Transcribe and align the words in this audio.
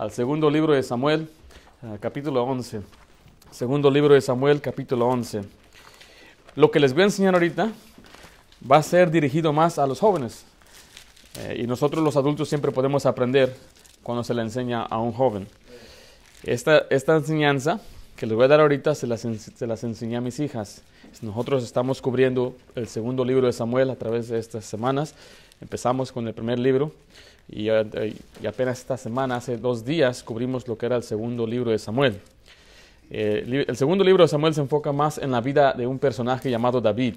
al 0.00 0.10
segundo 0.12 0.48
libro 0.48 0.72
de 0.72 0.82
Samuel, 0.82 1.28
uh, 1.82 1.98
capítulo 2.00 2.42
11. 2.44 2.80
Segundo 3.50 3.90
libro 3.90 4.14
de 4.14 4.22
Samuel, 4.22 4.62
capítulo 4.62 5.06
11. 5.06 5.42
Lo 6.56 6.70
que 6.70 6.80
les 6.80 6.94
voy 6.94 7.02
a 7.02 7.04
enseñar 7.04 7.34
ahorita 7.34 7.70
va 8.68 8.78
a 8.78 8.82
ser 8.82 9.10
dirigido 9.10 9.52
más 9.52 9.78
a 9.78 9.86
los 9.86 10.00
jóvenes. 10.00 10.46
Eh, 11.40 11.60
y 11.64 11.66
nosotros 11.66 12.02
los 12.02 12.16
adultos 12.16 12.48
siempre 12.48 12.72
podemos 12.72 13.04
aprender 13.04 13.54
cuando 14.02 14.24
se 14.24 14.32
le 14.32 14.40
enseña 14.40 14.84
a 14.84 14.98
un 14.98 15.12
joven. 15.12 15.46
Esta, 16.44 16.86
esta 16.88 17.16
enseñanza 17.16 17.78
que 18.16 18.24
les 18.24 18.34
voy 18.34 18.46
a 18.46 18.48
dar 18.48 18.60
ahorita 18.60 18.94
se 18.94 19.06
las, 19.06 19.20
se 19.20 19.66
las 19.66 19.84
enseñé 19.84 20.16
a 20.16 20.22
mis 20.22 20.40
hijas. 20.40 20.80
Nosotros 21.20 21.62
estamos 21.62 22.00
cubriendo 22.00 22.56
el 22.74 22.88
segundo 22.88 23.22
libro 23.22 23.46
de 23.46 23.52
Samuel 23.52 23.90
a 23.90 23.96
través 23.96 24.28
de 24.28 24.38
estas 24.38 24.64
semanas. 24.64 25.14
Empezamos 25.60 26.10
con 26.10 26.26
el 26.26 26.32
primer 26.32 26.58
libro 26.58 26.90
y, 27.48 27.68
y 27.68 28.46
apenas 28.46 28.78
esta 28.78 28.96
semana, 28.96 29.36
hace 29.36 29.56
dos 29.56 29.84
días, 29.84 30.22
cubrimos 30.22 30.66
lo 30.68 30.76
que 30.78 30.86
era 30.86 30.96
el 30.96 31.02
segundo 31.02 31.46
libro 31.46 31.70
de 31.70 31.78
Samuel. 31.78 32.20
Eh, 33.12 33.64
el 33.66 33.76
segundo 33.76 34.04
libro 34.04 34.22
de 34.22 34.28
Samuel 34.28 34.54
se 34.54 34.60
enfoca 34.60 34.92
más 34.92 35.18
en 35.18 35.32
la 35.32 35.40
vida 35.40 35.72
de 35.72 35.84
un 35.84 35.98
personaje 35.98 36.48
llamado 36.48 36.80
David. 36.80 37.16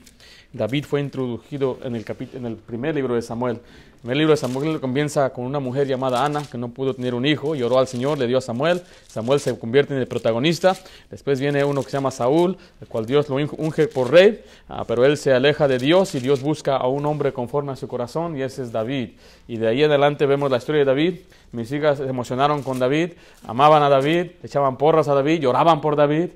David 0.52 0.86
fue 0.86 1.02
introducido 1.02 1.78
en 1.84 1.96
el, 1.96 2.06
en 2.34 2.46
el 2.48 2.56
primer 2.56 2.96
libro 2.96 3.14
de 3.14 3.22
Samuel. 3.22 3.60
Primer 4.04 4.18
libro 4.18 4.34
de 4.34 4.38
Samuel 4.38 4.82
comienza 4.82 5.30
con 5.30 5.46
una 5.46 5.62
mujer 5.62 5.88
llamada 5.88 6.26
Ana 6.26 6.44
que 6.52 6.58
no 6.58 6.68
pudo 6.68 6.94
tener 6.94 7.14
un 7.16 7.26
hijo 7.26 7.56
y 7.56 7.64
oró 7.64 7.80
al 7.80 7.88
Señor, 7.88 8.18
le 8.18 8.28
dio 8.28 8.38
a 8.38 8.42
Samuel. 8.42 8.82
Samuel 9.08 9.40
se 9.40 9.58
convierte 9.58 9.94
en 9.94 10.02
el 10.02 10.08
protagonista. 10.08 10.76
Después 11.10 11.40
viene 11.40 11.64
uno 11.64 11.82
que 11.82 11.90
se 11.90 11.96
llama 11.96 12.12
Saúl, 12.12 12.58
el 12.82 12.88
cual 12.90 13.06
Dios 13.06 13.30
lo 13.30 13.38
unge 13.38 13.88
por 13.88 14.12
rey, 14.12 14.44
ah, 14.68 14.84
pero 14.86 15.06
él 15.06 15.16
se 15.16 15.32
aleja 15.32 15.70
de 15.70 15.78
Dios 15.78 16.16
y 16.16 16.20
Dios 16.20 16.42
busca 16.42 16.76
a 16.76 16.86
un 16.88 17.06
hombre 17.06 17.32
conforme 17.32 17.72
a 17.72 17.78
su 17.78 17.88
corazón 17.88 18.38
y 18.38 18.42
ese 18.42 18.64
es 18.64 18.74
David. 18.74 19.12
Y 19.48 19.56
de 19.56 19.70
ahí 19.70 19.84
adelante 19.84 20.26
vemos 20.26 20.52
la 20.52 20.58
historia 20.58 20.80
de 20.80 20.86
David. 20.86 21.20
Mis 21.54 21.72
hijas 21.72 22.00
se 22.00 22.04
emocionaron 22.04 22.62
con 22.62 22.80
David, 22.80 23.14
amaban 23.48 23.84
a 23.84 23.88
David, 23.88 24.32
echaban 24.44 24.76
porras 24.76 25.08
a 25.08 25.14
David, 25.14 25.40
lloraban 25.40 25.80
por 25.80 25.96
David. 25.96 26.32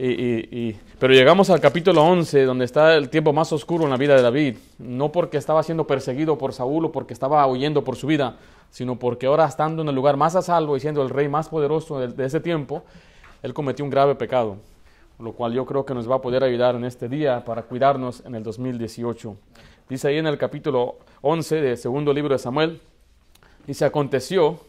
Y, 0.00 0.76
pero 1.00 1.12
llegamos 1.12 1.50
al 1.50 1.60
capítulo 1.60 2.04
11, 2.04 2.44
donde 2.44 2.64
está 2.64 2.94
el 2.94 3.08
tiempo 3.08 3.32
más 3.32 3.52
oscuro 3.52 3.82
en 3.82 3.90
la 3.90 3.96
vida 3.96 4.14
de 4.14 4.22
David. 4.22 4.56
No 4.78 5.10
porque 5.10 5.38
estaba 5.38 5.62
siendo 5.64 5.88
perseguido 5.88 6.38
por 6.38 6.52
Saúl 6.52 6.84
o 6.84 6.92
porque 6.92 7.12
estaba 7.12 7.44
huyendo 7.48 7.82
por 7.82 7.96
su 7.96 8.06
vida, 8.06 8.36
sino 8.70 8.96
porque 8.96 9.26
ahora 9.26 9.44
estando 9.44 9.82
en 9.82 9.88
el 9.88 9.94
lugar 9.96 10.16
más 10.16 10.36
a 10.36 10.42
salvo 10.42 10.76
y 10.76 10.80
siendo 10.80 11.02
el 11.02 11.10
rey 11.10 11.28
más 11.28 11.48
poderoso 11.48 11.98
de, 11.98 12.08
de 12.08 12.26
ese 12.26 12.38
tiempo, 12.38 12.84
él 13.42 13.52
cometió 13.52 13.84
un 13.84 13.90
grave 13.90 14.14
pecado. 14.14 14.58
Lo 15.18 15.32
cual 15.32 15.52
yo 15.52 15.66
creo 15.66 15.84
que 15.84 15.94
nos 15.94 16.08
va 16.08 16.16
a 16.16 16.22
poder 16.22 16.44
ayudar 16.44 16.76
en 16.76 16.84
este 16.84 17.08
día 17.08 17.44
para 17.44 17.62
cuidarnos 17.62 18.24
en 18.24 18.36
el 18.36 18.44
2018. 18.44 19.36
Dice 19.88 20.06
ahí 20.06 20.18
en 20.18 20.28
el 20.28 20.38
capítulo 20.38 20.98
11 21.22 21.56
del 21.56 21.76
segundo 21.76 22.12
libro 22.12 22.34
de 22.34 22.38
Samuel, 22.38 22.80
dice, 23.66 23.84
aconteció 23.84 24.60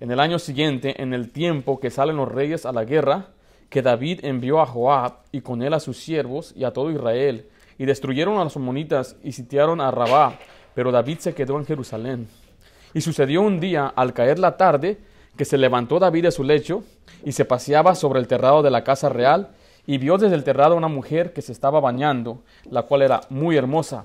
en 0.00 0.10
el 0.10 0.20
año 0.20 0.38
siguiente, 0.38 1.00
en 1.00 1.14
el 1.14 1.30
tiempo 1.30 1.80
que 1.80 1.88
salen 1.88 2.16
los 2.16 2.28
reyes 2.28 2.66
a 2.66 2.72
la 2.72 2.84
guerra, 2.84 3.28
que 3.70 3.80
David 3.80 4.20
envió 4.24 4.60
a 4.60 4.66
Joab 4.66 5.14
y 5.32 5.40
con 5.40 5.62
él 5.62 5.72
a 5.72 5.80
sus 5.80 5.96
siervos 5.96 6.52
y 6.56 6.64
a 6.64 6.72
todo 6.72 6.90
Israel, 6.90 7.46
y 7.78 7.86
destruyeron 7.86 8.38
a 8.38 8.44
los 8.44 8.56
amonitas 8.56 9.16
y 9.24 9.32
sitiaron 9.32 9.80
a 9.80 9.90
Rabá, 9.90 10.38
pero 10.74 10.92
David 10.92 11.18
se 11.20 11.34
quedó 11.34 11.56
en 11.58 11.64
Jerusalén. 11.64 12.28
Y 12.92 13.00
sucedió 13.00 13.40
un 13.42 13.60
día, 13.60 13.86
al 13.94 14.12
caer 14.12 14.38
la 14.38 14.56
tarde, 14.56 14.98
que 15.36 15.44
se 15.44 15.56
levantó 15.56 15.98
David 15.98 16.24
de 16.24 16.32
su 16.32 16.42
lecho 16.42 16.82
y 17.24 17.32
se 17.32 17.44
paseaba 17.44 17.94
sobre 17.94 18.18
el 18.18 18.26
terrado 18.26 18.62
de 18.62 18.70
la 18.70 18.84
casa 18.84 19.08
real, 19.08 19.50
y 19.86 19.98
vio 19.98 20.18
desde 20.18 20.34
el 20.34 20.44
terrado 20.44 20.76
una 20.76 20.88
mujer 20.88 21.32
que 21.32 21.40
se 21.40 21.52
estaba 21.52 21.80
bañando, 21.80 22.42
la 22.70 22.82
cual 22.82 23.02
era 23.02 23.22
muy 23.30 23.56
hermosa. 23.56 24.04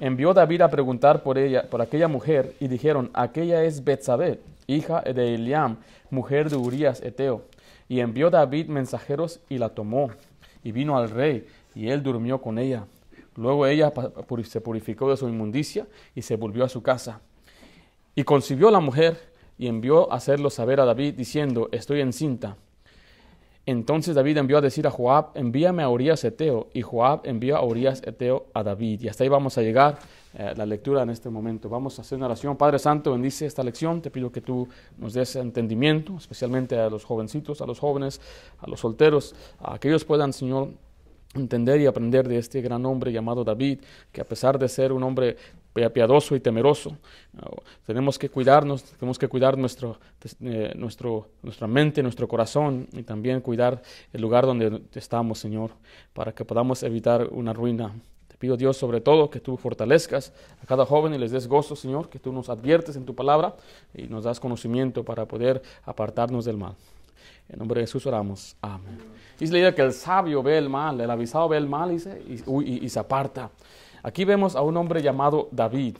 Envió 0.00 0.32
David 0.32 0.62
a 0.62 0.70
preguntar 0.70 1.22
por 1.22 1.36
ella, 1.36 1.68
por 1.68 1.82
aquella 1.82 2.08
mujer, 2.08 2.54
y 2.60 2.68
dijeron, 2.68 3.10
aquella 3.12 3.64
es 3.64 3.84
Betsabé, 3.84 4.40
hija 4.66 5.02
de 5.02 5.34
Eliam, 5.34 5.76
mujer 6.10 6.48
de 6.48 6.56
Urías 6.56 7.02
Eteo. 7.02 7.42
Y 7.90 7.98
envió 7.98 8.30
David 8.30 8.68
mensajeros 8.68 9.40
y 9.48 9.58
la 9.58 9.70
tomó, 9.70 10.10
y 10.62 10.70
vino 10.70 10.96
al 10.96 11.10
rey, 11.10 11.44
y 11.74 11.88
él 11.88 12.04
durmió 12.04 12.40
con 12.40 12.60
ella. 12.60 12.86
Luego 13.34 13.66
ella 13.66 13.92
se 14.44 14.60
purificó 14.60 15.10
de 15.10 15.16
su 15.16 15.28
inmundicia 15.28 15.88
y 16.14 16.22
se 16.22 16.36
volvió 16.36 16.64
a 16.64 16.68
su 16.68 16.84
casa. 16.84 17.20
Y 18.14 18.22
concibió 18.22 18.70
la 18.70 18.78
mujer 18.78 19.18
y 19.58 19.66
envió 19.66 20.12
a 20.12 20.16
hacerlo 20.18 20.50
saber 20.50 20.78
a 20.78 20.84
David, 20.84 21.14
diciendo, 21.14 21.68
estoy 21.72 22.00
encinta. 22.00 22.56
Entonces 23.66 24.14
David 24.14 24.36
envió 24.36 24.58
a 24.58 24.60
decir 24.60 24.86
a 24.86 24.92
Joab, 24.92 25.32
envíame 25.34 25.82
a 25.82 25.88
Urias 25.88 26.22
Eteo, 26.22 26.68
y 26.72 26.82
Joab 26.82 27.22
envió 27.24 27.56
a 27.56 27.64
Urias 27.64 28.04
Eteo 28.06 28.46
a 28.54 28.62
David. 28.62 29.00
Y 29.00 29.08
hasta 29.08 29.24
ahí 29.24 29.28
vamos 29.28 29.58
a 29.58 29.62
llegar 29.62 29.98
eh, 30.34 30.54
la 30.56 30.64
lectura 30.64 31.02
en 31.02 31.10
este 31.10 31.28
momento. 31.28 31.68
Vamos 31.68 31.98
a 31.98 32.02
hacer 32.02 32.16
una 32.16 32.26
oración. 32.26 32.56
Padre 32.56 32.78
Santo, 32.78 33.12
bendice 33.12 33.46
esta 33.46 33.62
lección. 33.62 34.00
Te 34.00 34.10
pido 34.10 34.30
que 34.30 34.40
tú 34.40 34.68
nos 34.96 35.12
des 35.12 35.34
entendimiento, 35.36 36.16
especialmente 36.16 36.78
a 36.78 36.88
los 36.88 37.04
jovencitos, 37.04 37.60
a 37.60 37.66
los 37.66 37.80
jóvenes, 37.80 38.20
a 38.60 38.68
los 38.68 38.80
solteros, 38.80 39.34
a 39.58 39.78
que 39.78 39.88
ellos 39.88 40.04
puedan, 40.04 40.32
Señor, 40.32 40.70
entender 41.34 41.80
y 41.80 41.86
aprender 41.86 42.26
de 42.26 42.38
este 42.38 42.60
gran 42.60 42.84
hombre 42.86 43.12
llamado 43.12 43.44
David, 43.44 43.80
que 44.10 44.20
a 44.20 44.24
pesar 44.24 44.58
de 44.58 44.68
ser 44.68 44.92
un 44.92 45.02
hombre 45.02 45.36
piadoso 45.72 46.34
y 46.34 46.40
temeroso, 46.40 46.96
tenemos 47.86 48.18
que 48.18 48.28
cuidarnos, 48.28 48.82
tenemos 48.82 49.18
que 49.18 49.28
cuidar 49.28 49.56
nuestro, 49.56 49.98
eh, 50.40 50.72
nuestro, 50.74 51.28
nuestra 51.42 51.68
mente, 51.68 52.02
nuestro 52.02 52.26
corazón 52.26 52.88
y 52.92 53.04
también 53.04 53.40
cuidar 53.40 53.80
el 54.12 54.20
lugar 54.20 54.46
donde 54.46 54.82
estamos, 54.94 55.38
Señor, 55.38 55.70
para 56.12 56.32
que 56.32 56.44
podamos 56.44 56.82
evitar 56.82 57.28
una 57.30 57.52
ruina. 57.52 57.94
Pido, 58.40 58.56
Dios, 58.56 58.78
sobre 58.78 59.02
todo, 59.02 59.28
que 59.28 59.38
tú 59.38 59.58
fortalezcas 59.58 60.32
a 60.62 60.66
cada 60.66 60.86
joven 60.86 61.12
y 61.12 61.18
les 61.18 61.30
des 61.30 61.46
gozo, 61.46 61.76
Señor, 61.76 62.08
que 62.08 62.18
tú 62.18 62.32
nos 62.32 62.48
adviertes 62.48 62.96
en 62.96 63.04
tu 63.04 63.14
palabra 63.14 63.54
y 63.94 64.04
nos 64.04 64.24
das 64.24 64.40
conocimiento 64.40 65.04
para 65.04 65.26
poder 65.26 65.60
apartarnos 65.84 66.46
del 66.46 66.56
mal. 66.56 66.74
En 67.50 67.58
nombre 67.58 67.82
de 67.82 67.86
Jesús 67.86 68.06
oramos. 68.06 68.56
Amén. 68.62 68.98
Dice 69.38 69.52
la 69.52 69.58
idea 69.58 69.74
que 69.74 69.82
el 69.82 69.92
sabio 69.92 70.42
ve 70.42 70.56
el 70.56 70.70
mal, 70.70 70.98
el 70.98 71.10
avisado 71.10 71.50
ve 71.50 71.58
el 71.58 71.66
mal 71.66 71.92
y 71.92 71.98
se, 71.98 72.22
y, 72.64 72.88
se 72.88 72.98
aparta. 72.98 73.50
Aquí 74.02 74.24
vemos 74.24 74.56
a 74.56 74.62
un 74.62 74.74
hombre 74.78 75.02
llamado 75.02 75.48
David. 75.50 75.98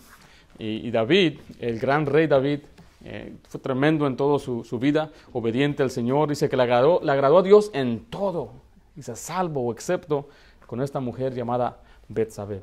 Y, 0.59 0.91
David, 0.91 1.41
el 1.59 1.79
gran 1.79 2.07
rey 2.07 2.27
David, 2.27 2.61
eh, 3.05 3.35
fue 3.51 3.61
tremendo 3.61 4.07
en 4.07 4.17
toda 4.17 4.39
su, 4.39 4.79
vida, 4.79 5.11
obediente 5.35 5.83
al 5.83 5.91
Señor. 5.91 6.31
Dice 6.31 6.49
que 6.49 6.57
le 6.57 6.63
agradó, 6.63 7.01
le 7.03 7.13
agradó 7.13 7.41
a 7.41 7.43
Dios 7.43 7.71
en 7.75 8.07
todo. 8.07 8.53
Dice, 8.97 9.15
salvo 9.15 9.71
excepto 9.73 10.27
con 10.67 10.81
esta 10.81 11.01
mujer 11.01 11.35
llamada 11.35 11.77
Betsabé. 12.11 12.61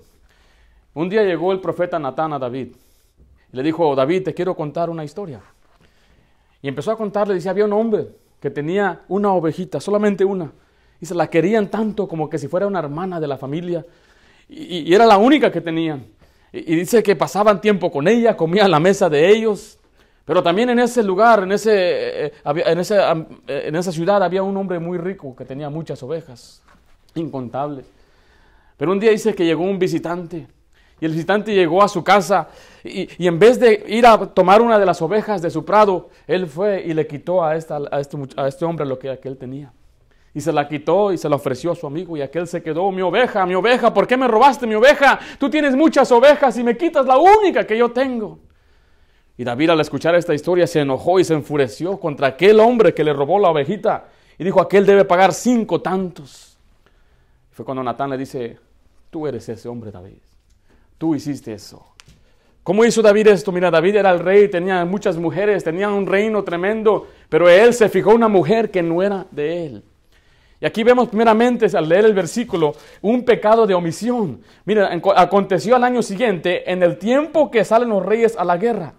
Un 0.94 1.10
día 1.10 1.24
llegó 1.24 1.52
el 1.52 1.62
profeta 1.62 1.98
Natán 1.98 2.34
a 2.34 2.40
David. 2.40 2.70
Y 3.52 3.56
le 3.56 3.64
dijo, 3.64 3.96
David, 3.96 4.24
te 4.24 4.34
quiero 4.34 4.56
contar 4.56 4.90
una 4.90 5.06
historia. 5.06 5.42
Y 6.62 6.68
empezó 6.68 6.92
a 6.92 6.98
contarle, 6.98 7.34
dice, 7.34 7.50
había 7.50 7.66
un 7.66 7.74
hombre 7.74 8.08
que 8.42 8.50
tenía 8.50 9.02
una 9.08 9.32
ovejita, 9.34 9.80
solamente 9.80 10.26
una, 10.26 10.52
y 11.00 11.06
se 11.06 11.16
la 11.16 11.28
querían 11.30 11.70
tanto 11.70 12.08
como 12.08 12.30
que 12.30 12.38
si 12.38 12.48
fuera 12.48 12.68
una 12.68 12.80
hermana 12.80 13.20
de 13.20 13.28
la 13.28 13.38
familia, 13.38 13.86
y, 14.50 14.94
era 14.94 15.06
la 15.06 15.18
única 15.18 15.52
que 15.52 15.62
tenían. 15.62 16.06
Y, 16.52 16.76
dice 16.76 17.02
que 17.02 17.16
pasaban 17.16 17.62
tiempo 17.62 17.92
con 17.92 18.08
ella, 18.08 18.36
comían 18.36 18.70
la 18.70 18.80
mesa 18.80 19.10
de 19.10 19.30
ellos, 19.30 19.80
pero 20.26 20.44
también 20.44 20.70
en 20.70 20.80
ese 20.80 21.04
lugar, 21.04 21.44
en, 21.44 21.54
ese, 21.54 22.26
eh, 22.26 22.34
en, 22.44 22.80
ese, 22.80 23.00
en 23.48 23.76
esa 23.76 23.92
ciudad 23.92 24.22
había 24.22 24.44
un 24.44 24.58
hombre 24.58 24.80
muy 24.80 24.98
rico 24.98 25.36
que 25.36 25.46
tenía 25.46 25.70
muchas 25.70 26.04
ovejas, 26.04 26.62
incontables. 27.16 27.86
Pero 28.78 28.92
un 28.92 29.00
día 29.00 29.12
dice 29.12 29.34
que 29.34 29.44
llegó 29.44 29.64
un 29.64 29.80
visitante 29.80 30.48
y 31.00 31.06
el 31.06 31.12
visitante 31.12 31.54
llegó 31.54 31.84
a 31.84 31.88
su 31.88 32.04
casa 32.04 32.48
y, 32.84 33.28
en 33.28 33.38
vez 33.38 33.60
de 33.60 33.84
ir 33.88 34.06
a 34.06 34.18
tomar 34.18 34.62
una 34.62 34.80
de 34.80 34.86
las 34.86 35.02
ovejas 35.02 35.42
de 35.42 35.50
su 35.50 35.64
prado, 35.64 36.10
él 36.26 36.48
fue 36.48 36.84
y 36.84 36.94
le 36.94 37.06
quitó 37.06 37.44
a, 37.44 37.56
esta, 37.56 37.80
a, 37.92 38.00
este, 38.00 38.18
a 38.36 38.48
este 38.48 38.66
hombre 38.66 38.86
lo 38.86 38.98
que 38.98 39.10
aquel 39.10 39.38
tenía. 39.38 39.72
Y 40.34 40.42
se 40.42 40.52
la 40.52 40.68
quitó 40.68 41.12
y 41.12 41.18
se 41.18 41.30
la 41.30 41.36
ofreció 41.36 41.72
a 41.72 41.76
su 41.76 41.86
amigo 41.88 42.16
y 42.18 42.22
aquel 42.22 42.48
se 42.48 42.62
quedó, 42.62 42.92
mi 42.92 43.02
oveja, 43.02 43.46
mi 43.46 43.56
oveja, 43.56 43.94
¿por 43.94 44.08
qué 44.08 44.18
me 44.18 44.28
robaste 44.28 44.66
mi 44.66 44.76
oveja? 44.76 45.20
Tú 45.40 45.50
tienes 45.50 45.76
muchas 45.76 46.12
ovejas 46.12 46.58
y 46.58 46.64
me 46.64 46.78
quitas 46.78 47.06
la 47.06 47.18
única 47.18 47.66
que 47.66 47.78
yo 47.78 47.92
tengo. 47.92 48.40
Y 49.38 49.44
David 49.44 49.72
al 49.72 49.80
escuchar 49.80 50.16
esta 50.16 50.34
historia 50.34 50.66
se 50.66 50.82
enojó 50.82 51.20
y 51.20 51.24
se 51.24 51.36
enfureció 51.36 52.00
contra 52.00 52.28
aquel 52.28 52.60
hombre 52.60 52.94
que 52.94 53.04
le 53.04 53.14
robó 53.14 53.40
la 53.40 53.50
ovejita 53.50 54.06
y 54.38 54.44
dijo, 54.44 54.62
aquel 54.62 54.86
debe 54.86 55.06
pagar 55.06 55.32
cinco 55.34 55.82
tantos. 55.82 56.58
Fue 57.52 57.66
cuando 57.66 57.84
Natán 57.84 58.10
le 58.10 58.18
dice, 58.18 58.58
tú 59.10 59.28
eres 59.28 59.48
ese 59.50 59.68
hombre, 59.70 59.92
David. 59.92 60.20
Tú 60.98 61.16
hiciste 61.16 61.54
eso. 61.54 61.86
¿Cómo 62.64 62.84
hizo 62.84 63.02
David 63.02 63.28
esto? 63.28 63.52
Mira, 63.52 63.72
David 63.72 63.96
era 63.96 64.12
el 64.12 64.20
rey, 64.20 64.50
tenía 64.50 64.84
muchas 64.84 65.16
mujeres, 65.16 65.64
tenía 65.64 65.88
un 65.90 66.06
reino 66.06 66.44
tremendo, 66.44 67.08
pero 67.30 67.48
él 67.48 67.74
se 67.74 67.88
fijó 67.88 68.14
una 68.14 68.28
mujer 68.28 68.72
que 68.72 68.84
no 68.84 69.02
era 69.02 69.26
de 69.32 69.66
él. 69.66 69.84
Y 70.60 70.66
aquí 70.66 70.84
vemos 70.84 71.08
primeramente, 71.08 71.68
al 71.78 71.88
leer 71.88 72.06
el 72.06 72.14
versículo, 72.14 72.74
un 73.02 73.24
pecado 73.24 73.68
de 73.68 73.74
omisión. 73.74 74.42
Mira, 74.66 74.90
aconteció 75.16 75.76
al 75.76 75.84
año 75.84 76.02
siguiente, 76.02 76.70
en 76.70 76.84
el 76.84 76.98
tiempo 76.98 77.52
que 77.52 77.64
salen 77.64 77.90
los 77.90 78.06
reyes 78.06 78.36
a 78.36 78.44
la 78.44 78.58
guerra, 78.58 78.96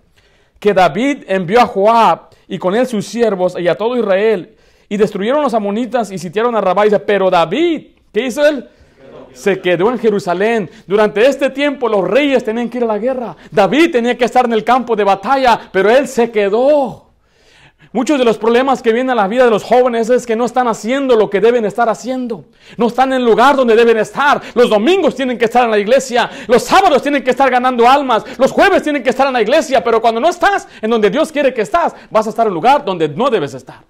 que 0.59 0.73
David 0.73 1.25
envió 1.27 1.61
a 1.61 1.67
Joab 1.67 2.31
y 2.47 2.59
con 2.59 2.75
él 2.75 2.87
sus 2.87 3.07
siervos 3.07 3.55
y 3.59 3.69
a 3.69 3.75
todo 3.75 3.99
Israel, 3.99 4.57
y 4.89 4.97
destruyeron 4.97 5.43
los 5.43 5.53
amonitas 5.53 6.11
y 6.11 6.17
sitiaron 6.17 6.57
a 6.57 6.61
Rabá. 6.61 6.85
pero 7.05 7.29
David, 7.29 7.89
¿qué 8.13 8.27
hizo 8.27 8.47
él? 8.47 8.67
Se 9.39 9.61
quedó 9.61 9.91
en 9.91 9.99
Jerusalén. 9.99 10.71
Durante 10.87 11.27
este 11.27 11.51
tiempo 11.51 11.89
los 11.89 12.07
reyes 12.07 12.45
tenían 12.45 12.69
que 12.69 12.79
ir 12.79 12.85
a 12.85 12.89
la 12.89 12.99
guerra. 12.99 13.37
David 13.51 13.93
tenía 13.93 14.17
que 14.17 14.25
estar 14.25 14.45
en 14.45 14.53
el 14.53 14.65
campo 14.65 14.95
de 14.97 15.05
batalla, 15.05 15.59
pero 15.73 15.91
él 15.91 16.07
se 16.09 16.31
quedó. 16.31 17.09
Muchos 17.91 18.19
de 18.19 18.25
los 18.25 18.37
problemas 18.37 18.83
que 18.83 18.93
vienen 18.93 19.11
a 19.11 19.15
la 19.15 19.29
vida 19.29 19.45
de 19.45 19.51
los 19.51 19.63
jóvenes 19.63 20.11
es 20.11 20.27
que 20.27 20.37
no 20.37 20.45
están 20.45 20.69
haciendo 20.69 21.17
lo 21.17 21.31
que 21.31 21.41
deben 21.41 21.65
estar 21.65 21.89
haciendo. 21.89 22.45
No 22.77 22.89
están 22.89 23.13
en 23.13 23.21
el 23.21 23.25
lugar 23.25 23.57
donde 23.57 23.75
deben 23.75 23.97
estar. 23.97 24.43
Los 24.55 24.69
domingos 24.69 25.15
tienen 25.15 25.39
que 25.39 25.47
estar 25.47 25.65
en 25.65 25.71
la 25.71 25.79
iglesia. 25.79 26.29
Los 26.49 26.65
sábados 26.65 27.01
tienen 27.01 27.25
que 27.25 27.31
estar 27.31 27.51
ganando 27.51 27.89
almas. 27.89 28.25
Los 28.39 28.53
jueves 28.53 28.83
tienen 28.83 29.03
que 29.03 29.09
estar 29.09 29.27
en 29.27 29.33
la 29.33 29.41
iglesia. 29.41 29.83
Pero 29.83 30.03
cuando 30.03 30.21
no 30.21 30.29
estás 30.29 30.69
en 30.83 30.91
donde 30.91 31.09
Dios 31.09 31.33
quiere 31.33 31.55
que 31.55 31.63
estás, 31.63 31.95
vas 32.11 32.27
a 32.27 32.31
estar 32.31 32.47
en 32.47 32.51
el 32.51 32.55
lugar 32.55 32.85
donde 32.85 33.09
no 33.09 33.31
debes 33.31 33.55
estar. 33.55 33.81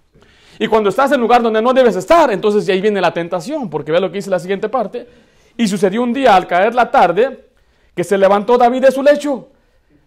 Y 0.61 0.69
cuando 0.69 0.91
estás 0.91 1.11
en 1.11 1.15
el 1.17 1.21
lugar 1.21 1.43
donde 1.43 1.61
no 1.61 1.73
debes 1.73 1.97
estar, 1.97 2.31
entonces 2.31 2.69
ahí 2.69 2.81
viene 2.81 3.01
la 3.01 3.13
tentación. 3.13 3.69
Porque 3.69 3.91
ve 3.91 4.01
lo 4.01 4.13
que 4.13 4.19
dice 4.19 4.31
la 4.31 4.39
siguiente 4.39 4.69
parte. 4.69 5.09
Y 5.59 5.67
sucedió 5.67 6.03
un 6.05 6.15
día 6.15 6.37
al 6.37 6.47
caer 6.47 6.73
la 6.73 6.89
tarde 6.89 7.51
que 7.93 8.05
se 8.05 8.17
levantó 8.17 8.57
David 8.57 8.81
de 8.81 8.93
su 8.93 9.03
lecho. 9.03 9.49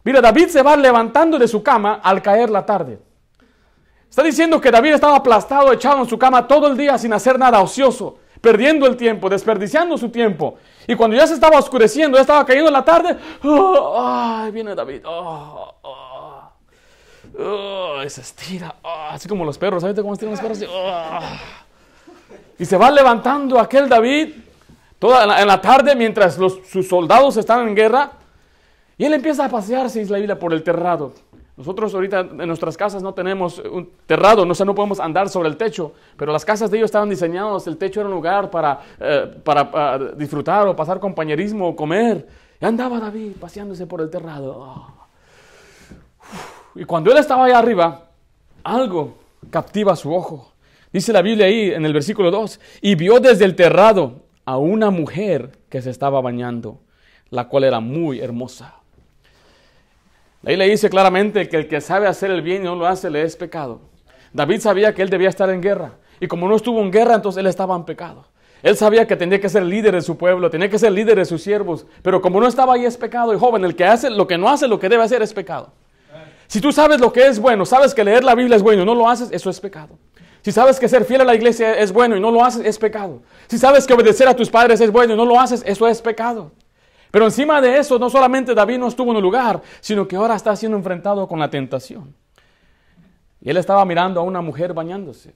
Mira, 0.05 0.21
David 0.21 0.47
se 0.47 0.63
va 0.63 0.77
levantando 0.77 1.37
de 1.37 1.45
su 1.45 1.61
cama 1.61 1.99
al 2.01 2.21
caer 2.21 2.49
la 2.49 2.65
tarde. 2.65 2.99
Está 4.09 4.23
diciendo 4.23 4.61
que 4.61 4.71
David 4.71 4.93
estaba 4.93 5.17
aplastado, 5.17 5.73
echado 5.73 5.99
en 5.99 6.07
su 6.07 6.17
cama 6.17 6.47
todo 6.47 6.67
el 6.67 6.77
día 6.77 6.97
sin 6.97 7.11
hacer 7.11 7.37
nada 7.37 7.59
ocioso, 7.59 8.17
perdiendo 8.39 8.87
el 8.87 8.95
tiempo, 8.95 9.29
desperdiciando 9.29 9.97
su 9.97 10.07
tiempo. 10.07 10.55
Y 10.87 10.95
cuando 10.95 11.17
ya 11.17 11.27
se 11.27 11.33
estaba 11.33 11.59
oscureciendo, 11.59 12.17
ya 12.17 12.21
estaba 12.21 12.45
cayendo 12.45 12.71
la 12.71 12.85
tarde, 12.85 13.17
oh, 13.43 13.97
¡ay, 14.01 14.51
viene 14.51 14.73
David! 14.73 15.01
Oh, 15.05 15.75
oh, 17.37 18.01
se 18.07 18.21
estira, 18.21 18.75
así 19.09 19.27
como 19.27 19.43
los 19.43 19.57
perros, 19.57 19.81
¿sabes 19.81 19.99
cómo 19.99 20.13
estiran 20.13 20.31
los 20.31 20.39
perros? 20.39 20.59
Y 22.57 22.65
se 22.65 22.77
va 22.77 22.89
levantando 22.89 23.59
aquel 23.59 23.89
David 23.89 24.33
toda 25.01 25.41
en 25.41 25.47
la, 25.47 25.59
tarde 25.59 25.95
mientras 25.95 26.35
sus 26.35 26.87
soldados 26.87 27.35
están 27.35 27.67
en 27.67 27.75
guerra. 27.75 28.11
Y 28.99 29.05
él 29.05 29.13
empieza 29.15 29.45
a 29.45 29.49
pasearse, 29.49 29.97
dice 29.97 30.11
la 30.11 30.19
Biblia, 30.19 30.37
por 30.37 30.53
el 30.53 30.61
terrado. 30.61 31.11
Nosotros 31.57 31.95
ahorita 31.95 32.19
en 32.19 32.47
nuestras 32.47 32.77
casas 32.77 33.01
no 33.01 33.11
tenemos 33.11 33.57
un 33.57 33.89
terrado, 34.05 34.45
no, 34.45 34.53
sé, 34.53 34.63
no 34.63 34.75
podemos 34.75 34.99
andar 34.99 35.27
sobre 35.27 35.49
el 35.49 35.57
techo, 35.57 35.93
pero 36.15 36.31
las 36.31 36.45
casas 36.45 36.69
de 36.69 36.77
ellos 36.77 36.89
estaban 36.89 37.09
diseñadas, 37.09 37.65
el 37.65 37.77
techo 37.77 37.99
era 37.99 38.09
un 38.09 38.13
lugar 38.13 38.51
para, 38.51 38.79
eh, 38.99 39.37
para, 39.43 39.97
disfrutar 40.15 40.67
o 40.67 40.75
pasar 40.75 40.99
compañerismo 40.99 41.69
o 41.69 41.75
comer. 41.75 42.27
Y 42.61 42.65
andaba 42.65 42.99
David 42.99 43.31
paseándose 43.39 43.87
por 43.87 44.01
el 44.01 44.09
terrado. 44.11 44.85
Y 46.75 46.83
cuando 46.83 47.11
él 47.11 47.17
estaba 47.17 47.45
allá 47.45 47.57
arriba, 47.57 48.05
algo 48.63 49.17
captiva 49.49 49.95
su 49.95 50.13
ojo. 50.13 50.53
Dice 50.93 51.11
la 51.11 51.23
Biblia 51.23 51.47
ahí 51.47 51.71
en 51.71 51.85
el 51.85 51.93
versículo 51.93 52.29
2, 52.29 52.59
y 52.81 52.93
vio 52.93 53.19
desde 53.19 53.45
el 53.45 53.55
terrado 53.55 54.20
a 54.45 54.57
una 54.57 54.89
mujer 54.89 55.51
que 55.69 55.81
se 55.81 55.89
estaba 55.89 56.21
bañando, 56.21 56.79
la 57.29 57.47
cual 57.47 57.63
era 57.63 57.79
muy 57.79 58.19
hermosa. 58.19 58.75
Ahí 60.45 60.55
le 60.57 60.67
dice 60.67 60.89
claramente 60.89 61.47
que 61.47 61.57
el 61.57 61.67
que 61.67 61.81
sabe 61.81 62.07
hacer 62.07 62.31
el 62.31 62.41
bien 62.41 62.63
y 62.63 62.65
no 62.65 62.75
lo 62.75 62.87
hace 62.87 63.09
le 63.09 63.21
es 63.21 63.35
pecado. 63.35 63.81
David 64.33 64.59
sabía 64.59 64.93
que 64.93 65.01
él 65.01 65.09
debía 65.09 65.29
estar 65.29 65.49
en 65.49 65.61
guerra. 65.61 65.93
Y 66.19 66.27
como 66.27 66.47
no 66.47 66.55
estuvo 66.55 66.81
en 66.81 66.91
guerra, 66.91 67.15
entonces 67.15 67.39
él 67.39 67.47
estaba 67.47 67.75
en 67.75 67.83
pecado. 67.83 68.25
Él 68.63 68.75
sabía 68.75 69.07
que 69.07 69.15
tenía 69.15 69.39
que 69.41 69.49
ser 69.49 69.63
líder 69.63 69.95
de 69.95 70.01
su 70.01 70.17
pueblo, 70.17 70.49
tenía 70.49 70.69
que 70.69 70.77
ser 70.77 70.91
líder 70.91 71.17
de 71.17 71.25
sus 71.25 71.41
siervos. 71.41 71.85
Pero 72.01 72.21
como 72.21 72.39
no 72.39 72.47
estaba 72.47 72.73
ahí 72.73 72.85
es 72.85 72.97
pecado. 72.97 73.33
Y 73.33 73.39
joven, 73.39 73.65
el 73.65 73.75
que 73.75 73.85
hace 73.85 74.09
lo 74.09 74.27
que 74.27 74.37
no 74.37 74.49
hace, 74.49 74.67
lo 74.67 74.79
que 74.79 74.89
debe 74.89 75.03
hacer 75.03 75.21
es 75.21 75.33
pecado. 75.33 75.73
Si 76.47 76.59
tú 76.59 76.71
sabes 76.71 76.99
lo 76.99 77.13
que 77.13 77.27
es 77.27 77.39
bueno, 77.39 77.65
sabes 77.65 77.93
que 77.93 78.03
leer 78.03 78.23
la 78.23 78.35
Biblia 78.35 78.57
es 78.57 78.61
bueno 78.61 78.83
no 78.83 78.93
lo 78.93 79.07
haces, 79.07 79.29
eso 79.31 79.49
es 79.49 79.59
pecado. 79.59 79.97
Si 80.41 80.51
sabes 80.51 80.79
que 80.79 80.87
ser 80.87 81.05
fiel 81.05 81.21
a 81.21 81.25
la 81.25 81.35
iglesia 81.35 81.77
es 81.77 81.91
bueno 81.91 82.17
y 82.17 82.19
no 82.19 82.31
lo 82.31 82.43
haces, 82.43 82.65
es 82.65 82.79
pecado. 82.79 83.21
Si 83.47 83.57
sabes 83.57 83.85
que 83.85 83.93
obedecer 83.93 84.27
a 84.27 84.35
tus 84.35 84.49
padres 84.49 84.81
es 84.81 84.91
bueno 84.91 85.13
y 85.13 85.17
no 85.17 85.25
lo 85.25 85.39
haces, 85.39 85.63
eso 85.65 85.87
es 85.87 86.01
pecado. 86.01 86.51
Pero 87.11 87.25
encima 87.25 87.61
de 87.61 87.77
eso, 87.77 87.99
no 87.99 88.09
solamente 88.09 88.55
David 88.55 88.79
no 88.79 88.87
estuvo 88.87 89.11
en 89.11 89.17
el 89.17 89.23
lugar, 89.23 89.61
sino 89.81 90.07
que 90.07 90.15
ahora 90.15 90.35
está 90.35 90.55
siendo 90.55 90.77
enfrentado 90.77 91.27
con 91.27 91.39
la 91.39 91.49
tentación. 91.49 92.15
Y 93.41 93.49
él 93.49 93.57
estaba 93.57 93.83
mirando 93.85 94.19
a 94.21 94.23
una 94.23 94.41
mujer 94.41 94.73
bañándose. 94.73 95.33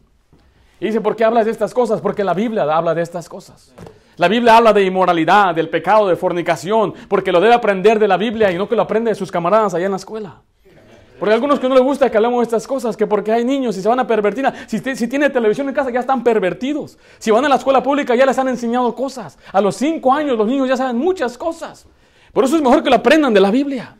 Y 0.79 0.87
dice, 0.87 1.01
¿por 1.01 1.15
qué 1.15 1.23
hablas 1.23 1.45
de 1.45 1.51
estas 1.51 1.73
cosas? 1.73 2.01
Porque 2.01 2.23
la 2.23 2.33
Biblia 2.33 2.63
habla 2.63 2.95
de 2.95 3.01
estas 3.01 3.29
cosas. 3.29 3.73
La 4.17 4.27
Biblia 4.27 4.57
habla 4.57 4.71
de 4.73 4.83
inmoralidad, 4.83 5.53
del 5.53 5.69
pecado, 5.69 6.07
de 6.07 6.15
fornicación, 6.15 6.93
porque 7.09 7.31
lo 7.31 7.41
debe 7.41 7.53
aprender 7.53 7.99
de 7.99 8.07
la 8.07 8.17
Biblia 8.17 8.51
y 8.51 8.57
no 8.57 8.69
que 8.69 8.75
lo 8.75 8.83
aprende 8.83 9.11
de 9.11 9.15
sus 9.15 9.31
camaradas 9.31 9.73
allá 9.73 9.85
en 9.85 9.91
la 9.91 9.97
escuela. 9.97 10.41
Porque 11.19 11.31
a 11.31 11.35
algunos 11.35 11.59
que 11.59 11.69
no 11.69 11.75
les 11.75 11.83
gusta 11.83 12.09
que 12.11 12.17
hablemos 12.17 12.39
de 12.39 12.43
estas 12.43 12.67
cosas, 12.67 12.97
que 12.97 13.07
porque 13.07 13.31
hay 13.31 13.45
niños 13.45 13.77
y 13.77 13.81
se 13.81 13.87
van 13.87 13.99
a 13.99 14.07
pervertir, 14.07 14.45
si, 14.67 15.07
tiene 15.07 15.29
televisión 15.29 15.67
en 15.69 15.73
casa 15.73 15.89
ya 15.89 16.01
están 16.01 16.23
pervertidos. 16.23 16.97
Si 17.19 17.31
van 17.31 17.45
a 17.45 17.49
la 17.49 17.55
escuela 17.55 17.81
pública 17.81 18.15
ya 18.15 18.25
les 18.25 18.37
han 18.37 18.49
enseñado 18.49 18.93
cosas. 18.93 19.37
A 19.53 19.61
los 19.61 19.75
cinco 19.77 20.11
años 20.13 20.37
los 20.37 20.47
niños 20.47 20.67
ya 20.67 20.75
saben 20.75 20.97
muchas 20.97 21.37
cosas. 21.37 21.87
Por 22.33 22.43
eso 22.43 22.57
es 22.57 22.61
mejor 22.61 22.83
que 22.83 22.89
lo 22.89 22.97
aprendan 22.97 23.33
de 23.33 23.39
la 23.39 23.49
Biblia. 23.49 23.95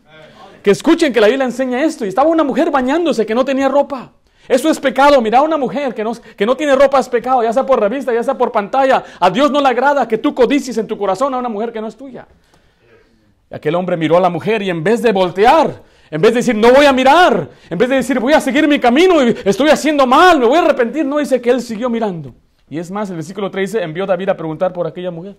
Que 0.61 0.71
escuchen 0.71 1.13
que 1.13 1.21
la 1.21 1.27
Biblia 1.27 1.45
enseña 1.45 1.83
esto. 1.83 2.03
Y 2.05 2.09
estaba 2.09 2.29
una 2.29 2.43
mujer 2.43 2.69
bañándose 2.69 3.25
que 3.25 3.33
no 3.33 3.45
tenía 3.45 3.69
ropa. 3.69 4.11
Eso 4.47 4.69
es 4.69 4.79
pecado. 4.79 5.21
Mira 5.21 5.39
a 5.39 5.41
una 5.41 5.57
mujer 5.57 5.93
que 5.93 6.03
no, 6.03 6.11
que 6.35 6.45
no 6.45 6.57
tiene 6.57 6.75
ropa 6.75 6.99
es 6.99 7.07
pecado, 7.07 7.43
ya 7.43 7.53
sea 7.53 7.65
por 7.65 7.79
revista, 7.79 8.13
ya 8.13 8.23
sea 8.23 8.37
por 8.37 8.51
pantalla. 8.51 9.03
A 9.19 9.29
Dios 9.29 9.51
no 9.51 9.61
le 9.61 9.69
agrada 9.69 10.07
que 10.07 10.17
tú 10.17 10.35
codicies 10.35 10.77
en 10.77 10.87
tu 10.87 10.97
corazón 10.97 11.33
a 11.33 11.37
una 11.37 11.49
mujer 11.49 11.71
que 11.71 11.79
no 11.79 11.87
es 11.87 11.95
tuya. 11.95 12.27
Y 13.49 13.55
aquel 13.55 13.75
hombre 13.75 13.95
miró 13.95 14.17
a 14.17 14.19
la 14.19 14.29
mujer 14.29 14.61
y 14.61 14.69
en 14.69 14.83
vez 14.83 15.01
de 15.01 15.11
voltear, 15.11 15.81
en 16.11 16.21
vez 16.21 16.31
de 16.31 16.39
decir, 16.39 16.55
no 16.55 16.71
voy 16.71 16.85
a 16.85 16.93
mirar, 16.93 17.49
en 17.69 17.77
vez 17.77 17.89
de 17.89 17.95
decir, 17.95 18.19
voy 18.19 18.33
a 18.33 18.41
seguir 18.41 18.67
mi 18.67 18.79
camino 18.79 19.23
y 19.23 19.35
estoy 19.43 19.69
haciendo 19.69 20.05
mal, 20.05 20.39
me 20.39 20.45
voy 20.45 20.57
a 20.57 20.61
arrepentir, 20.61 21.05
no 21.05 21.17
dice 21.17 21.41
que 21.41 21.49
él 21.49 21.61
siguió 21.61 21.89
mirando. 21.89 22.33
Y 22.69 22.77
es 22.77 22.89
más, 22.91 23.09
el 23.09 23.15
versículo 23.15 23.49
3 23.51 23.71
dice, 23.71 23.83
envió 23.83 24.05
David 24.05 24.29
a 24.29 24.37
preguntar 24.37 24.73
por 24.73 24.87
aquella 24.87 25.11
mujer. 25.11 25.37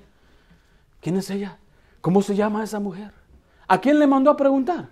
¿Quién 1.01 1.17
es 1.17 1.31
ella? 1.31 1.59
¿Cómo 2.01 2.23
se 2.23 2.35
llama 2.35 2.65
esa 2.65 2.81
mujer? 2.81 3.13
¿A 3.69 3.81
quién 3.81 3.99
le 3.99 4.07
mandó 4.07 4.31
a 4.31 4.37
preguntar? 4.37 4.89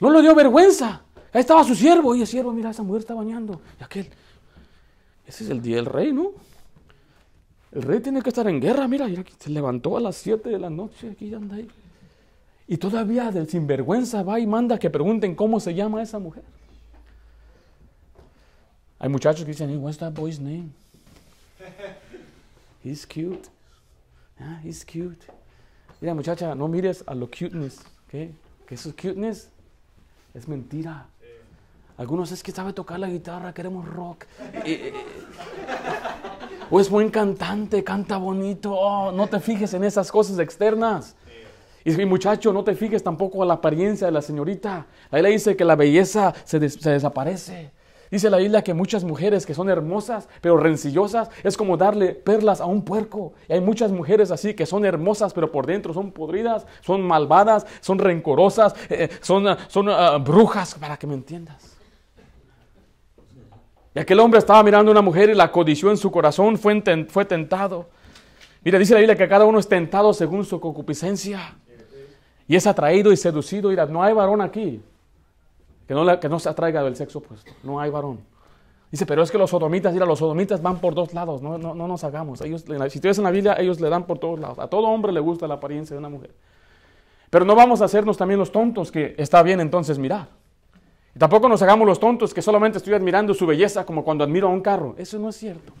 No 0.00 0.10
le 0.10 0.22
dio 0.22 0.34
vergüenza. 0.34 1.02
Ahí 1.32 1.40
estaba 1.40 1.64
su 1.64 1.74
siervo. 1.74 2.10
Oye, 2.10 2.24
siervo, 2.24 2.52
mira, 2.52 2.70
esa 2.70 2.82
mujer 2.82 3.00
está 3.00 3.14
bañando. 3.14 3.60
Y 3.78 3.84
aquel, 3.84 4.08
ese 5.26 5.44
es 5.44 5.50
el 5.50 5.60
día 5.60 5.76
del 5.76 5.86
rey, 5.86 6.12
¿no? 6.12 6.32
El 7.72 7.82
rey 7.82 8.00
tiene 8.00 8.22
que 8.22 8.30
estar 8.30 8.48
en 8.48 8.60
guerra. 8.60 8.88
Mira, 8.88 9.06
mira 9.06 9.24
se 9.38 9.50
levantó 9.50 9.96
a 9.96 10.00
las 10.00 10.16
7 10.16 10.48
de 10.48 10.58
la 10.58 10.70
noche. 10.70 11.10
Aquí 11.10 11.32
anda 11.34 11.56
ahí. 11.56 11.68
Y 12.68 12.76
todavía 12.76 13.32
del 13.32 13.48
sinvergüenza 13.48 14.22
va 14.22 14.38
y 14.38 14.46
manda 14.46 14.78
que 14.78 14.90
pregunten 14.90 15.34
cómo 15.34 15.58
se 15.58 15.74
llama 15.74 16.02
esa 16.02 16.18
mujer. 16.18 16.44
Hay 18.98 19.08
muchachos 19.08 19.44
que 19.44 19.52
dicen, 19.52 19.82
what's 19.82 19.96
that 19.98 20.12
boy's 20.12 20.38
name? 20.38 20.68
He's 22.84 23.06
cute. 23.06 23.48
Ah, 24.40 24.60
he's 24.62 24.84
cute. 24.84 25.26
Mira, 26.00 26.14
muchacha, 26.14 26.54
no 26.54 26.68
mires 26.68 27.02
a 27.06 27.14
lo 27.14 27.26
cuteness. 27.26 27.80
¿okay? 28.06 28.32
Que 28.66 28.76
eso 28.76 28.90
cuteness 28.90 29.48
es 30.32 30.46
mentira. 30.46 31.06
Algunos 31.96 32.30
es 32.30 32.42
que 32.42 32.52
sabe 32.52 32.72
tocar 32.72 33.00
la 33.00 33.08
guitarra, 33.08 33.52
queremos 33.52 33.88
rock. 33.88 34.26
Eh, 34.64 34.92
eh, 34.92 34.92
o 36.70 36.78
es 36.78 36.88
buen 36.88 37.10
cantante, 37.10 37.82
canta 37.82 38.16
bonito. 38.18 38.72
Oh, 38.72 39.10
no 39.10 39.26
te 39.26 39.40
fijes 39.40 39.74
en 39.74 39.82
esas 39.82 40.12
cosas 40.12 40.38
externas. 40.38 41.16
Y 41.88 41.96
mi 41.96 42.04
muchacho, 42.04 42.52
no 42.52 42.62
te 42.64 42.74
fijes 42.74 43.02
tampoco 43.02 43.42
a 43.42 43.46
la 43.46 43.54
apariencia 43.54 44.08
de 44.08 44.12
la 44.12 44.20
señorita. 44.20 44.84
Ahí 45.10 45.22
le 45.22 45.30
dice 45.30 45.56
que 45.56 45.64
la 45.64 45.74
belleza 45.74 46.34
se, 46.44 46.58
desaparece. 46.58 47.70
Dice 48.10 48.28
la 48.28 48.36
Biblia 48.36 48.62
que 48.62 48.74
muchas 48.74 49.04
mujeres 49.04 49.46
que 49.46 49.54
son 49.54 49.70
hermosas, 49.70 50.28
pero 50.42 50.58
rencillosas, 50.58 51.30
es 51.42 51.56
como 51.56 51.78
darle 51.78 52.12
perlas 52.12 52.60
a 52.60 52.66
un 52.66 52.82
puerco. 52.82 53.32
Y 53.48 53.54
hay 53.54 53.62
muchas 53.62 53.90
mujeres 53.90 54.30
así 54.30 54.52
que 54.52 54.66
son 54.66 54.84
hermosas, 54.84 55.32
pero 55.32 55.50
por 55.50 55.64
dentro 55.64 55.94
son 55.94 56.12
podridas, 56.12 56.66
son 56.82 57.00
malvadas, 57.00 57.66
son 57.80 57.98
rencorosas, 57.98 58.74
eh, 58.90 59.08
son, 59.22 59.46
son 59.68 59.88
ah, 59.88 60.18
brujas, 60.18 60.74
para 60.74 60.98
que 60.98 61.06
me 61.06 61.14
entiendas. 61.14 61.74
Y 63.94 63.98
aquel 63.98 64.20
hombre 64.20 64.40
estaba 64.40 64.62
mirando 64.62 64.90
a 64.90 64.92
una 64.92 65.00
mujer 65.00 65.30
y 65.30 65.34
la 65.34 65.50
codició 65.50 65.90
en 65.90 65.96
su 65.96 66.10
corazón, 66.10 66.58
fue, 66.58 66.82
fue 67.08 67.24
tentado. 67.24 67.88
Mira, 68.62 68.78
dice 68.78 68.92
la 68.92 69.00
Biblia 69.00 69.16
que 69.16 69.26
cada 69.26 69.46
uno 69.46 69.58
es 69.58 69.66
tentado 69.66 70.12
según 70.12 70.44
su 70.44 70.60
concupiscencia. 70.60 71.56
Y 72.48 72.56
es 72.56 72.66
atraído 72.66 73.12
y 73.12 73.16
seducido. 73.16 73.70
No 73.86 74.02
hay 74.02 74.14
varón 74.14 74.40
aquí 74.40 74.82
que 75.86 75.94
no, 76.28 76.38
se 76.38 76.48
atraiga 76.48 76.82
del 76.82 76.96
sexo 76.96 77.18
opuesto. 77.18 77.52
No 77.62 77.78
hay 77.78 77.90
varón. 77.90 78.20
Dice, 78.90 79.06
pero 79.06 79.22
es 79.22 79.30
que 79.30 79.38
los 79.38 79.50
sodomitas, 79.50 79.92
mira, 79.92 80.06
los 80.06 80.18
sodomitas 80.18 80.60
van 80.62 80.78
por 80.78 80.94
dos 80.94 81.12
lados. 81.14 81.42
No, 81.42 81.58
no, 81.58 81.74
no 81.74 81.86
nos 81.86 82.04
hagamos. 82.04 82.40
Ellos, 82.40 82.64
si 82.90 83.00
tú 83.00 83.08
en 83.08 83.22
la 83.22 83.30
Biblia, 83.30 83.54
ellos 83.58 83.80
le 83.80 83.88
dan 83.88 84.04
por 84.04 84.18
todos 84.18 84.40
lados. 84.40 84.58
A 84.58 84.68
todo 84.68 84.86
hombre 84.88 85.12
le 85.12 85.20
gusta 85.20 85.46
la 85.46 85.54
apariencia 85.54 85.94
de 85.94 85.98
una 85.98 86.08
mujer. 86.08 86.30
Pero 87.30 87.44
no 87.44 87.54
vamos 87.54 87.82
a 87.82 87.84
hacernos 87.84 88.16
también 88.16 88.40
los 88.40 88.50
tontos 88.50 88.90
que 88.90 89.14
está 89.18 89.42
bien 89.42 89.60
entonces 89.60 89.98
mirar. 89.98 90.28
Y 91.14 91.18
tampoco 91.18 91.48
nos 91.48 91.60
hagamos 91.62 91.86
los 91.86 92.00
tontos 92.00 92.32
que 92.32 92.40
solamente 92.40 92.78
estoy 92.78 92.94
admirando 92.94 93.34
su 93.34 93.46
belleza 93.46 93.84
como 93.84 94.04
cuando 94.04 94.24
admiro 94.24 94.48
a 94.48 94.50
un 94.50 94.62
carro. 94.62 94.94
Eso 94.98 95.18
no 95.18 95.28
es 95.28 95.36
cierto. 95.36 95.72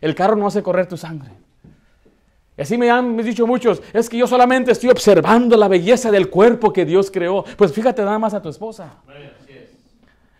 El 0.00 0.14
carro 0.14 0.36
no 0.36 0.46
hace 0.46 0.62
correr 0.62 0.86
tu 0.86 0.96
sangre. 0.96 1.30
Y 2.58 2.62
así 2.62 2.76
me 2.76 2.90
han 2.90 3.16
dicho 3.18 3.46
muchos, 3.46 3.80
es 3.92 4.08
que 4.08 4.18
yo 4.18 4.26
solamente 4.26 4.72
estoy 4.72 4.90
observando 4.90 5.56
la 5.56 5.68
belleza 5.68 6.10
del 6.10 6.28
cuerpo 6.28 6.72
que 6.72 6.84
Dios 6.84 7.08
creó. 7.08 7.44
Pues 7.56 7.72
fíjate 7.72 8.02
nada 8.02 8.18
más 8.18 8.34
a 8.34 8.42
tu 8.42 8.48
esposa. 8.48 8.96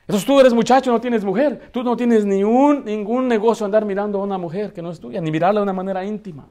Entonces 0.01 0.27
tú 0.27 0.41
eres 0.41 0.53
muchacho, 0.53 0.91
no 0.91 1.01
tienes 1.01 1.23
mujer. 1.23 1.71
Tú 1.71 1.85
no 1.85 1.97
tienes 1.97 2.25
ni 2.25 2.43
un, 2.43 2.85
ningún 2.85 3.29
negocio 3.29 3.65
andar 3.65 3.85
mirando 3.85 4.19
a 4.21 4.25
una 4.25 4.37
mujer 4.37 4.73
que 4.73 4.83
no 4.83 4.91
es 4.91 4.99
tuya, 4.99 5.21
ni 5.21 5.31
mirarla 5.31 5.61
de 5.61 5.63
una 5.63 5.73
manera 5.73 6.05
íntima. 6.05 6.49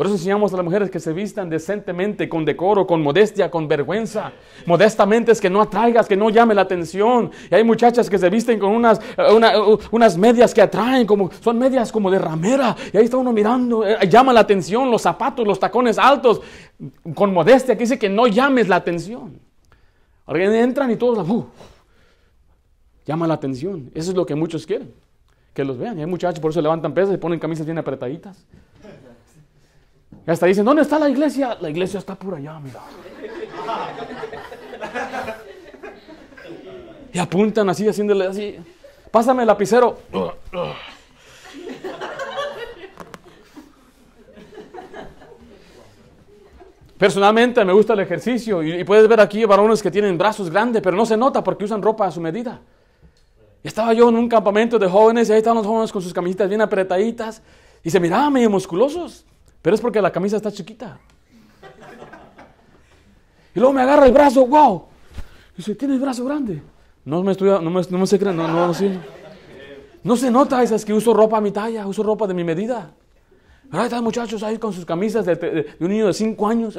Por 0.00 0.06
eso 0.06 0.14
enseñamos 0.14 0.50
a 0.54 0.56
las 0.56 0.64
mujeres 0.64 0.90
que 0.90 0.98
se 0.98 1.12
vistan 1.12 1.50
decentemente, 1.50 2.26
con 2.26 2.42
decoro, 2.42 2.86
con 2.86 3.02
modestia, 3.02 3.50
con 3.50 3.68
vergüenza. 3.68 4.32
Modestamente 4.64 5.30
es 5.30 5.42
que 5.42 5.50
no 5.50 5.60
atraigas, 5.60 6.08
que 6.08 6.16
no 6.16 6.30
llame 6.30 6.54
la 6.54 6.62
atención. 6.62 7.30
Y 7.50 7.54
hay 7.54 7.62
muchachas 7.64 8.08
que 8.08 8.16
se 8.16 8.30
visten 8.30 8.58
con 8.58 8.70
unas, 8.70 8.98
eh, 8.98 9.78
unas 9.90 10.16
medias 10.16 10.54
que 10.54 10.62
atraen, 10.62 11.06
como, 11.06 11.30
son 11.42 11.58
medias 11.58 11.92
como 11.92 12.10
de 12.10 12.18
ramera. 12.18 12.74
Y 12.94 12.96
ahí 12.96 13.04
está 13.04 13.18
uno 13.18 13.30
mirando, 13.30 13.86
eh, 13.86 14.08
llama 14.08 14.32
la 14.32 14.40
atención, 14.40 14.90
los 14.90 15.02
zapatos, 15.02 15.46
los 15.46 15.60
tacones 15.60 15.98
altos, 15.98 16.40
con 17.14 17.34
modestia, 17.34 17.76
que 17.76 17.84
dice 17.84 17.98
que 17.98 18.08
no 18.08 18.26
llames 18.26 18.68
la 18.68 18.76
atención. 18.76 19.38
Alguien 20.24 20.54
entran 20.54 20.90
y 20.90 20.96
todos, 20.96 21.28
uh, 21.28 21.46
llama 23.04 23.26
la 23.26 23.34
atención. 23.34 23.90
Eso 23.94 24.12
es 24.12 24.16
lo 24.16 24.24
que 24.24 24.34
muchos 24.34 24.64
quieren, 24.64 24.94
que 25.52 25.62
los 25.62 25.76
vean. 25.76 25.98
Y 25.98 26.00
hay 26.00 26.06
muchachos 26.06 26.40
por 26.40 26.52
eso 26.52 26.62
levantan 26.62 26.94
pesas 26.94 27.14
y 27.14 27.18
ponen 27.18 27.38
camisas 27.38 27.66
bien 27.66 27.76
apretaditas. 27.76 28.46
Y 30.26 30.30
hasta 30.30 30.46
dicen, 30.46 30.64
¿dónde 30.64 30.82
está 30.82 30.98
la 30.98 31.08
iglesia? 31.08 31.56
La 31.60 31.70
iglesia 31.70 31.98
está 31.98 32.14
por 32.14 32.34
allá, 32.34 32.58
mira. 32.60 32.80
Y 37.12 37.18
apuntan 37.18 37.68
así, 37.68 37.88
haciéndole 37.88 38.26
así. 38.26 38.56
Pásame 39.10 39.42
el 39.42 39.48
lapicero. 39.48 39.98
Personalmente 47.00 47.64
me 47.64 47.72
gusta 47.72 47.94
el 47.94 48.00
ejercicio 48.00 48.62
y, 48.62 48.84
puedes 48.84 49.08
ver 49.08 49.20
aquí 49.20 49.44
varones 49.46 49.82
que 49.82 49.90
tienen 49.90 50.18
brazos 50.18 50.50
grandes, 50.50 50.82
pero 50.82 50.96
no 50.96 51.06
se 51.06 51.16
nota 51.16 51.42
porque 51.42 51.64
usan 51.64 51.80
ropa 51.80 52.06
a 52.06 52.10
su 52.10 52.20
medida. 52.20 52.60
Estaba 53.64 53.94
yo 53.94 54.10
en 54.10 54.16
un 54.16 54.28
campamento 54.28 54.78
de 54.78 54.86
jóvenes 54.86 55.28
y 55.28 55.32
ahí 55.32 55.38
estaban 55.38 55.56
los 55.56 55.66
jóvenes 55.66 55.90
con 55.92 56.02
sus 56.02 56.12
camisetas 56.12 56.50
bien 56.50 56.60
apretaditas 56.60 57.42
y 57.82 57.88
se 57.88 57.98
miraban 57.98 58.32
medio 58.32 58.50
musculosos. 58.50 59.24
Pero 59.62 59.74
es 59.74 59.80
porque 59.80 60.00
la 60.00 60.10
camisa 60.10 60.36
está 60.36 60.50
chiquita. 60.50 60.98
Y 63.54 63.58
luego 63.58 63.72
me 63.72 63.82
agarra 63.82 64.06
el 64.06 64.12
brazo, 64.12 64.46
wow. 64.46 64.84
Y 65.54 65.56
dice, 65.58 65.74
¿tienes 65.74 65.96
el 65.96 66.02
brazo 66.02 66.24
grande? 66.24 66.62
No 67.04 67.22
me 67.22 67.32
estoy, 67.32 67.48
no 67.48 67.70
me, 67.70 67.82
no 67.82 67.98
me 67.98 68.06
se 68.06 68.18
no, 68.18 68.32
no, 68.32 68.48
no, 68.48 68.72
no 70.02 70.16
se 70.16 70.30
nota 70.30 70.62
esas 70.62 70.84
que 70.84 70.92
uso 70.92 71.12
ropa 71.12 71.38
a 71.38 71.40
mi 71.40 71.50
talla, 71.50 71.86
uso 71.86 72.02
ropa 72.02 72.26
de 72.26 72.34
mi 72.34 72.44
medida. 72.44 72.90
Ahora 73.70 73.84
están 73.84 74.02
muchachos 74.02 74.42
ahí 74.42 74.58
con 74.58 74.72
sus 74.72 74.84
camisas 74.84 75.24
de, 75.26 75.74
un 75.78 75.88
niño 75.88 76.06
de 76.06 76.12
5 76.12 76.48
años. 76.48 76.78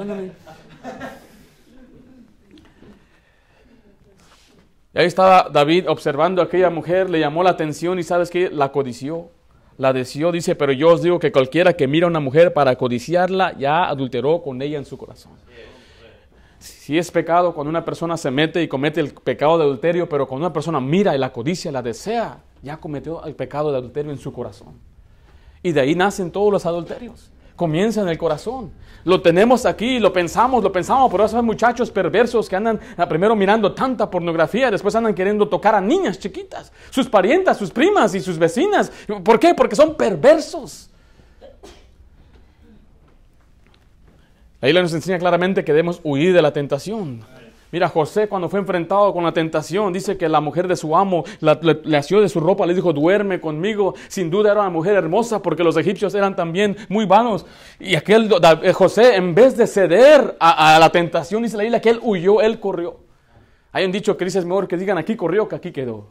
Y 4.93 4.99
ahí 4.99 5.05
estaba 5.05 5.49
David 5.49 5.87
observando 5.87 6.41
a 6.41 6.45
aquella 6.45 6.69
mujer, 6.69 7.09
le 7.09 7.19
llamó 7.19 7.43
la 7.43 7.51
atención 7.51 7.99
y 7.99 8.03
sabes 8.03 8.29
qué, 8.29 8.49
la 8.49 8.71
codició 8.71 9.29
la 9.81 9.93
deseó, 9.93 10.31
dice, 10.31 10.53
pero 10.53 10.71
yo 10.73 10.89
os 10.89 11.01
digo 11.01 11.17
que 11.17 11.31
cualquiera 11.31 11.73
que 11.73 11.87
mira 11.87 12.05
a 12.05 12.09
una 12.11 12.19
mujer 12.19 12.53
para 12.53 12.75
codiciarla, 12.75 13.57
ya 13.57 13.85
adulteró 13.85 14.43
con 14.43 14.61
ella 14.61 14.77
en 14.77 14.85
su 14.85 14.95
corazón. 14.95 15.31
Si 16.59 16.99
es 16.99 17.09
pecado 17.09 17.55
cuando 17.55 17.71
una 17.71 17.83
persona 17.83 18.15
se 18.15 18.29
mete 18.29 18.61
y 18.61 18.67
comete 18.67 19.01
el 19.01 19.11
pecado 19.11 19.57
de 19.57 19.63
adulterio, 19.63 20.07
pero 20.07 20.27
cuando 20.27 20.45
una 20.45 20.53
persona 20.53 20.79
mira 20.79 21.15
y 21.15 21.17
la 21.17 21.33
codicia, 21.33 21.71
la 21.71 21.81
desea, 21.81 22.43
ya 22.61 22.77
cometió 22.77 23.25
el 23.25 23.33
pecado 23.33 23.71
de 23.71 23.79
adulterio 23.79 24.11
en 24.11 24.19
su 24.19 24.31
corazón. 24.31 24.75
Y 25.63 25.71
de 25.71 25.81
ahí 25.81 25.95
nacen 25.95 26.29
todos 26.29 26.53
los 26.53 26.67
adulterios 26.67 27.31
comienza 27.61 28.01
en 28.01 28.09
el 28.09 28.17
corazón. 28.17 28.71
Lo 29.03 29.21
tenemos 29.21 29.67
aquí, 29.67 29.99
lo 29.99 30.11
pensamos, 30.11 30.63
lo 30.63 30.71
pensamos, 30.71 31.11
por 31.11 31.21
eso 31.21 31.37
hay 31.37 31.43
muchachos 31.43 31.91
perversos 31.91 32.49
que 32.49 32.55
andan 32.55 32.79
primero 33.07 33.35
mirando 33.35 33.71
tanta 33.71 34.09
pornografía, 34.09 34.71
después 34.71 34.95
andan 34.95 35.13
queriendo 35.13 35.47
tocar 35.47 35.75
a 35.75 35.79
niñas 35.79 36.17
chiquitas, 36.17 36.71
sus 36.89 37.07
parientas, 37.07 37.57
sus 37.57 37.69
primas 37.69 38.15
y 38.15 38.19
sus 38.19 38.39
vecinas. 38.39 38.91
¿Por 39.23 39.39
qué? 39.39 39.53
Porque 39.53 39.75
son 39.75 39.93
perversos. 39.93 40.89
Ahí 44.59 44.73
nos 44.73 44.91
enseña 44.95 45.19
claramente 45.19 45.63
que 45.63 45.73
debemos 45.73 45.99
huir 46.03 46.33
de 46.33 46.41
la 46.41 46.51
tentación. 46.51 47.23
Mira, 47.71 47.87
José 47.87 48.27
cuando 48.27 48.49
fue 48.49 48.59
enfrentado 48.59 49.13
con 49.13 49.23
la 49.23 49.31
tentación, 49.31 49.93
dice 49.93 50.17
que 50.17 50.27
la 50.27 50.41
mujer 50.41 50.67
de 50.67 50.75
su 50.75 50.95
amo 50.95 51.23
le, 51.39 51.97
asió 51.97 52.19
de 52.19 52.27
su 52.27 52.41
ropa, 52.41 52.65
le 52.65 52.73
dijo, 52.73 52.91
duerme 52.91 53.39
conmigo. 53.39 53.95
Sin 54.09 54.29
duda 54.29 54.51
era 54.51 54.59
una 54.61 54.69
mujer 54.69 54.95
hermosa 54.95 55.41
porque 55.41 55.63
los 55.63 55.77
egipcios 55.77 56.13
eran 56.13 56.35
también 56.35 56.75
muy 56.89 57.05
vanos. 57.05 57.45
Y 57.79 57.95
aquel 57.95 58.29
eh, 58.61 58.73
José, 58.73 59.15
en 59.15 59.33
vez 59.33 59.55
de 59.55 59.67
ceder 59.67 60.35
a, 60.39 60.77
la 60.79 60.89
tentación, 60.89 61.43
dice 61.43 61.55
la 61.55 61.63
isla 61.63 61.79
que 61.79 61.91
él 61.91 61.99
huyó, 62.03 62.41
él 62.41 62.59
corrió. 62.59 62.99
Hay 63.71 63.85
un 63.85 63.91
dicho 63.93 64.17
que 64.17 64.25
dice, 64.25 64.39
es 64.39 64.45
mejor 64.45 64.67
que 64.67 64.75
digan 64.75 64.97
aquí 64.97 65.15
corrió 65.15 65.47
que 65.47 65.55
aquí 65.55 65.71
quedó. 65.71 66.07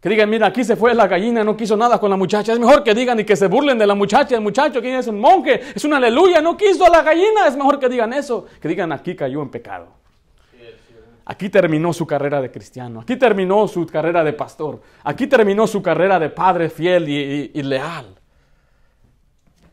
Que 0.00 0.08
digan, 0.08 0.28
mira, 0.30 0.46
aquí 0.46 0.64
se 0.64 0.76
fue 0.76 0.94
la 0.94 1.06
gallina, 1.06 1.44
no 1.44 1.56
quiso 1.56 1.76
nada 1.76 1.98
con 1.98 2.10
la 2.10 2.16
muchacha. 2.16 2.52
Es 2.54 2.58
mejor 2.58 2.82
que 2.82 2.94
digan 2.94 3.20
y 3.20 3.24
que 3.24 3.36
se 3.36 3.48
burlen 3.48 3.78
de 3.78 3.86
la 3.86 3.94
muchacha. 3.94 4.34
El 4.34 4.42
muchacho, 4.42 4.80
que 4.80 4.98
es 4.98 5.06
un 5.06 5.18
monje, 5.18 5.60
es 5.74 5.84
una 5.84 5.96
aleluya, 5.98 6.40
no 6.40 6.56
quiso 6.56 6.86
a 6.86 6.90
la 6.90 7.02
gallina. 7.02 7.46
Es 7.48 7.56
mejor 7.56 7.78
que 7.78 7.88
digan 7.88 8.14
eso. 8.14 8.46
Que 8.60 8.68
digan, 8.68 8.92
aquí 8.92 9.14
cayó 9.14 9.42
en 9.42 9.50
pecado. 9.50 10.03
Aquí 11.26 11.48
terminó 11.48 11.92
su 11.92 12.06
carrera 12.06 12.40
de 12.42 12.50
cristiano, 12.50 13.00
aquí 13.00 13.16
terminó 13.16 13.66
su 13.66 13.86
carrera 13.86 14.22
de 14.22 14.34
pastor, 14.34 14.82
aquí 15.02 15.26
terminó 15.26 15.66
su 15.66 15.82
carrera 15.82 16.18
de 16.18 16.28
padre 16.28 16.68
fiel 16.68 17.08
y, 17.08 17.62
leal. 17.62 18.14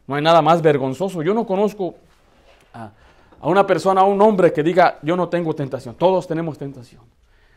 No 0.08 0.16
hay 0.16 0.22
nada 0.22 0.42
más 0.42 0.62
vergonzoso. 0.62 1.22
Yo 1.22 1.34
no 1.34 1.46
conozco 1.46 1.96
a, 2.74 2.92
una 3.42 3.68
persona, 3.68 4.02
a 4.02 4.06
un 4.06 4.22
hombre 4.22 4.54
que 4.54 4.64
diga, 4.64 4.98
yo 5.02 5.18
no 5.18 5.28
tengo 5.28 5.54
tentación. 5.54 5.96
Todos 5.96 6.26
tenemos 6.26 6.58
tentación. 6.58 7.02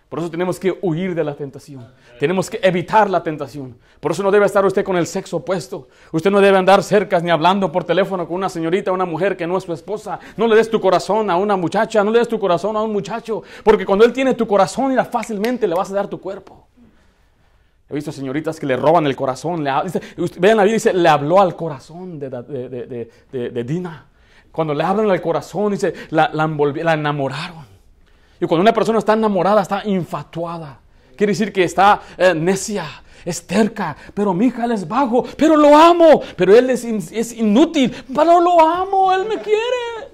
Por 0.08 0.18
eso 0.20 0.30
tenemos 0.30 0.60
que 0.60 0.78
huir 0.82 1.14
de 1.14 1.24
la 1.24 1.34
tentación. 1.34 1.86
Tenemos 2.20 2.48
que 2.48 2.60
evitar 2.62 3.10
la 3.10 3.22
tentación. 3.22 3.76
Por 3.98 4.12
eso 4.12 4.22
no 4.22 4.30
debe 4.30 4.46
estar 4.46 4.64
usted 4.64 4.84
con 4.84 4.96
el 4.96 5.06
sexo 5.06 5.38
opuesto. 5.38 5.88
Usted 6.12 6.30
no 6.30 6.40
debe 6.40 6.56
andar 6.56 6.82
cerca 6.82 7.18
ni 7.20 7.30
hablando 7.30 7.72
por 7.72 7.84
teléfono 7.84 8.26
con 8.26 8.36
una 8.36 8.48
señorita, 8.48 8.92
una 8.92 9.06
mujer 9.06 9.36
que 9.36 9.46
no 9.46 9.56
es 9.56 9.64
su 9.64 9.72
esposa. 9.72 10.20
No 10.36 10.46
le 10.46 10.56
des 10.56 10.70
tu 10.70 10.80
corazón 10.80 11.30
a 11.30 11.36
una 11.36 11.56
muchacha, 11.56 12.04
no 12.04 12.10
le 12.10 12.20
des 12.20 12.28
tu 12.28 12.38
corazón 12.38 12.76
a 12.76 12.82
un 12.82 12.92
muchacho. 12.92 13.42
Porque 13.64 13.84
cuando 13.84 14.04
él 14.04 14.12
tiene 14.12 14.34
tu 14.34 14.46
corazón, 14.46 14.92
irá 14.92 15.04
fácilmente 15.04 15.66
le 15.66 15.74
vas 15.74 15.90
a 15.90 15.94
dar 15.94 16.06
tu 16.06 16.20
cuerpo. 16.20 16.68
He 17.88 17.94
visto 17.94 18.12
señoritas 18.12 18.60
que 18.60 18.66
le 18.66 18.76
roban 18.76 19.06
el 19.06 19.16
corazón. 19.16 19.64
Vean 19.64 20.56
la 20.56 20.62
Biblia, 20.62 20.64
dice, 20.64 20.92
le 20.92 21.08
habló 21.08 21.40
al 21.40 21.56
corazón 21.56 22.18
de, 22.18 23.64
Dina. 23.64 24.06
Cuando 24.52 24.74
le 24.74 24.84
hablan 24.84 25.10
al 25.10 25.20
corazón, 25.20 25.72
dice, 25.72 25.92
la 26.10 26.30
enamoraron. 26.92 27.73
Y 28.44 28.46
cuando 28.46 28.60
una 28.60 28.74
persona 28.74 28.98
está 28.98 29.14
enamorada, 29.14 29.62
está 29.62 29.82
infatuada. 29.86 30.78
Quiere 31.16 31.32
decir 31.32 31.50
que 31.50 31.64
está 31.64 32.02
eh, 32.18 32.34
necia, 32.34 32.84
es 33.24 33.46
terca. 33.46 33.96
Pero 34.12 34.34
mi 34.34 34.46
hija, 34.46 34.66
él 34.66 34.72
es 34.72 34.86
vago, 34.86 35.24
pero 35.38 35.56
lo 35.56 35.74
amo. 35.74 36.20
Pero 36.36 36.54
él 36.54 36.68
es, 36.68 36.84
es 36.84 37.32
inútil, 37.32 37.94
pero 38.14 38.40
lo 38.40 38.60
amo, 38.60 39.14
él 39.14 39.24
me 39.24 39.38
quiere. 39.38 40.12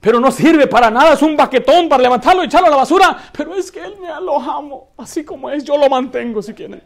Pero 0.00 0.20
no 0.20 0.30
sirve 0.30 0.66
para 0.66 0.90
nada, 0.90 1.14
es 1.14 1.22
un 1.22 1.34
baquetón 1.34 1.88
para 1.88 2.02
levantarlo 2.02 2.42
y 2.42 2.46
echarlo 2.46 2.66
a 2.66 2.70
la 2.70 2.76
basura. 2.76 3.16
Pero 3.32 3.54
es 3.54 3.72
que 3.72 3.80
él 3.80 3.94
me 3.98 4.08
lo 4.20 4.38
amo, 4.38 4.88
así 4.98 5.24
como 5.24 5.48
es, 5.48 5.64
yo 5.64 5.78
lo 5.78 5.88
mantengo 5.88 6.42
si 6.42 6.52
quiere. 6.52 6.82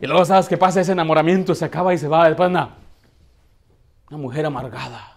Y 0.00 0.06
luego 0.08 0.24
sabes 0.24 0.48
qué 0.48 0.56
pasa, 0.56 0.80
ese 0.80 0.90
enamoramiento 0.90 1.54
se 1.54 1.64
acaba 1.64 1.94
y 1.94 1.98
se 1.98 2.08
va, 2.08 2.26
después 2.26 2.50
nada. 2.50 2.83
Una 4.14 4.22
mujer 4.22 4.46
amargada. 4.46 5.12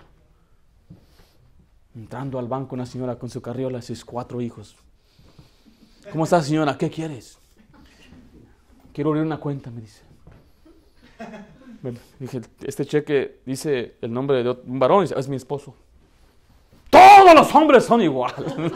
Entrando 1.96 2.40
al 2.40 2.48
banco 2.48 2.74
una 2.74 2.88
señora 2.88 3.16
con 3.16 3.30
su 3.30 3.44
carriola 3.44 3.78
y 3.78 3.84
sus 3.84 4.04
cuatro 4.04 4.42
hijos. 4.42 4.76
¿Cómo 6.12 6.24
está 6.24 6.42
señora? 6.42 6.76
¿Qué 6.76 6.90
quieres? 6.90 7.38
Quiero 8.92 9.12
abrir 9.12 9.24
una 9.24 9.38
cuenta, 9.38 9.70
me 9.70 9.82
dice. 9.82 10.02
dije, 12.18 12.42
este 12.64 12.88
cheque 12.88 13.42
dice 13.46 13.98
el 14.02 14.12
nombre 14.12 14.42
de 14.44 14.50
un 14.50 14.80
varón, 14.80 15.04
dice, 15.04 15.14
es 15.16 15.28
mi 15.28 15.36
esposo. 15.36 15.76
Todos 16.90 17.36
los 17.36 17.54
hombres 17.54 17.86
son 17.86 18.02
igual. 18.02 18.34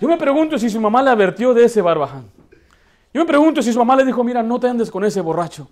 Yo 0.00 0.06
me 0.06 0.16
pregunto 0.16 0.56
si 0.60 0.70
su 0.70 0.80
mamá 0.80 1.02
le 1.02 1.10
advirtió 1.10 1.52
de 1.52 1.64
ese 1.64 1.82
barbaján. 1.82 2.30
Yo 3.12 3.20
me 3.20 3.26
pregunto 3.26 3.60
si 3.62 3.72
su 3.72 3.80
mamá 3.80 3.96
le 3.96 4.04
dijo, 4.04 4.22
mira, 4.22 4.44
no 4.44 4.60
te 4.60 4.68
andes 4.68 4.92
con 4.92 5.02
ese 5.02 5.20
borracho. 5.20 5.68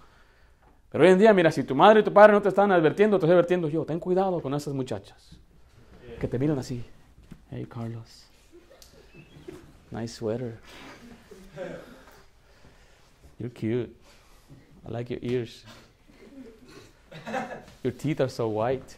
Pero 0.91 1.05
hoy 1.05 1.11
en 1.11 1.19
día, 1.19 1.33
mira, 1.33 1.53
si 1.53 1.63
tu 1.63 1.75
madre 1.75 2.01
y 2.01 2.03
tu 2.03 2.13
padre 2.13 2.33
no 2.33 2.43
te 2.43 2.49
están 2.49 2.73
advirtiendo, 2.73 3.19
te 3.19 3.27
estoy 3.27 3.35
advirtiendo 3.35 3.69
yo. 3.69 3.85
Ten 3.85 4.01
cuidado 4.01 4.41
con 4.41 4.53
esas 4.55 4.75
muchachas 4.75 5.39
que 6.21 6.27
te 6.27 6.39
miran 6.39 6.59
así. 6.59 6.85
Hey, 7.51 7.67
Carlos. 7.69 8.27
Nice 9.91 10.15
sweater. 10.15 10.59
You're 13.39 13.53
cute. 13.53 13.91
I 14.87 14.91
like 14.91 15.13
your 15.13 15.23
ears. 15.23 15.65
Your 17.83 17.93
teeth 17.93 18.21
are 18.21 18.31
so 18.31 18.49
white. 18.49 18.97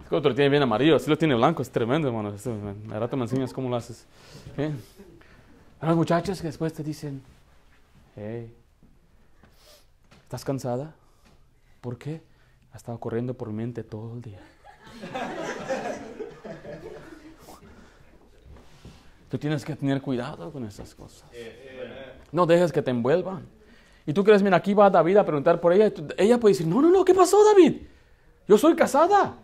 Es 0.00 0.08
como 0.08 0.20
lo 0.20 0.34
tiene 0.34 0.50
bien 0.50 0.62
amarillo, 0.62 0.96
así 0.96 1.08
lo 1.10 1.18
tiene 1.18 1.34
blanco, 1.34 1.62
es 1.62 1.70
tremendo, 1.70 2.08
hermano. 2.08 2.34
Me 2.86 2.98
rato 2.98 3.16
me 3.16 3.24
enseñas 3.24 3.52
cómo 3.52 3.68
lo 3.68 3.76
haces. 3.76 4.06
¿Eh? 4.56 4.70
Hay 5.80 5.94
muchachas 5.94 6.40
que 6.40 6.46
después 6.46 6.72
te 6.72 6.82
dicen, 6.82 7.22
hey, 8.16 8.52
¿Estás 10.32 10.46
cansada? 10.46 10.94
¿Por 11.82 11.98
qué? 11.98 12.22
Ha 12.72 12.78
estado 12.78 12.98
corriendo 12.98 13.34
por 13.34 13.48
mi 13.48 13.54
mente 13.54 13.84
todo 13.84 14.14
el 14.14 14.22
día. 14.22 14.40
Tú 19.30 19.36
tienes 19.36 19.62
que 19.62 19.76
tener 19.76 20.00
cuidado 20.00 20.50
con 20.50 20.64
esas 20.64 20.94
cosas. 20.94 21.28
No 22.30 22.46
dejes 22.46 22.72
que 22.72 22.80
te 22.80 22.90
envuelvan. 22.90 23.46
Y 24.06 24.14
tú 24.14 24.24
crees, 24.24 24.42
mira, 24.42 24.56
aquí 24.56 24.72
va 24.72 24.88
David 24.88 25.18
a 25.18 25.26
preguntar 25.26 25.60
por 25.60 25.74
ella. 25.74 25.92
Ella 26.16 26.40
puede 26.40 26.54
decir, 26.54 26.66
no, 26.66 26.80
no, 26.80 26.88
no, 26.88 27.04
¿qué 27.04 27.12
pasó 27.12 27.44
David? 27.44 27.82
Yo 28.48 28.56
soy 28.56 28.74
casada. 28.74 29.36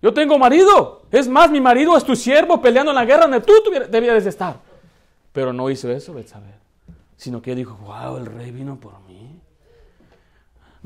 Yo 0.00 0.14
tengo 0.14 0.38
marido. 0.38 1.02
Es 1.10 1.26
más, 1.26 1.50
mi 1.50 1.60
marido 1.60 1.96
es 1.96 2.04
tu 2.04 2.14
siervo 2.14 2.62
peleando 2.62 2.92
en 2.92 2.94
la 2.94 3.04
guerra 3.04 3.22
donde 3.22 3.40
tú 3.40 3.52
debieras 3.90 4.24
estar. 4.26 4.60
Pero 5.32 5.52
no 5.52 5.68
hizo 5.68 5.90
eso, 5.90 6.14
Betsabé. 6.14 6.54
Sino 7.16 7.42
que 7.42 7.56
dijo, 7.56 7.76
wow, 7.78 8.16
el 8.18 8.26
rey 8.26 8.52
vino 8.52 8.78
por 8.78 9.00
mí. 9.00 9.40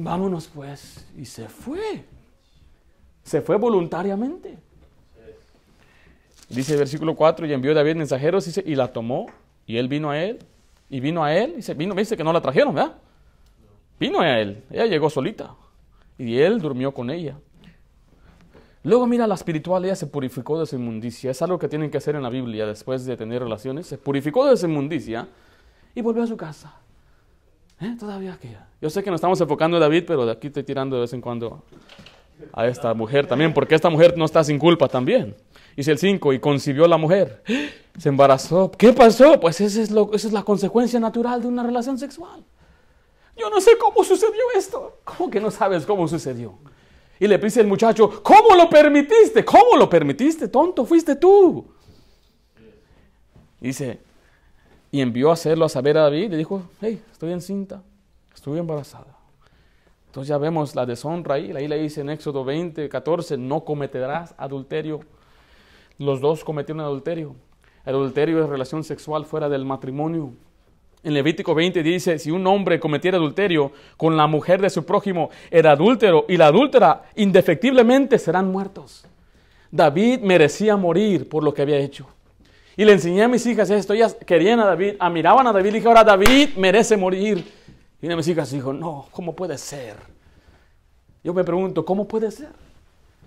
Vámonos 0.02 0.48
pues. 0.48 1.06
Y 1.16 1.24
se 1.24 1.48
fue. 1.48 2.04
Se 3.22 3.40
fue 3.40 3.56
voluntariamente. 3.56 4.58
Dice 6.48 6.72
el 6.72 6.80
versículo 6.80 7.14
4, 7.14 7.46
y 7.46 7.52
envió 7.52 7.72
David 7.72 7.96
mensajeros 7.96 8.58
y 8.58 8.74
la 8.74 8.92
tomó. 8.92 9.26
Y 9.64 9.76
él 9.76 9.88
vino 9.88 10.10
a 10.10 10.20
él. 10.20 10.40
Y 10.90 11.00
vino 11.00 11.22
a 11.24 11.34
él. 11.34 11.54
Y 11.58 11.62
se 11.62 11.74
vino, 11.74 11.94
me 11.94 12.02
dice 12.02 12.16
que 12.16 12.24
no 12.24 12.32
la 12.32 12.40
trajeron, 12.40 12.74
¿verdad? 12.74 12.96
Vino 13.98 14.20
a 14.20 14.40
él. 14.40 14.64
Ella 14.70 14.86
llegó 14.86 15.08
solita. 15.08 15.54
Y 16.18 16.38
él 16.38 16.60
durmió 16.60 16.92
con 16.92 17.08
ella. 17.08 17.38
Luego 18.82 19.06
mira 19.06 19.28
la 19.28 19.36
espiritual, 19.36 19.84
ella 19.84 19.94
se 19.94 20.08
purificó 20.08 20.58
de 20.58 20.66
su 20.66 20.74
inmundicia. 20.74 21.30
Es 21.30 21.40
algo 21.40 21.60
que 21.60 21.68
tienen 21.68 21.90
que 21.90 21.98
hacer 21.98 22.16
en 22.16 22.24
la 22.24 22.28
Biblia 22.30 22.66
después 22.66 23.04
de 23.04 23.16
tener 23.16 23.40
relaciones. 23.40 23.86
Se 23.86 23.96
purificó 23.96 24.44
de 24.46 24.56
su 24.56 24.66
inmundicia 24.66 25.28
y 25.94 26.02
volvió 26.02 26.24
a 26.24 26.26
su 26.26 26.36
casa. 26.36 26.81
¿Eh? 27.82 27.96
Todavía 27.98 28.38
queda. 28.40 28.68
Yo 28.80 28.88
sé 28.88 29.02
que 29.02 29.10
nos 29.10 29.18
estamos 29.18 29.40
enfocando 29.40 29.76
en 29.76 29.80
David, 29.80 30.04
pero 30.06 30.24
de 30.24 30.32
aquí 30.32 30.46
estoy 30.46 30.62
tirando 30.62 30.96
de 30.96 31.02
vez 31.02 31.12
en 31.12 31.20
cuando 31.20 31.62
a 32.52 32.66
esta 32.66 32.94
mujer 32.94 33.26
también, 33.26 33.52
porque 33.52 33.74
esta 33.74 33.90
mujer 33.90 34.16
no 34.16 34.24
está 34.24 34.44
sin 34.44 34.58
culpa 34.58 34.88
también. 34.88 35.34
Dice 35.76 35.90
el 35.90 35.98
5, 35.98 36.32
y 36.32 36.38
concibió 36.38 36.86
la 36.86 36.96
mujer. 36.96 37.42
Se 37.98 38.08
embarazó. 38.08 38.70
¿Qué 38.70 38.92
pasó? 38.92 39.38
Pues 39.40 39.60
esa 39.60 39.82
es, 39.82 39.90
lo, 39.90 40.12
esa 40.14 40.28
es 40.28 40.32
la 40.32 40.42
consecuencia 40.42 41.00
natural 41.00 41.42
de 41.42 41.48
una 41.48 41.62
relación 41.62 41.98
sexual. 41.98 42.44
Yo 43.36 43.50
no 43.50 43.60
sé 43.60 43.72
cómo 43.78 44.04
sucedió 44.04 44.42
esto. 44.56 45.00
¿Cómo 45.04 45.30
que 45.30 45.40
no 45.40 45.50
sabes 45.50 45.84
cómo 45.84 46.06
sucedió? 46.06 46.54
Y 47.18 47.26
le 47.26 47.38
dice 47.38 47.60
el 47.60 47.66
muchacho, 47.66 48.22
¿cómo 48.22 48.54
lo 48.56 48.68
permitiste? 48.70 49.44
¿Cómo 49.44 49.76
lo 49.76 49.88
permitiste? 49.88 50.48
Tonto, 50.48 50.84
fuiste 50.84 51.16
tú. 51.16 51.66
dice, 53.60 54.00
y 54.92 55.00
envió 55.00 55.30
a 55.30 55.32
hacerlo 55.32 55.64
a 55.64 55.70
saber 55.70 55.96
a 55.96 56.02
David 56.02 56.24
y 56.24 56.28
le 56.28 56.36
dijo, 56.36 56.62
hey, 56.82 57.02
estoy 57.10 57.32
encinta, 57.32 57.82
estoy 58.32 58.58
embarazada. 58.58 59.16
Entonces 60.06 60.28
ya 60.28 60.36
vemos 60.36 60.76
la 60.76 60.84
deshonra 60.84 61.36
ahí, 61.36 61.50
ahí 61.52 61.66
le 61.66 61.78
dice 61.78 62.02
en 62.02 62.10
Éxodo 62.10 62.44
20, 62.44 62.90
14, 62.90 63.38
no 63.38 63.64
cometerás 63.64 64.34
adulterio. 64.36 65.00
Los 65.96 66.20
dos 66.20 66.44
cometieron 66.44 66.80
adulterio. 66.80 67.34
El 67.86 67.94
adulterio 67.94 68.44
es 68.44 68.50
relación 68.50 68.84
sexual 68.84 69.24
fuera 69.24 69.48
del 69.48 69.64
matrimonio. 69.64 70.34
En 71.02 71.14
Levítico 71.14 71.54
20 71.54 71.82
dice, 71.82 72.18
si 72.18 72.30
un 72.30 72.46
hombre 72.46 72.78
cometiera 72.78 73.16
adulterio 73.16 73.72
con 73.96 74.14
la 74.14 74.26
mujer 74.26 74.60
de 74.60 74.68
su 74.68 74.84
prójimo, 74.84 75.30
era 75.50 75.72
adúltero 75.72 76.26
y 76.28 76.36
la 76.36 76.48
adúltera 76.48 77.04
indefectiblemente 77.16 78.18
serán 78.18 78.52
muertos. 78.52 79.06
David 79.70 80.20
merecía 80.20 80.76
morir 80.76 81.30
por 81.30 81.42
lo 81.42 81.54
que 81.54 81.62
había 81.62 81.78
hecho. 81.78 82.06
Y 82.76 82.84
le 82.84 82.92
enseñé 82.92 83.22
a 83.22 83.28
mis 83.28 83.44
hijas 83.46 83.68
esto, 83.70 83.92
ellas 83.92 84.16
querían 84.26 84.60
a 84.60 84.66
David, 84.66 84.94
admiraban 84.98 85.46
a 85.46 85.52
David, 85.52 85.70
y 85.70 85.72
dije, 85.74 85.88
ahora 85.88 86.04
David 86.04 86.50
merece 86.56 86.96
morir. 86.96 87.44
Y 88.00 88.06
una 88.06 88.14
de 88.14 88.16
mis 88.16 88.28
hijas 88.28 88.50
dijo, 88.50 88.72
no, 88.72 89.06
¿cómo 89.10 89.34
puede 89.34 89.58
ser? 89.58 89.96
Yo 91.22 91.34
me 91.34 91.44
pregunto, 91.44 91.84
¿cómo 91.84 92.08
puede 92.08 92.30
ser? 92.30 92.48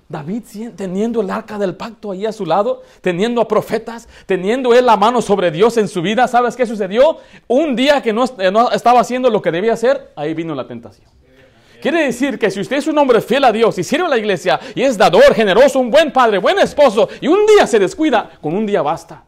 David 0.08 0.44
teniendo 0.76 1.22
el 1.22 1.32
arca 1.32 1.58
del 1.58 1.76
pacto 1.76 2.12
ahí 2.12 2.26
a 2.26 2.32
su 2.32 2.46
lado, 2.46 2.84
teniendo 3.02 3.42
a 3.42 3.48
profetas, 3.48 4.08
teniendo 4.26 4.74
él 4.74 4.86
la 4.86 4.98
mano 4.98 5.22
sobre 5.22 5.50
Dios 5.50 5.78
en 5.78 5.88
su 5.88 6.02
vida, 6.02 6.28
¿sabes 6.28 6.56
qué 6.56 6.66
sucedió? 6.66 7.18
Un 7.48 7.76
día 7.76 8.04
que 8.04 8.14
no, 8.14 8.24
estaba 8.72 9.00
haciendo 9.00 9.30
lo 9.30 9.42
que 9.42 9.52
debía 9.52 9.74
hacer, 9.74 10.12
ahí 10.16 10.34
vino 10.34 10.54
la 10.54 10.68
tentación. 10.68 11.10
Quiere 11.82 12.06
decir 12.06 12.38
que 12.40 12.52
si 12.52 12.62
usted 12.62 12.78
es 12.78 12.88
un 12.88 12.98
hombre 12.98 13.22
fiel 13.22 13.44
a 13.44 13.52
Dios 13.52 13.78
y 13.78 13.84
sirve 13.84 14.06
a 14.06 14.10
la 14.10 14.18
iglesia 14.18 14.60
y 14.74 14.82
es 14.82 14.98
dador, 14.98 15.34
generoso, 15.34 15.80
un 15.80 15.92
buen 15.92 16.12
padre, 16.12 16.38
buen 16.38 16.58
esposo 16.60 17.10
y 17.22 17.28
un 17.28 17.46
día 17.46 17.68
se 17.68 17.80
descuida, 17.80 18.32
con 18.42 18.56
un 18.56 18.66
día 18.66 18.82
basta. 18.82 19.24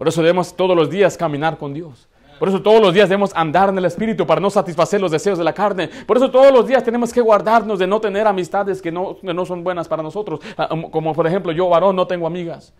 Por 0.00 0.08
eso 0.08 0.22
debemos 0.22 0.56
todos 0.56 0.74
los 0.74 0.88
días 0.88 1.14
caminar 1.14 1.58
con 1.58 1.74
Dios. 1.74 2.08
Por 2.38 2.48
eso 2.48 2.62
todos 2.62 2.80
los 2.80 2.94
días 2.94 3.06
debemos 3.10 3.36
andar 3.36 3.68
en 3.68 3.76
el 3.76 3.84
Espíritu 3.84 4.26
para 4.26 4.40
no 4.40 4.48
satisfacer 4.48 4.98
los 4.98 5.10
deseos 5.10 5.36
de 5.36 5.44
la 5.44 5.52
carne. 5.52 5.90
Por 6.06 6.16
eso 6.16 6.30
todos 6.30 6.50
los 6.50 6.66
días 6.66 6.82
tenemos 6.82 7.12
que 7.12 7.20
guardarnos 7.20 7.78
de 7.78 7.86
no 7.86 8.00
tener 8.00 8.26
amistades 8.26 8.80
que 8.80 8.90
no, 8.90 9.18
no 9.20 9.44
son 9.44 9.62
buenas 9.62 9.88
para 9.88 10.02
nosotros. 10.02 10.40
Ah, 10.56 10.70
um, 10.72 10.90
como 10.90 11.12
por 11.12 11.26
ejemplo 11.26 11.52
yo, 11.52 11.68
varón, 11.68 11.94
no 11.96 12.06
tengo 12.06 12.26
amigas. 12.26 12.72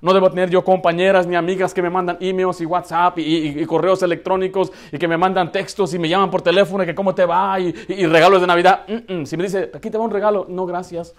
No 0.00 0.14
debo 0.14 0.30
tener 0.30 0.50
yo 0.50 0.62
compañeras 0.62 1.26
ni 1.26 1.34
amigas 1.34 1.74
que 1.74 1.82
me 1.82 1.90
mandan 1.90 2.16
emails 2.20 2.60
y 2.60 2.64
WhatsApp 2.64 3.18
y, 3.18 3.66
correos 3.66 4.00
electrónicos 4.04 4.70
y 4.92 4.98
que 4.98 5.08
me 5.08 5.16
mandan 5.16 5.50
textos 5.50 5.92
y 5.94 5.98
me 5.98 6.08
llaman 6.08 6.30
por 6.30 6.42
teléfono 6.42 6.84
y 6.84 6.86
que 6.86 6.94
cómo 6.94 7.12
te 7.12 7.24
va 7.24 7.58
y, 7.58 7.72
regalos 8.06 8.40
de 8.40 8.46
Navidad. 8.46 8.84
Si 9.24 9.36
me 9.36 9.42
dice, 9.42 9.68
aquí 9.74 9.90
te 9.90 9.98
va 9.98 10.04
un 10.04 10.12
regalo, 10.12 10.46
no 10.48 10.64
gracias. 10.64 11.12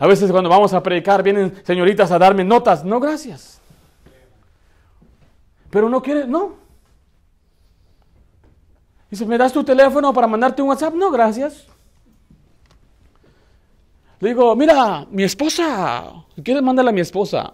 A 0.00 0.08
veces 0.08 0.32
cuando 0.32 0.50
vamos 0.50 0.74
a 0.74 0.82
predicar 0.82 1.22
vienen 1.22 1.54
señoritas 1.62 2.10
a 2.10 2.18
darme 2.18 2.42
notas, 2.42 2.84
no 2.84 2.98
gracias. 2.98 3.60
Pero 5.74 5.88
no 5.88 6.00
quiere, 6.00 6.24
no. 6.24 6.52
Dice, 9.10 9.26
¿me 9.26 9.36
das 9.36 9.52
tu 9.52 9.64
teléfono 9.64 10.12
para 10.12 10.28
mandarte 10.28 10.62
un 10.62 10.68
WhatsApp? 10.68 10.94
No, 10.94 11.10
gracias. 11.10 11.66
Le 14.20 14.28
digo, 14.28 14.54
mira, 14.54 15.04
mi 15.10 15.24
esposa, 15.24 16.12
¿quieres 16.44 16.62
mandarle 16.62 16.90
a 16.90 16.94
mi 16.94 17.00
esposa? 17.00 17.52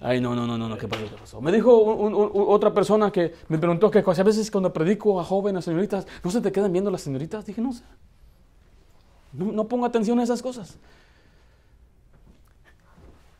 Ay, 0.00 0.20
no, 0.20 0.34
no, 0.34 0.44
no, 0.44 0.58
no, 0.58 0.76
¿qué 0.76 0.88
pasó? 0.88 1.04
¿Qué 1.04 1.16
pasó? 1.20 1.40
Me 1.40 1.52
dijo 1.52 1.72
otra 1.72 2.74
persona 2.74 3.12
que 3.12 3.36
me 3.46 3.56
preguntó 3.56 3.88
que 3.88 4.00
a 4.00 4.22
veces 4.24 4.50
cuando 4.50 4.72
predico 4.72 5.20
a 5.20 5.24
jóvenes, 5.24 5.64
señoritas, 5.64 6.04
¿no 6.24 6.32
se 6.32 6.40
te 6.40 6.50
quedan 6.50 6.72
viendo 6.72 6.90
las 6.90 7.02
señoritas? 7.02 7.46
Dije, 7.46 7.60
no. 7.60 7.70
No, 9.32 9.52
no 9.52 9.68
pongo 9.68 9.86
atención 9.86 10.18
a 10.18 10.24
esas 10.24 10.42
cosas. 10.42 10.78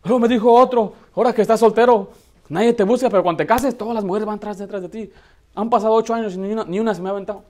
Luego 0.05 0.21
me 0.21 0.29
dijo 0.29 0.53
otro, 0.53 0.93
ahora 1.17 1.33
que 1.33 1.43
estás 1.43 1.59
soltero, 1.59 2.13
Nadie 2.49 2.73
te 2.73 2.85
busca, 2.85 3.11
pero 3.11 3.23
cuando 3.23 3.39
te 3.39 3.47
cases, 3.47 3.77
todas 3.77 3.95
las 3.95 4.05
mujeres 4.05 4.27
van 4.27 4.37
atrás 4.37 4.59
detrás 4.59 4.83
de 4.83 4.89
ti. 4.89 5.11
Han 5.55 5.71
pasado 5.71 5.95
ocho 5.95 6.15
años 6.15 6.35
y 6.35 6.39
ni 6.39 6.81
una, 6.81 6.95
se 6.95 7.03
me 7.03 7.09
ha 7.09 7.13
aventado. 7.13 7.45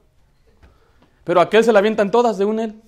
Pero 1.25 1.41
aquel 1.41 1.65
se 1.65 1.73
la 1.73 1.81
avientan 1.81 2.11
todas 2.11 2.39
de 2.39 2.45
un 2.45 2.61
él. 2.61 2.81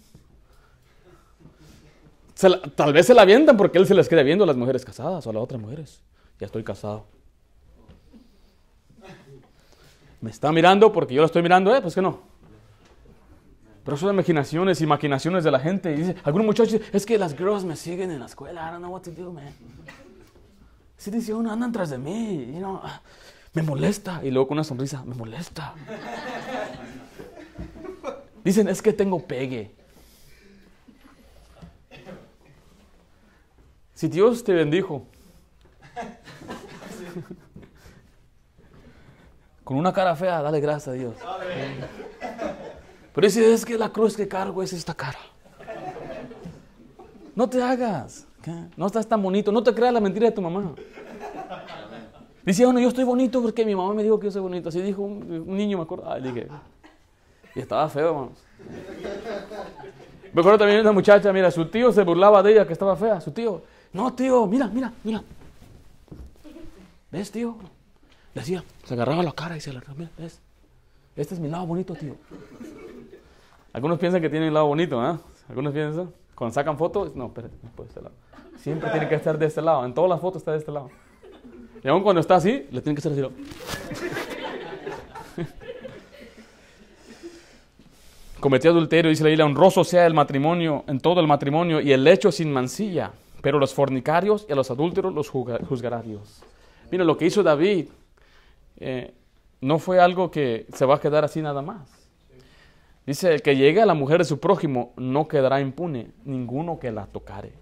tal 2.77 2.93
vez 2.93 3.07
se 3.07 3.15
la 3.15 3.23
avientan 3.23 3.57
porque 3.57 3.79
él 3.79 3.87
se 3.87 3.95
les 3.95 4.09
queda 4.09 4.23
viendo 4.23 4.45
a 4.45 4.47
las 4.47 4.57
mujeres 4.57 4.85
casadas 4.85 5.27
o 5.27 5.31
a 5.31 5.33
las 5.33 5.43
otras 5.43 5.61
mujeres. 5.61 6.03
Ya 6.39 6.47
estoy 6.47 6.63
casado. 6.63 7.05
Me 10.21 10.31
está 10.31 10.51
mirando 10.53 10.93
porque 10.93 11.15
yo 11.15 11.21
lo 11.21 11.27
estoy 11.27 11.43
mirando, 11.43 11.75
eh, 11.75 11.81
pues 11.81 11.95
que 11.95 12.03
no. 12.03 12.21
Pero 13.85 13.97
son 13.97 14.13
imaginaciones 14.13 14.81
y 14.81 14.87
maquinaciones 14.87 15.45
de 15.45 15.51
la 15.51 15.61
gente. 15.61 15.93
Y 15.93 15.97
dice, 15.97 16.17
algunos 16.23 16.47
muchachos, 16.47 16.81
es 16.93 17.07
que 17.07 17.19
las 17.19 17.37
girls 17.37 17.65
me 17.65 17.75
siguen 17.75 18.11
en 18.11 18.21
la 18.21 18.27
escuela. 18.27 18.69
I 18.69 18.73
don't 18.73 18.83
know 18.83 18.93
what 18.93 19.03
to 19.03 19.11
do, 19.11 19.33
man. 19.33 19.53
Si 20.99 21.13
dice 21.13 21.33
uno, 21.33 21.53
andan 21.53 21.71
tras 21.71 21.91
de 21.91 21.99
mí, 21.99 22.55
y 22.57 22.59
no, 22.59 22.83
me 23.55 23.63
molesta. 23.63 24.21
Y 24.23 24.31
luego 24.33 24.49
con 24.49 24.57
una 24.57 24.65
sonrisa, 24.65 25.05
me 25.05 25.15
molesta. 25.15 25.75
Dicen, 28.45 28.69
es 28.69 28.83
que 28.83 28.93
tengo 28.93 29.25
pegue. 29.25 29.75
Si 33.95 34.09
Dios 34.09 34.45
te 34.45 34.53
bendijo 34.53 35.07
con 39.65 39.77
una 39.77 39.93
cara 39.93 40.15
fea, 40.15 40.41
dale 40.41 40.61
gracias 40.61 40.89
a 40.89 40.93
Dios. 40.93 41.17
Pero 43.13 43.27
dice, 43.27 43.53
es 43.53 43.65
que 43.65 43.77
la 43.77 43.91
cruz 43.91 44.17
que 44.17 44.29
cargo 44.29 44.63
es 44.63 44.73
esta 44.73 44.95
cara. 44.95 45.19
No 47.35 47.49
te 47.49 47.61
hagas. 47.61 48.28
No 48.77 48.87
estás 48.87 49.07
tan 49.07 49.23
bonito. 49.23 49.53
No 49.53 49.63
te 49.63 49.75
creas 49.75 49.93
la 49.93 50.01
mentira 50.01 50.27
de 50.27 50.33
tu 50.33 50.43
mamá. 50.43 50.75
Dice 52.45 52.65
bueno, 52.65 52.81
yo 52.81 52.89
estoy 52.89 53.05
bonito 53.05 53.43
porque 53.43 53.65
mi 53.65 53.75
mamá 53.75 53.93
me 53.93 54.03
dijo 54.03 54.19
que 54.19 54.27
yo 54.27 54.31
soy 54.31 54.43
bonito. 54.43 54.71
Así 54.71 54.81
dijo 54.81 55.03
un, 55.03 55.57
niño, 55.57 55.77
me 55.77 55.85
acuerdo. 55.85 56.11
Ay, 56.11 56.23
dije. 56.23 56.49
Y 57.55 57.61
estaba 57.61 57.89
feo, 57.89 58.09
hermanos. 58.09 58.45
Me 60.33 60.41
acuerdo 60.41 60.59
también 60.59 60.79
de 60.79 60.83
una 60.83 60.93
muchacha, 60.93 61.33
mira, 61.33 61.51
su 61.51 61.67
tío 61.67 61.93
se 61.93 62.03
burlaba 62.05 62.43
de 62.43 62.53
ella 62.53 62.67
que 62.67 62.73
estaba 62.73 62.97
fea. 62.97 63.21
Su 63.21 63.33
tío, 63.33 63.63
no, 63.93 64.13
tío, 64.15 64.47
mira, 64.47 64.69
mira, 64.69 64.93
mira. 65.03 65.23
¿Ves, 67.11 67.31
tío? 67.31 67.57
Le 68.35 68.45
se 68.45 68.63
agarraba 68.91 69.23
la 69.23 69.33
cara 69.33 69.57
y 69.57 69.61
se 69.61 69.73
la 69.73 69.83
mira, 69.97 70.11
¿ves? 70.17 70.41
Este 71.17 71.35
es 71.35 71.41
mi 71.41 71.49
lado 71.49 71.67
bonito, 71.67 71.95
tío. 71.95 72.15
Algunos 73.73 73.99
piensan 73.99 74.21
que 74.21 74.31
tienen 74.31 74.49
el 74.49 74.55
lado 74.55 74.67
bonito, 74.67 75.05
¿eh? 75.05 75.19
Algunos 75.49 75.73
piensan, 75.73 76.13
cuando 76.39 76.55
sacan 76.55 76.79
fotos, 76.79 77.17
no, 77.17 77.27
espérate, 77.27 77.57
no 77.65 77.71
puede 77.71 77.89
este 77.89 78.01
lado. 78.01 78.15
Siempre 78.59 78.89
tiene 78.91 79.09
que 79.09 79.17
estar 79.17 79.37
de 79.37 79.47
este 79.47 79.61
lado. 79.61 79.85
En 79.85 79.93
todas 79.93 80.09
las 80.09 80.21
fotos 80.21 80.41
está 80.41 80.53
de 80.53 80.59
este 80.59 80.71
lado. 80.71 80.89
Y 81.83 81.89
aún 81.89 82.05
cuando 82.05 82.21
está 82.21 82.37
así, 82.37 82.65
le 82.71 82.81
tiene 82.81 82.95
que 82.95 83.09
estar 83.09 83.13
así. 83.13 83.23
Cometió 88.39 88.71
adulterio, 88.71 89.09
dice 89.11 89.25
la 89.25 89.31
Biblia, 89.31 89.47
honroso 89.47 89.83
sea 89.83 90.07
el 90.07 90.15
matrimonio, 90.15 90.85
en 90.87 91.01
todo 91.01 91.19
el 91.19 91.27
matrimonio, 91.27 91.81
y 91.81 91.91
el 91.91 92.07
hecho 92.07 92.31
sin 92.31 92.53
mancilla. 92.53 93.11
Pero 93.43 93.59
los 93.59 93.75
fornicarios 93.75 94.47
y 94.49 94.53
a 94.53 94.55
los 94.55 94.71
adúlteros 94.71 95.13
los 95.13 95.29
juzgará 95.31 96.03
Dios. 96.03 96.45
Mira, 96.93 97.03
lo 97.03 97.17
que 97.17 97.27
hizo 97.27 97.43
David 97.43 97.89
eh, 98.77 99.13
no 99.61 99.81
fue 99.81 99.99
algo 99.99 100.31
que 100.31 100.67
se 100.73 100.87
va 100.87 100.95
a 100.95 101.01
quedar 101.01 101.25
así 101.25 101.43
nada 101.43 101.63
más. 101.63 101.98
Dice, 103.09 103.33
el 103.33 103.41
que 103.41 103.57
llegue 103.57 103.81
a 103.81 103.87
la 103.87 103.95
mujer 103.95 104.19
de 104.19 104.27
su 104.27 104.39
prójimo 104.39 104.93
no 104.99 105.29
quedará 105.29 105.63
impune, 105.63 106.11
ninguno 106.27 106.79
que 106.79 106.93
la 106.93 107.07
tocare. 107.07 107.55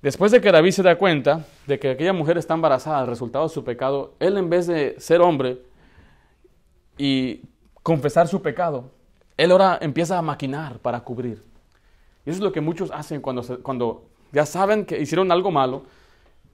Después 0.00 0.30
de 0.30 0.40
que 0.40 0.52
David 0.52 0.70
se 0.70 0.84
da 0.84 0.96
cuenta 0.96 1.44
de 1.66 1.80
que 1.80 1.90
aquella 1.90 2.12
mujer 2.12 2.38
está 2.38 2.54
embarazada, 2.54 3.00
el 3.00 3.08
resultado 3.08 3.48
de 3.48 3.52
su 3.52 3.64
pecado, 3.64 4.14
él 4.20 4.38
en 4.38 4.48
vez 4.48 4.68
de 4.68 4.94
ser 5.00 5.20
hombre 5.20 5.58
y 6.96 7.40
confesar 7.82 8.28
su 8.28 8.40
pecado, 8.42 8.92
él 9.36 9.50
ahora 9.50 9.76
empieza 9.80 10.18
a 10.18 10.22
maquinar 10.22 10.78
para 10.78 11.00
cubrir. 11.00 11.42
Y 12.24 12.30
eso 12.30 12.38
es 12.38 12.44
lo 12.44 12.52
que 12.52 12.60
muchos 12.60 12.92
hacen 12.92 13.20
cuando, 13.20 13.42
cuando 13.60 14.04
ya 14.30 14.46
saben 14.46 14.86
que 14.86 15.00
hicieron 15.00 15.32
algo 15.32 15.50
malo, 15.50 15.82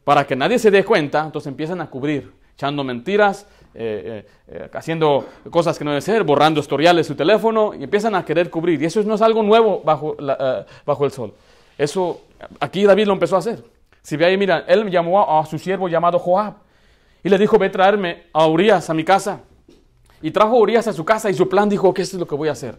para 0.05 0.27
que 0.27 0.37
nadie 0.37 0.59
se 0.59 0.71
dé 0.71 0.87
cuenta, 0.87 1.23
entonces 1.27 1.49
empiezan 1.49 1.83
a 1.83 1.91
cubrir, 1.91 2.33
echando 2.55 2.83
mentiras, 2.83 3.47
eh, 3.73 4.27
eh, 4.49 4.71
haciendo 4.73 5.27
cosas 5.51 5.79
que 5.79 5.85
no 5.85 5.91
deben 5.91 6.03
ser, 6.03 6.25
borrando 6.25 6.61
historiales 6.61 7.07
su 7.07 7.15
teléfono 7.15 7.73
y 7.75 7.85
empiezan 7.85 8.15
a 8.15 8.25
querer 8.25 8.51
cubrir. 8.51 8.83
Y 8.83 8.87
eso 8.87 9.03
no 9.03 9.15
es 9.15 9.23
algo 9.23 9.43
nuevo 9.43 9.83
bajo, 9.85 10.17
bajo 10.85 11.05
el 11.05 11.11
sol. 11.13 11.35
Eso, 11.79 12.23
aquí 12.59 12.85
David 12.85 13.07
lo 13.07 13.13
empezó 13.13 13.37
a 13.37 13.39
hacer. 13.39 13.63
Si 14.03 14.17
ve 14.17 14.27
ahí, 14.27 14.37
mira, 14.37 14.65
él 14.67 14.91
llamó 14.91 15.39
a, 15.39 15.47
su 15.47 15.59
siervo 15.59 15.89
llamado 15.89 16.19
Joab 16.19 16.55
y 17.23 17.29
le 17.29 17.39
dijo, 17.39 17.59
ve 17.59 17.67
a 17.67 17.73
traerme 17.73 18.25
a 18.33 18.47
Urias 18.47 18.91
a 18.91 18.95
mi 18.95 19.05
casa. 19.05 19.41
Y 20.23 20.31
trajo 20.31 20.57
a 20.57 20.59
Urias 20.59 20.87
a 20.89 20.93
su 20.93 21.05
casa 21.05 21.31
y 21.31 21.35
su 21.35 21.49
plan 21.49 21.69
dijo, 21.69 21.95
¿qué 21.95 22.03
es 22.03 22.13
lo 22.15 22.27
que 22.27 22.35
voy 22.35 22.49
a 22.49 22.53
hacer? 22.53 22.77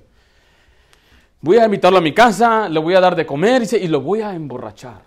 Voy 1.40 1.58
a 1.58 1.66
invitarlo 1.66 1.98
a 1.98 2.02
mi 2.02 2.14
casa, 2.14 2.70
le 2.70 2.80
voy 2.80 2.94
a 2.94 3.00
dar 3.00 3.16
de 3.16 3.26
comer 3.26 3.64
y 3.74 3.88
lo 3.88 4.02
voy 4.02 4.22
a 4.22 4.36
emborrachar. 4.36 5.02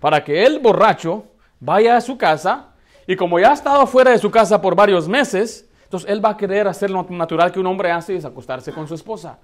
Para 0.00 0.24
que 0.24 0.44
el 0.46 0.60
borracho 0.60 1.24
vaya 1.58 1.96
a 1.96 2.00
su 2.00 2.16
casa 2.16 2.69
y 3.06 3.16
como 3.16 3.38
ya 3.38 3.50
ha 3.50 3.54
estado 3.54 3.86
fuera 3.86 4.10
de 4.10 4.18
su 4.18 4.30
casa 4.30 4.60
por 4.60 4.74
varios 4.74 5.08
meses, 5.08 5.68
entonces 5.84 6.08
él 6.08 6.24
va 6.24 6.30
a 6.30 6.36
querer 6.36 6.68
hacer 6.68 6.90
lo 6.90 7.02
natural 7.10 7.50
que 7.50 7.58
un 7.58 7.66
hombre 7.66 7.90
hace, 7.90 8.14
es 8.14 8.24
acostarse 8.24 8.72
con 8.72 8.86
su 8.86 8.94
esposa. 8.94 9.38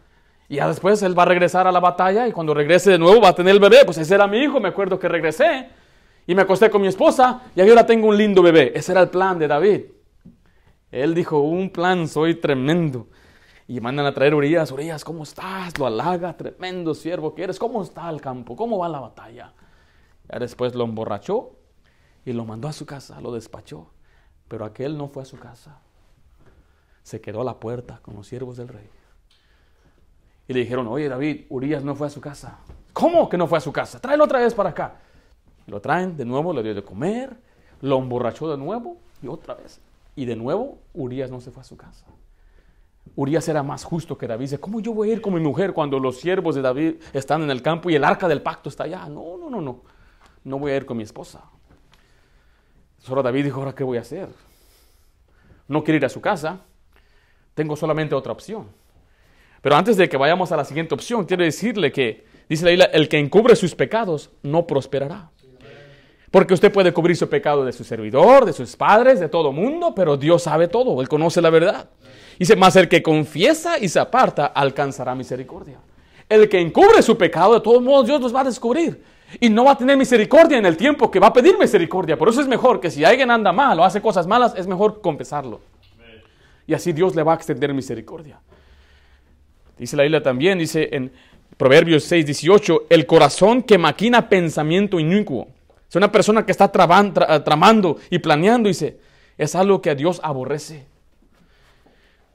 Y 0.49 0.57
ya 0.57 0.69
después 0.69 1.03
él 1.03 1.19
va 1.19 1.25
a 1.25 1.27
regresar 1.27 1.66
a 1.66 1.73
la 1.73 1.81
batalla 1.81 2.29
y 2.29 2.33
cuando 2.33 2.55
regrese 2.55 2.92
de 2.92 2.99
nuevo 2.99 3.21
va 3.21 3.31
a 3.31 3.35
tener 3.35 3.53
el 3.53 3.61
bebé. 3.61 3.85
Pues 3.85 3.99
ese 3.99 4.14
era 4.14 4.29
mi 4.29 4.38
hijo, 4.38 4.61
me 4.61 4.69
acuerdo 4.69 4.99
que 4.99 5.09
regresé 5.09 5.69
y 6.25 6.35
me 6.35 6.42
acosté 6.42 6.71
con 6.71 6.83
mi 6.83 6.88
esposa 6.88 7.42
y 7.55 7.61
ahora 7.61 7.85
tengo 7.85 8.07
un 8.07 8.16
lindo 8.16 8.42
bebé. 8.42 8.73
Ese 8.75 8.92
era 8.92 9.01
el 9.01 9.09
plan 9.09 9.38
de 9.38 9.49
David. 9.49 9.81
Él 10.92 11.14
dijo, 11.14 11.40
un 11.40 11.71
plan, 11.71 12.07
soy 12.07 12.37
tremendo. 12.37 13.09
Y 13.66 13.81
mandan 13.81 14.07
a 14.07 14.14
traer 14.14 14.33
Urias, 14.33 14.71
Urias, 14.71 15.05
¿cómo 15.05 15.25
estás? 15.25 15.77
Lo 15.77 15.87
halaga, 15.87 16.37
tremendo 16.37 16.95
siervo 16.95 17.35
que 17.35 17.42
eres. 17.42 17.59
¿Cómo 17.59 17.83
está 17.83 18.09
el 18.09 18.21
campo? 18.21 18.55
¿Cómo 18.55 18.79
va 18.79 18.88
la 18.88 19.01
batalla? 19.01 19.53
Ya 20.31 20.38
después 20.38 20.77
lo 20.77 20.85
emborrachó 20.85 21.56
y 22.27 22.33
lo 22.33 22.45
mandó 22.45 22.69
a 22.69 22.73
su 22.73 22.85
casa, 22.85 23.21
lo 23.21 23.33
despachó. 23.33 23.87
Pero 24.49 24.65
aquel 24.65 24.99
no 24.99 25.09
fue 25.09 25.23
a 25.23 25.27
su 25.27 25.39
casa. 25.39 25.79
Se 27.03 27.21
quedó 27.21 27.41
a 27.41 27.45
la 27.45 27.59
puerta 27.59 28.01
con 28.03 28.15
los 28.17 28.27
siervos 28.27 28.57
del 28.57 28.69
rey. 28.69 28.91
Y 30.49 30.53
le 30.53 30.61
dijeron, 30.61 30.89
oye 30.89 31.09
David, 31.09 31.47
Urias 31.49 31.85
no 31.85 31.95
fue 31.95 32.09
a 32.09 32.11
su 32.11 32.21
casa. 32.21 32.59
¿Cómo 32.93 33.29
que 33.29 33.39
no 33.39 33.47
fue 33.47 33.59
a 33.59 33.61
su 33.61 33.73
casa? 33.73 34.01
Tráelo 34.01 34.25
otra 34.25 34.41
vez 34.41 34.55
para 34.55 34.71
acá. 34.71 34.97
Lo 35.67 35.81
traen 35.81 36.17
de 36.17 36.25
nuevo, 36.25 36.53
le 36.53 36.65
dio 36.65 36.75
de 36.75 36.83
comer, 36.83 37.37
lo 37.81 37.99
emborrachó 37.99 38.51
de 38.51 38.59
nuevo 38.59 38.99
y 39.23 39.29
otra 39.29 39.55
vez. 39.55 39.81
Y 40.17 40.25
de 40.25 40.35
nuevo, 40.35 40.79
Urias 40.95 41.31
no 41.31 41.41
se 41.41 41.53
fue 41.53 41.61
a 41.61 41.65
su 41.65 41.77
casa. 41.77 42.07
Urias 43.15 43.49
era 43.49 43.62
más 43.62 43.85
justo 43.85 44.19
que 44.19 44.27
David. 44.27 44.47
Dice, 44.47 44.59
¿cómo 44.59 44.81
yo 44.81 44.93
voy 44.93 45.11
a 45.11 45.12
ir 45.12 45.23
con 45.23 45.33
mi 45.33 45.41
mujer 45.41 45.73
cuando 45.73 46.01
los 46.01 46.19
siervos 46.19 46.57
de 46.57 46.62
David 46.62 46.97
están 47.12 47.43
en 47.43 47.51
el 47.51 47.62
campo 47.62 47.89
y 47.89 47.95
el 47.95 48.03
arca 48.03 48.27
del 48.27 48.43
pacto 48.43 48.69
está 48.69 48.85
allá? 48.85 49.09
No, 49.09 49.37
no, 49.39 49.49
no, 49.49 49.61
no. 49.61 49.83
No 50.43 50.59
voy 50.59 50.73
a 50.73 50.77
ir 50.77 50.87
con 50.87 50.97
mi 50.97 51.05
esposa. 51.05 51.43
Solo 53.07 53.23
David 53.23 53.45
dijo, 53.45 53.61
¿ahora 53.61 53.73
qué 53.73 53.85
voy 53.85 53.99
a 53.99 54.01
hacer? 54.01 54.29
No 55.69 55.85
quiero 55.85 55.99
ir 55.99 56.05
a 56.05 56.09
su 56.09 56.21
casa. 56.21 56.59
Tengo 57.55 57.77
solamente 57.77 58.16
otra 58.16 58.33
opción. 58.33 58.66
Pero 59.62 59.77
antes 59.77 59.97
de 59.97 60.09
que 60.09 60.16
vayamos 60.16 60.51
a 60.51 60.57
la 60.57 60.64
siguiente 60.64 60.92
opción, 60.92 61.25
quiero 61.25 61.45
decirle 61.45 61.92
que, 61.92 62.27
dice 62.49 62.64
la 62.64 62.73
isla, 62.73 62.85
el 62.87 63.09
que 63.09 63.19
encubre 63.19 63.55
sus 63.55 63.77
pecados 63.77 64.31
no 64.42 64.66
prosperará. 64.66 65.31
Porque 66.33 66.55
usted 66.55 66.73
puede 66.73 66.92
cubrir 66.92 67.16
su 67.16 67.29
pecado 67.29 67.64
de 67.64 67.73
su 67.73 67.85
servidor, 67.85 68.45
de 68.45 68.53
sus 68.53 68.75
padres, 68.75 69.21
de 69.21 69.29
todo 69.29 69.53
mundo, 69.53 69.95
pero 69.95 70.16
Dios 70.16 70.42
sabe 70.42 70.66
todo, 70.66 71.01
Él 71.01 71.09
conoce 71.09 71.40
la 71.40 71.51
verdad. 71.51 71.88
Dice, 72.40 72.57
más 72.57 72.75
el 72.75 72.88
que 72.88 73.05
confiesa 73.05 73.79
y 73.79 73.88
se 73.88 74.01
aparta 74.01 74.47
alcanzará 74.47 75.14
misericordia. 75.14 75.79
El 76.29 76.49
que 76.49 76.59
encubre 76.59 77.01
su 77.03 77.16
pecado, 77.16 77.55
de 77.55 77.61
todos 77.61 77.81
modos 77.81 78.09
Dios 78.09 78.21
los 78.21 78.35
va 78.35 78.40
a 78.40 78.45
descubrir. 78.45 79.01
Y 79.41 79.49
no 79.49 79.65
va 79.65 79.73
a 79.73 79.79
tener 79.79 79.97
misericordia 79.97 80.59
en 80.59 80.67
el 80.67 80.77
tiempo 80.77 81.11
que 81.11 81.19
va 81.19 81.29
a 81.29 81.33
pedir 81.33 81.59
misericordia. 81.59 82.17
Por 82.17 82.29
eso 82.29 82.41
es 82.41 82.47
mejor 82.49 82.81
que 82.81 82.91
si 82.91 83.05
alguien 83.05 83.31
anda 83.31 83.53
mal 83.53 83.79
o 83.81 83.85
hace 83.85 84.01
cosas 84.01 84.27
malas, 84.27 84.55
es 84.57 84.67
mejor 84.67 85.01
confesarlo. 85.01 85.61
Y 86.67 86.75
así 86.75 86.93
Dios 86.93 87.15
le 87.15 87.23
va 87.23 87.33
a 87.33 87.37
extender 87.37 87.73
misericordia. 87.75 88.41
Dice 89.79 89.97
la 89.97 90.05
Biblia 90.05 90.23
también, 90.23 90.59
dice 90.59 90.89
en 90.93 91.12
Proverbios 91.57 92.05
6, 92.05 92.27
18, 92.27 92.87
el 92.91 93.07
corazón 93.07 93.62
que 93.62 93.79
maquina 93.79 94.29
pensamiento 94.29 94.99
inicuo. 94.99 95.49
Es 95.89 95.97
una 95.97 96.11
persona 96.11 96.45
que 96.45 96.53
está 96.53 96.71
tramando 96.71 97.99
y 98.11 98.19
planeando, 98.19 98.69
dice, 98.69 98.99
es 99.39 99.55
algo 99.55 99.81
que 99.81 99.91
a 99.91 99.95
Dios 99.95 100.21
aborrece. 100.23 100.87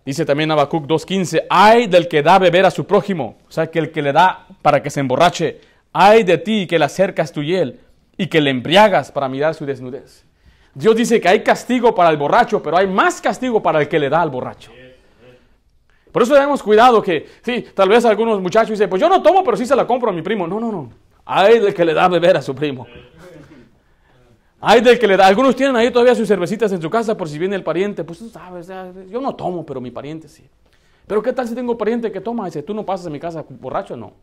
Dice 0.05 0.25
también 0.25 0.49
Habacuc 0.51 0.85
2.15, 0.85 1.45
hay 1.49 1.87
del 1.87 2.07
que 2.07 2.23
da 2.23 2.39
beber 2.39 2.65
a 2.65 2.71
su 2.71 2.85
prójimo, 2.85 3.37
o 3.47 3.51
sea, 3.51 3.67
que 3.67 3.79
el 3.79 3.91
que 3.91 4.01
le 4.01 4.11
da 4.11 4.47
para 4.61 4.81
que 4.81 4.89
se 4.89 4.99
emborrache, 4.99 5.61
hay 5.93 6.23
de 6.23 6.37
ti 6.37 6.67
que 6.67 6.79
le 6.79 6.85
acercas 6.85 7.31
tu 7.31 7.41
hiel 7.41 7.79
y 8.17 8.27
que 8.27 8.41
le 8.41 8.49
embriagas 8.49 9.11
para 9.11 9.27
mirar 9.27 9.53
su 9.55 9.65
desnudez. 9.65 10.25
Dios 10.73 10.95
dice 10.95 11.19
que 11.19 11.27
hay 11.27 11.43
castigo 11.43 11.93
para 11.93 12.09
el 12.09 12.17
borracho, 12.17 12.63
pero 12.63 12.77
hay 12.77 12.87
más 12.87 13.19
castigo 13.19 13.61
para 13.61 13.81
el 13.81 13.89
que 13.89 13.99
le 13.99 14.09
da 14.09 14.21
al 14.21 14.29
borracho. 14.29 14.71
Por 16.11 16.23
eso 16.23 16.33
tenemos 16.33 16.61
cuidado 16.61 17.01
que, 17.01 17.27
sí, 17.41 17.65
tal 17.73 17.89
vez 17.89 18.03
algunos 18.05 18.41
muchachos 18.41 18.71
dicen, 18.71 18.89
pues 18.89 19.01
yo 19.01 19.07
no 19.07 19.21
tomo, 19.21 19.43
pero 19.43 19.55
sí 19.57 19.65
se 19.65 19.75
la 19.75 19.87
compro 19.87 20.09
a 20.09 20.13
mi 20.13 20.21
primo. 20.21 20.45
No, 20.47 20.59
no, 20.59 20.71
no. 20.71 20.89
Hay 21.25 21.59
del 21.59 21.73
que 21.73 21.85
le 21.85 21.93
da 21.93 22.05
a 22.05 22.09
beber 22.09 22.37
a 22.37 22.41
su 22.41 22.53
primo. 22.53 22.85
Hay 24.59 24.81
del 24.81 24.99
que 24.99 25.07
le 25.07 25.17
da. 25.17 25.27
Algunos 25.27 25.55
tienen 25.55 25.75
ahí 25.75 25.89
todavía 25.89 26.13
sus 26.13 26.27
cervecitas 26.27 26.71
en 26.71 26.81
su 26.81 26.89
casa 26.89 27.15
por 27.15 27.27
si 27.29 27.39
viene 27.39 27.55
el 27.55 27.63
pariente. 27.63 28.03
Pues 28.03 28.19
tú 28.19 28.29
sabes, 28.29 28.67
yo 29.09 29.21
no 29.21 29.35
tomo, 29.35 29.65
pero 29.65 29.81
mi 29.81 29.89
pariente 29.89 30.27
sí. 30.27 30.47
Pero 31.07 31.21
¿qué 31.21 31.33
tal 31.33 31.47
si 31.47 31.55
tengo 31.55 31.77
pariente 31.77 32.11
que 32.11 32.21
toma? 32.21 32.45
Dice, 32.45 32.61
tú 32.61 32.73
no 32.73 32.85
pasas 32.85 33.07
a 33.07 33.09
mi 33.09 33.19
casa 33.19 33.43
borracho, 33.49 33.95
no. 33.95 34.13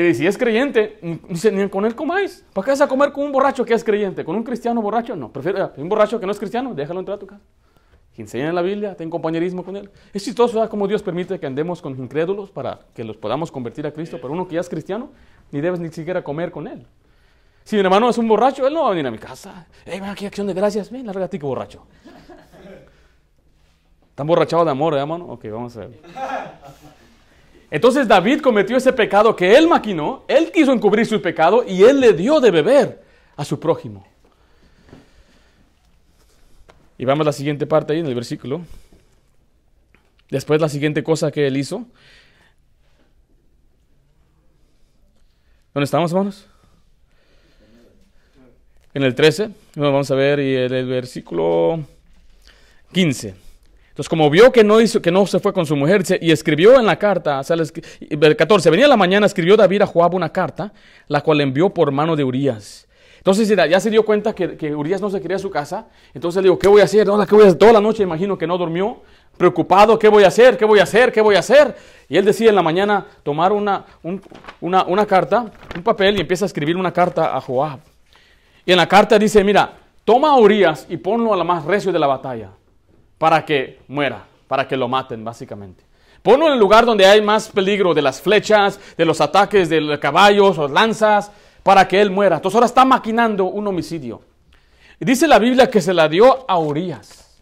Y 0.00 0.14
si 0.14 0.28
es 0.28 0.38
creyente, 0.38 1.00
dice, 1.28 1.50
ni 1.50 1.68
con 1.68 1.84
él 1.84 1.96
comáis. 1.96 2.44
¿Para 2.52 2.64
qué 2.66 2.70
vas 2.70 2.80
a 2.82 2.86
comer 2.86 3.10
con 3.10 3.24
un 3.24 3.32
borracho 3.32 3.64
que 3.64 3.74
es 3.74 3.82
creyente? 3.82 4.24
¿Con 4.24 4.36
un 4.36 4.44
cristiano 4.44 4.80
borracho? 4.80 5.16
No. 5.16 5.32
Prefiero 5.32 5.72
un 5.76 5.88
borracho 5.88 6.20
que 6.20 6.26
no 6.26 6.30
es 6.30 6.38
cristiano, 6.38 6.72
déjalo 6.72 7.00
entrar 7.00 7.16
a 7.16 7.18
tu 7.18 7.26
casa 7.26 7.42
que 8.14 8.22
enseñan 8.22 8.52
la 8.52 8.62
Biblia, 8.62 8.96
ten 8.96 9.10
compañerismo 9.10 9.64
con 9.64 9.76
él. 9.76 9.90
Es 10.12 10.24
chistoso 10.24 10.54
¿sabes? 10.54 10.68
cómo 10.68 10.88
Dios 10.88 11.04
permite 11.04 11.38
que 11.38 11.46
andemos 11.46 11.80
con 11.80 11.96
incrédulos 11.96 12.50
para 12.50 12.80
que 12.92 13.04
los 13.04 13.16
podamos 13.16 13.52
convertir 13.52 13.86
a 13.86 13.92
Cristo, 13.92 14.18
pero 14.20 14.32
uno 14.32 14.48
que 14.48 14.56
ya 14.56 14.60
es 14.60 14.68
cristiano, 14.68 15.10
ni 15.52 15.60
debes 15.60 15.78
ni 15.78 15.88
siquiera 15.90 16.22
comer 16.24 16.50
con 16.50 16.66
él. 16.66 16.84
Si 17.62 17.76
mi 17.76 17.80
hermano 17.82 18.08
es 18.08 18.18
un 18.18 18.26
borracho, 18.26 18.66
él 18.66 18.74
no 18.74 18.82
va 18.82 18.88
a 18.88 18.90
venir 18.90 19.06
a 19.06 19.12
mi 19.12 19.18
casa. 19.18 19.68
Hey, 19.84 20.00
ven 20.00 20.10
aquí, 20.10 20.26
acción 20.26 20.48
de 20.48 20.54
gracias. 20.54 20.90
Ven, 20.90 21.06
larga 21.06 21.28
ti 21.28 21.38
que 21.38 21.46
borracho. 21.46 21.86
¿Están 24.10 24.26
borrachados 24.26 24.64
de 24.64 24.72
amor, 24.72 24.94
eh, 24.94 24.98
hermano? 24.98 25.26
Ok, 25.26 25.44
vamos 25.52 25.76
a 25.76 25.80
ver. 25.86 26.00
Entonces 27.70 28.08
David 28.08 28.40
cometió 28.40 28.76
ese 28.76 28.92
pecado 28.92 29.36
que 29.36 29.56
él 29.56 29.68
maquinó, 29.68 30.24
él 30.26 30.50
quiso 30.52 30.72
encubrir 30.72 31.06
su 31.06 31.20
pecado 31.20 31.64
y 31.66 31.82
él 31.82 32.00
le 32.00 32.14
dio 32.14 32.40
de 32.40 32.50
beber 32.50 33.02
a 33.36 33.44
su 33.44 33.60
prójimo. 33.60 34.06
Y 36.96 37.04
vamos 37.04 37.24
a 37.24 37.28
la 37.28 37.32
siguiente 37.32 37.66
parte 37.66 37.92
ahí 37.92 38.00
en 38.00 38.06
el 38.06 38.14
versículo. 38.14 38.62
Después 40.30 40.60
la 40.60 40.68
siguiente 40.68 41.04
cosa 41.04 41.30
que 41.30 41.46
él 41.46 41.56
hizo. 41.56 41.86
¿Dónde 45.74 45.84
estamos, 45.84 46.10
hermanos? 46.10 46.46
En 48.94 49.04
el 49.04 49.14
13. 49.14 49.50
Vamos 49.76 50.10
a 50.10 50.14
ver 50.14 50.40
y 50.40 50.54
el, 50.56 50.72
el 50.72 50.86
versículo 50.86 51.84
15. 52.92 53.47
Entonces, 53.98 54.10
como 54.10 54.30
vio 54.30 54.52
que 54.52 54.62
no, 54.62 54.80
hizo, 54.80 55.02
que 55.02 55.10
no 55.10 55.26
se 55.26 55.40
fue 55.40 55.52
con 55.52 55.66
su 55.66 55.74
mujer, 55.74 56.04
y 56.20 56.30
escribió 56.30 56.78
en 56.78 56.86
la 56.86 57.00
carta, 57.00 57.40
el 57.98 58.36
14, 58.36 58.70
venía 58.70 58.86
la 58.86 58.96
mañana, 58.96 59.26
escribió 59.26 59.56
David 59.56 59.82
a 59.82 59.86
Joab 59.86 60.14
una 60.14 60.28
carta, 60.28 60.72
la 61.08 61.20
cual 61.20 61.40
envió 61.40 61.70
por 61.70 61.90
mano 61.90 62.14
de 62.14 62.22
Urias. 62.22 62.86
Entonces 63.16 63.48
ya 63.48 63.80
se 63.80 63.90
dio 63.90 64.04
cuenta 64.04 64.36
que, 64.36 64.56
que 64.56 64.72
Urias 64.72 65.00
no 65.00 65.10
se 65.10 65.20
quería 65.20 65.38
a 65.38 65.40
su 65.40 65.50
casa. 65.50 65.88
Entonces 66.14 66.40
le 66.40 66.46
digo, 66.46 66.60
¿qué 66.60 66.68
voy 66.68 66.80
a 66.80 66.84
hacer? 66.84 67.08
¿qué 67.28 67.34
voy 67.34 67.48
a? 67.48 67.58
Toda 67.58 67.72
la 67.72 67.80
noche 67.80 68.04
imagino 68.04 68.38
que 68.38 68.46
no 68.46 68.56
durmió, 68.56 69.02
preocupado, 69.36 69.98
¿qué 69.98 70.06
voy 70.06 70.22
a 70.22 70.28
hacer? 70.28 70.56
¿Qué 70.56 70.64
voy 70.64 70.78
a 70.78 70.84
hacer? 70.84 71.10
¿Qué 71.10 71.20
voy 71.20 71.34
a 71.34 71.40
hacer? 71.40 71.74
Y 72.08 72.16
él 72.16 72.24
decide 72.24 72.50
en 72.50 72.54
la 72.54 72.62
mañana 72.62 73.04
tomar 73.24 73.50
una, 73.50 73.84
una, 74.60 74.84
una 74.84 75.06
carta, 75.06 75.50
un 75.74 75.82
papel 75.82 76.18
y 76.18 76.20
empieza 76.20 76.44
a 76.44 76.46
escribir 76.46 76.76
una 76.76 76.92
carta 76.92 77.36
a 77.36 77.40
Joab. 77.40 77.80
Y 78.64 78.70
en 78.70 78.76
la 78.76 78.86
carta 78.86 79.18
dice, 79.18 79.42
mira, 79.42 79.72
toma 80.04 80.30
a 80.30 80.38
Urias 80.38 80.86
y 80.88 80.98
ponlo 80.98 81.34
a 81.34 81.36
la 81.36 81.42
más 81.42 81.64
recio 81.64 81.90
de 81.90 81.98
la 81.98 82.06
batalla 82.06 82.50
para 83.18 83.44
que 83.44 83.80
muera, 83.88 84.24
para 84.46 84.66
que 84.66 84.76
lo 84.76 84.88
maten 84.88 85.24
básicamente. 85.24 85.84
Ponlo 86.22 86.46
en 86.46 86.54
el 86.54 86.58
lugar 86.58 86.86
donde 86.86 87.06
hay 87.06 87.20
más 87.20 87.48
peligro 87.48 87.94
de 87.94 88.02
las 88.02 88.20
flechas, 88.20 88.80
de 88.96 89.04
los 89.04 89.20
ataques 89.20 89.68
de 89.68 89.98
caballos 90.00 90.58
o 90.58 90.68
lanzas, 90.68 91.30
para 91.62 91.86
que 91.86 92.00
él 92.00 92.10
muera. 92.10 92.36
Entonces 92.36 92.54
ahora 92.54 92.66
está 92.66 92.84
maquinando 92.84 93.44
un 93.44 93.66
homicidio. 93.66 94.22
Dice 94.98 95.28
la 95.28 95.38
Biblia 95.38 95.70
que 95.70 95.80
se 95.80 95.94
la 95.94 96.08
dio 96.08 96.44
a 96.48 96.58
Urias. 96.58 97.38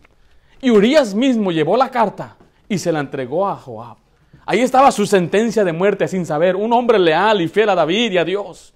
Y 0.60 0.70
Urias 0.70 1.14
mismo 1.14 1.52
llevó 1.52 1.76
la 1.76 1.90
carta 1.90 2.36
y 2.68 2.78
se 2.78 2.92
la 2.92 3.00
entregó 3.00 3.48
a 3.48 3.56
Joab. 3.56 3.96
Ahí 4.44 4.60
estaba 4.60 4.92
su 4.92 5.06
sentencia 5.06 5.64
de 5.64 5.72
muerte 5.72 6.06
sin 6.06 6.26
saber. 6.26 6.54
Un 6.54 6.72
hombre 6.72 6.98
leal 6.98 7.40
y 7.40 7.48
fiel 7.48 7.70
a 7.70 7.74
David 7.74 8.12
y 8.12 8.18
a 8.18 8.24
Dios. 8.24 8.74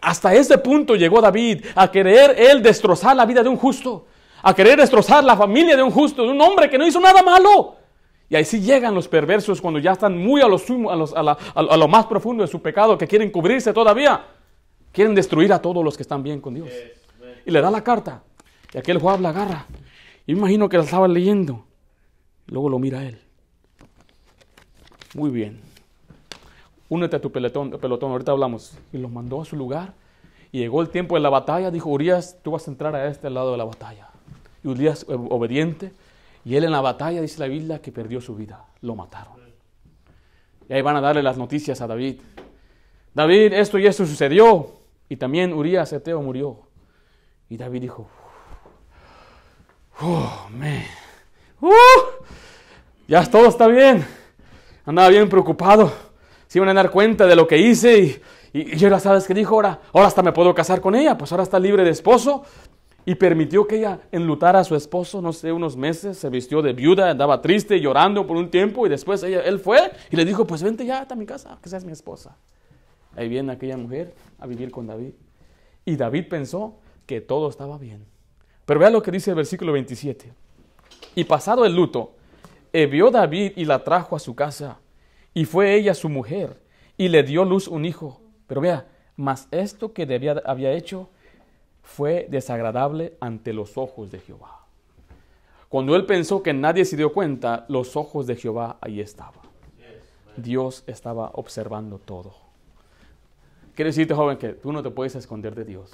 Hasta 0.00 0.34
ese 0.34 0.58
punto 0.58 0.96
llegó 0.96 1.20
David 1.20 1.64
a 1.74 1.90
querer 1.90 2.34
él 2.38 2.62
destrozar 2.62 3.14
la 3.14 3.26
vida 3.26 3.42
de 3.42 3.48
un 3.48 3.56
justo. 3.56 4.06
A 4.48 4.54
querer 4.54 4.78
destrozar 4.78 5.22
la 5.24 5.36
familia 5.36 5.76
de 5.76 5.82
un 5.82 5.90
justo, 5.90 6.22
de 6.22 6.30
un 6.30 6.40
hombre 6.40 6.70
que 6.70 6.78
no 6.78 6.86
hizo 6.86 6.98
nada 6.98 7.22
malo. 7.22 7.76
Y 8.30 8.34
ahí 8.34 8.46
sí 8.46 8.62
llegan 8.62 8.94
los 8.94 9.06
perversos 9.06 9.60
cuando 9.60 9.78
ya 9.78 9.92
están 9.92 10.16
muy 10.16 10.40
a 10.40 10.48
lo, 10.48 10.56
sumo, 10.56 10.90
a, 10.90 11.76
lo 11.76 11.88
más 11.88 12.06
profundo 12.06 12.42
de 12.42 12.48
su 12.48 12.62
pecado, 12.62 12.96
que 12.96 13.06
quieren 13.06 13.30
cubrirse 13.30 13.74
todavía. 13.74 14.24
Quieren 14.90 15.14
destruir 15.14 15.52
a 15.52 15.60
todos 15.60 15.84
los 15.84 15.98
que 15.98 16.02
están 16.02 16.22
bien 16.22 16.40
con 16.40 16.54
Dios. 16.54 16.70
Y 17.44 17.50
le 17.50 17.60
da 17.60 17.70
la 17.70 17.84
carta. 17.84 18.22
Y 18.72 18.78
aquel 18.78 18.98
Joab 18.98 19.20
la 19.20 19.28
agarra. 19.28 19.66
Y 20.26 20.32
me 20.32 20.38
imagino 20.38 20.66
que 20.70 20.78
la 20.78 20.84
estaba 20.84 21.06
leyendo. 21.08 21.66
Luego 22.46 22.70
lo 22.70 22.78
mira 22.78 23.00
a 23.00 23.04
él. 23.04 23.20
Muy 25.12 25.28
bien. 25.28 25.60
Únete 26.88 27.16
a 27.16 27.20
tu 27.20 27.30
pelotón, 27.30 27.72
pelotón, 27.72 28.12
ahorita 28.12 28.32
hablamos. 28.32 28.78
Y 28.94 28.96
lo 28.96 29.10
mandó 29.10 29.42
a 29.42 29.44
su 29.44 29.56
lugar. 29.56 29.92
Y 30.52 30.60
llegó 30.60 30.80
el 30.80 30.88
tiempo 30.88 31.16
de 31.16 31.20
la 31.20 31.28
batalla. 31.28 31.70
Dijo, 31.70 31.90
Urias, 31.90 32.38
tú 32.42 32.52
vas 32.52 32.66
a 32.66 32.70
entrar 32.70 32.96
a 32.96 33.08
este 33.08 33.28
lado 33.28 33.52
de 33.52 33.58
la 33.58 33.64
batalla. 33.64 34.07
Y 34.76 34.86
eh, 34.86 34.94
obediente, 35.08 35.92
y 36.44 36.56
él 36.56 36.64
en 36.64 36.72
la 36.72 36.80
batalla, 36.80 37.20
dice 37.20 37.40
la 37.40 37.46
Biblia, 37.46 37.80
que 37.80 37.92
perdió 37.92 38.20
su 38.20 38.34
vida. 38.34 38.64
Lo 38.80 38.94
mataron. 38.94 39.38
Y 40.68 40.72
ahí 40.72 40.82
van 40.82 40.96
a 40.96 41.00
darle 41.00 41.22
las 41.22 41.38
noticias 41.38 41.80
a 41.80 41.86
David. 41.86 42.20
David, 43.14 43.54
esto 43.54 43.78
y 43.78 43.86
esto 43.86 44.06
sucedió. 44.06 44.70
Y 45.08 45.16
también 45.16 45.52
Urias 45.52 45.92
Eteo 45.92 46.20
murió. 46.20 46.60
Y 47.48 47.56
David 47.56 47.82
dijo, 47.82 48.06
oh, 50.00 50.48
man. 50.50 50.84
Uh, 51.60 51.70
ya 53.06 53.24
todo 53.24 53.48
está 53.48 53.66
bien. 53.66 54.06
Andaba 54.84 55.08
bien 55.08 55.28
preocupado. 55.28 55.90
Se 56.46 56.58
iban 56.58 56.68
a 56.68 56.74
dar 56.74 56.90
cuenta 56.90 57.26
de 57.26 57.34
lo 57.34 57.46
que 57.46 57.58
hice 57.58 57.98
y, 57.98 58.22
y, 58.52 58.74
y 58.74 59.00
sabes 59.00 59.26
que 59.26 59.34
dijo, 59.34 59.54
ahora, 59.54 59.80
ahora 59.92 60.06
hasta 60.06 60.22
me 60.22 60.32
puedo 60.32 60.54
casar 60.54 60.80
con 60.80 60.94
ella, 60.94 61.16
pues 61.16 61.30
ahora 61.32 61.44
está 61.44 61.58
libre 61.58 61.84
de 61.84 61.90
esposo 61.90 62.44
y 63.08 63.14
permitió 63.14 63.66
que 63.66 63.76
ella 63.76 64.00
enlutara 64.12 64.58
a 64.58 64.64
su 64.64 64.76
esposo, 64.76 65.22
no 65.22 65.32
sé, 65.32 65.50
unos 65.50 65.78
meses, 65.78 66.18
se 66.18 66.28
vistió 66.28 66.60
de 66.60 66.74
viuda, 66.74 67.08
andaba 67.08 67.40
triste, 67.40 67.80
llorando 67.80 68.26
por 68.26 68.36
un 68.36 68.50
tiempo 68.50 68.84
y 68.84 68.90
después 68.90 69.22
ella, 69.22 69.40
él 69.40 69.60
fue 69.60 69.92
y 70.10 70.16
le 70.16 70.26
dijo, 70.26 70.46
pues 70.46 70.62
vente 70.62 70.84
ya 70.84 71.06
a 71.08 71.14
mi 71.14 71.24
casa, 71.24 71.58
que 71.62 71.70
seas 71.70 71.86
mi 71.86 71.92
esposa. 71.92 72.36
Ahí 73.16 73.30
viene 73.30 73.50
aquella 73.50 73.78
mujer 73.78 74.12
a 74.38 74.46
vivir 74.46 74.70
con 74.70 74.86
David. 74.86 75.14
Y 75.86 75.96
David 75.96 76.28
pensó 76.28 76.80
que 77.06 77.22
todo 77.22 77.48
estaba 77.48 77.78
bien. 77.78 78.04
Pero 78.66 78.78
vea 78.78 78.90
lo 78.90 79.02
que 79.02 79.10
dice 79.10 79.30
el 79.30 79.36
versículo 79.36 79.72
27. 79.72 80.30
Y 81.14 81.24
pasado 81.24 81.64
el 81.64 81.74
luto, 81.74 82.12
vio 82.74 83.10
David 83.10 83.52
y 83.56 83.64
la 83.64 83.84
trajo 83.84 84.16
a 84.16 84.18
su 84.18 84.34
casa, 84.34 84.80
y 85.32 85.46
fue 85.46 85.76
ella 85.76 85.94
su 85.94 86.10
mujer, 86.10 86.60
y 86.98 87.08
le 87.08 87.22
dio 87.22 87.46
luz 87.46 87.68
un 87.68 87.86
hijo. 87.86 88.20
Pero 88.46 88.60
vea, 88.60 88.86
mas 89.16 89.48
esto 89.50 89.94
que 89.94 90.04
debía, 90.04 90.42
había 90.44 90.72
hecho 90.72 91.08
fue 91.88 92.26
desagradable 92.30 93.14
ante 93.18 93.54
los 93.54 93.78
ojos 93.78 94.10
de 94.10 94.20
Jehová. 94.20 94.60
Cuando 95.70 95.96
él 95.96 96.04
pensó 96.04 96.42
que 96.42 96.52
nadie 96.52 96.84
se 96.84 96.96
dio 96.96 97.12
cuenta, 97.12 97.64
los 97.68 97.96
ojos 97.96 98.26
de 98.26 98.36
Jehová 98.36 98.76
ahí 98.82 99.00
estaban. 99.00 99.40
Dios 100.36 100.84
estaba 100.86 101.30
observando 101.34 101.98
todo. 101.98 102.34
Quiero 103.74 103.88
decirte, 103.88 104.14
joven, 104.14 104.36
que 104.36 104.50
tú 104.50 104.70
no 104.70 104.82
te 104.82 104.90
puedes 104.90 105.14
esconder 105.14 105.54
de 105.54 105.64
Dios. 105.64 105.90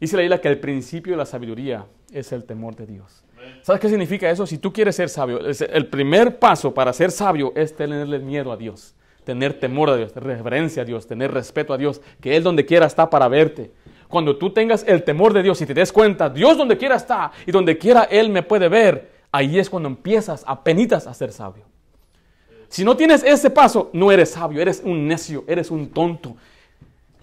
Dice 0.00 0.16
la 0.16 0.22
Biblia 0.22 0.40
que 0.40 0.48
el 0.48 0.60
principio 0.60 1.12
de 1.12 1.16
la 1.16 1.26
sabiduría 1.26 1.84
es 2.12 2.30
el 2.32 2.44
temor 2.44 2.76
de 2.76 2.86
Dios. 2.86 3.24
¿Sabes 3.62 3.80
qué 3.80 3.88
significa 3.88 4.30
eso? 4.30 4.46
Si 4.46 4.58
tú 4.58 4.72
quieres 4.72 4.94
ser 4.94 5.08
sabio, 5.08 5.40
el 5.40 5.86
primer 5.88 6.38
paso 6.38 6.72
para 6.72 6.92
ser 6.92 7.10
sabio 7.10 7.52
es 7.56 7.74
tenerle 7.74 8.20
miedo 8.20 8.52
a 8.52 8.56
Dios, 8.56 8.94
tener 9.24 9.58
temor 9.58 9.90
a 9.90 9.96
Dios, 9.96 10.14
reverencia 10.14 10.82
a 10.82 10.84
Dios, 10.84 11.06
tener 11.06 11.32
respeto 11.32 11.74
a 11.74 11.78
Dios, 11.78 12.00
que 12.20 12.36
Él 12.36 12.44
donde 12.44 12.64
quiera 12.64 12.86
está 12.86 13.10
para 13.10 13.28
verte. 13.28 13.72
Cuando 14.08 14.36
tú 14.36 14.50
tengas 14.50 14.84
el 14.86 15.04
temor 15.04 15.32
de 15.32 15.42
Dios 15.42 15.60
y 15.60 15.66
te 15.66 15.74
des 15.74 15.92
cuenta, 15.92 16.30
Dios 16.30 16.56
donde 16.56 16.78
quiera 16.78 16.96
está 16.96 17.30
y 17.46 17.52
donde 17.52 17.76
quiera 17.76 18.04
Él 18.04 18.30
me 18.30 18.42
puede 18.42 18.68
ver, 18.68 19.12
ahí 19.30 19.58
es 19.58 19.68
cuando 19.68 19.88
empiezas 19.88 20.44
a 20.46 20.62
penitas 20.62 21.06
a 21.06 21.14
ser 21.14 21.32
sabio. 21.32 21.64
Si 22.68 22.84
no 22.84 22.96
tienes 22.96 23.22
ese 23.22 23.50
paso, 23.50 23.90
no 23.92 24.10
eres 24.10 24.30
sabio, 24.30 24.60
eres 24.60 24.82
un 24.84 25.06
necio, 25.06 25.44
eres 25.46 25.70
un 25.70 25.90
tonto. 25.90 26.36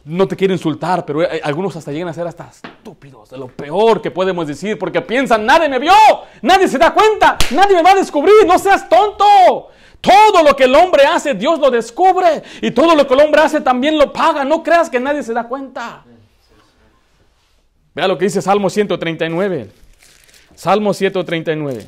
No 0.04 0.28
te 0.28 0.36
quiero 0.36 0.54
insultar, 0.54 1.04
pero 1.06 1.22
algunos 1.44 1.76
hasta 1.76 1.92
llegan 1.92 2.10
a 2.10 2.14
ser 2.14 2.28
hasta 2.28 2.50
estúpidos, 2.50 3.32
de 3.32 3.38
lo 3.38 3.48
peor 3.48 4.02
que 4.02 4.12
podemos 4.12 4.46
decir, 4.46 4.78
porque 4.78 5.02
piensan, 5.02 5.46
nadie 5.46 5.68
me 5.68 5.80
vio, 5.80 5.94
nadie 6.44 6.68
se 6.68 6.78
da 6.78 6.94
cuenta, 6.94 7.38
nadie 7.52 7.76
me 7.76 7.82
va 7.82 7.92
a 7.92 7.96
descubrir, 7.96 8.46
no 8.46 8.60
seas 8.60 8.88
tonto. 8.88 9.26
Todo 10.02 10.44
lo 10.44 10.56
que 10.56 10.66
el 10.66 10.76
hombre 10.76 11.04
hace, 11.06 11.34
Dios 11.34 11.58
lo 11.60 11.72
descubre, 11.72 12.44
y 12.62 12.70
todo 12.70 12.94
lo 12.96 13.08
que 13.08 13.16
el 13.16 13.22
hombre 13.22 13.42
hace 13.42 13.62
también 13.62 13.98
lo 13.98 14.14
paga, 14.14 14.46
no 14.46 14.62
creas 14.62 14.92
que 14.92 15.00
nadie 15.00 15.24
se 15.24 15.34
da 15.34 15.48
cuenta. 15.48 16.06
Vea 17.96 18.10
lo 18.10 18.18
que 18.18 18.26
dice 18.26 18.42
Salmo 18.42 18.70
139. 18.70 19.70
Salmo 20.54 20.94
139. 20.94 21.86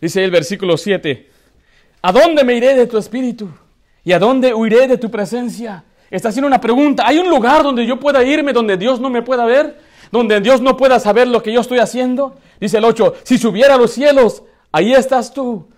Dice 0.00 0.24
el 0.24 0.30
versículo 0.30 0.78
7, 0.78 1.28
¿a 2.00 2.10
dónde 2.12 2.42
me 2.42 2.54
iré 2.54 2.74
de 2.74 2.86
tu 2.86 2.96
espíritu? 2.96 3.50
¿Y 4.02 4.12
a 4.12 4.18
dónde 4.18 4.54
huiré 4.54 4.88
de 4.88 4.96
tu 4.96 5.10
presencia? 5.10 5.84
Está 6.10 6.30
haciendo 6.30 6.46
una 6.46 6.58
pregunta. 6.62 7.06
¿Hay 7.06 7.18
un 7.18 7.28
lugar 7.28 7.62
donde 7.62 7.84
yo 7.84 8.00
pueda 8.00 8.24
irme, 8.24 8.54
donde 8.54 8.78
Dios 8.78 8.98
no 8.98 9.10
me 9.10 9.20
pueda 9.20 9.44
ver? 9.44 9.89
Donde 10.10 10.40
Dios 10.40 10.60
no 10.60 10.76
pueda 10.76 10.98
saber 11.00 11.28
lo 11.28 11.42
que 11.42 11.52
yo 11.52 11.60
estoy 11.60 11.78
haciendo. 11.78 12.34
Dice 12.60 12.78
el 12.78 12.84
8, 12.84 13.14
si 13.22 13.38
subiera 13.38 13.74
a 13.74 13.78
los 13.78 13.92
cielos, 13.92 14.42
ahí 14.72 14.92
estás 14.92 15.32
tú. 15.32 15.68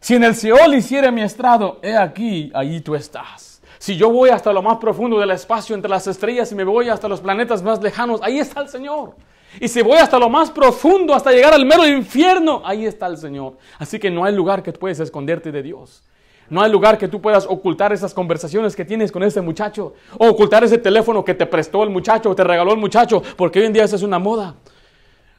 Si 0.00 0.14
en 0.14 0.24
el 0.24 0.34
Seol 0.34 0.74
hiciera 0.74 1.10
mi 1.10 1.22
estrado, 1.22 1.78
he 1.82 1.96
aquí, 1.96 2.50
ahí 2.54 2.80
tú 2.80 2.94
estás. 2.94 3.62
Si 3.78 3.96
yo 3.96 4.10
voy 4.10 4.30
hasta 4.30 4.52
lo 4.52 4.62
más 4.62 4.78
profundo 4.78 5.18
del 5.18 5.30
espacio 5.30 5.74
entre 5.74 5.90
las 5.90 6.06
estrellas 6.06 6.50
y 6.52 6.54
me 6.54 6.64
voy 6.64 6.88
hasta 6.88 7.08
los 7.08 7.20
planetas 7.20 7.62
más 7.62 7.82
lejanos, 7.82 8.20
ahí 8.22 8.38
está 8.38 8.60
el 8.60 8.68
Señor. 8.68 9.14
Y 9.60 9.68
si 9.68 9.82
voy 9.82 9.98
hasta 9.98 10.18
lo 10.18 10.28
más 10.28 10.50
profundo, 10.50 11.14
hasta 11.14 11.30
llegar 11.30 11.54
al 11.54 11.64
mero 11.64 11.86
infierno, 11.86 12.62
ahí 12.64 12.86
está 12.86 13.06
el 13.06 13.16
Señor. 13.16 13.56
Así 13.78 13.98
que 13.98 14.10
no 14.10 14.24
hay 14.24 14.34
lugar 14.34 14.62
que 14.62 14.72
puedes 14.72 15.00
esconderte 15.00 15.52
de 15.52 15.62
Dios. 15.62 16.02
No 16.50 16.62
hay 16.62 16.70
lugar 16.70 16.98
que 16.98 17.08
tú 17.08 17.20
puedas 17.20 17.46
ocultar 17.48 17.92
esas 17.92 18.14
conversaciones 18.14 18.76
que 18.76 18.84
tienes 18.84 19.10
con 19.10 19.22
ese 19.22 19.40
muchacho. 19.40 19.94
O 20.18 20.28
ocultar 20.28 20.64
ese 20.64 20.78
teléfono 20.78 21.24
que 21.24 21.34
te 21.34 21.46
prestó 21.46 21.82
el 21.82 21.90
muchacho 21.90 22.30
o 22.30 22.34
te 22.34 22.44
regaló 22.44 22.72
el 22.72 22.78
muchacho. 22.78 23.22
Porque 23.36 23.60
hoy 23.60 23.66
en 23.66 23.72
día 23.72 23.84
eso 23.84 23.96
es 23.96 24.02
una 24.02 24.18
moda. 24.18 24.54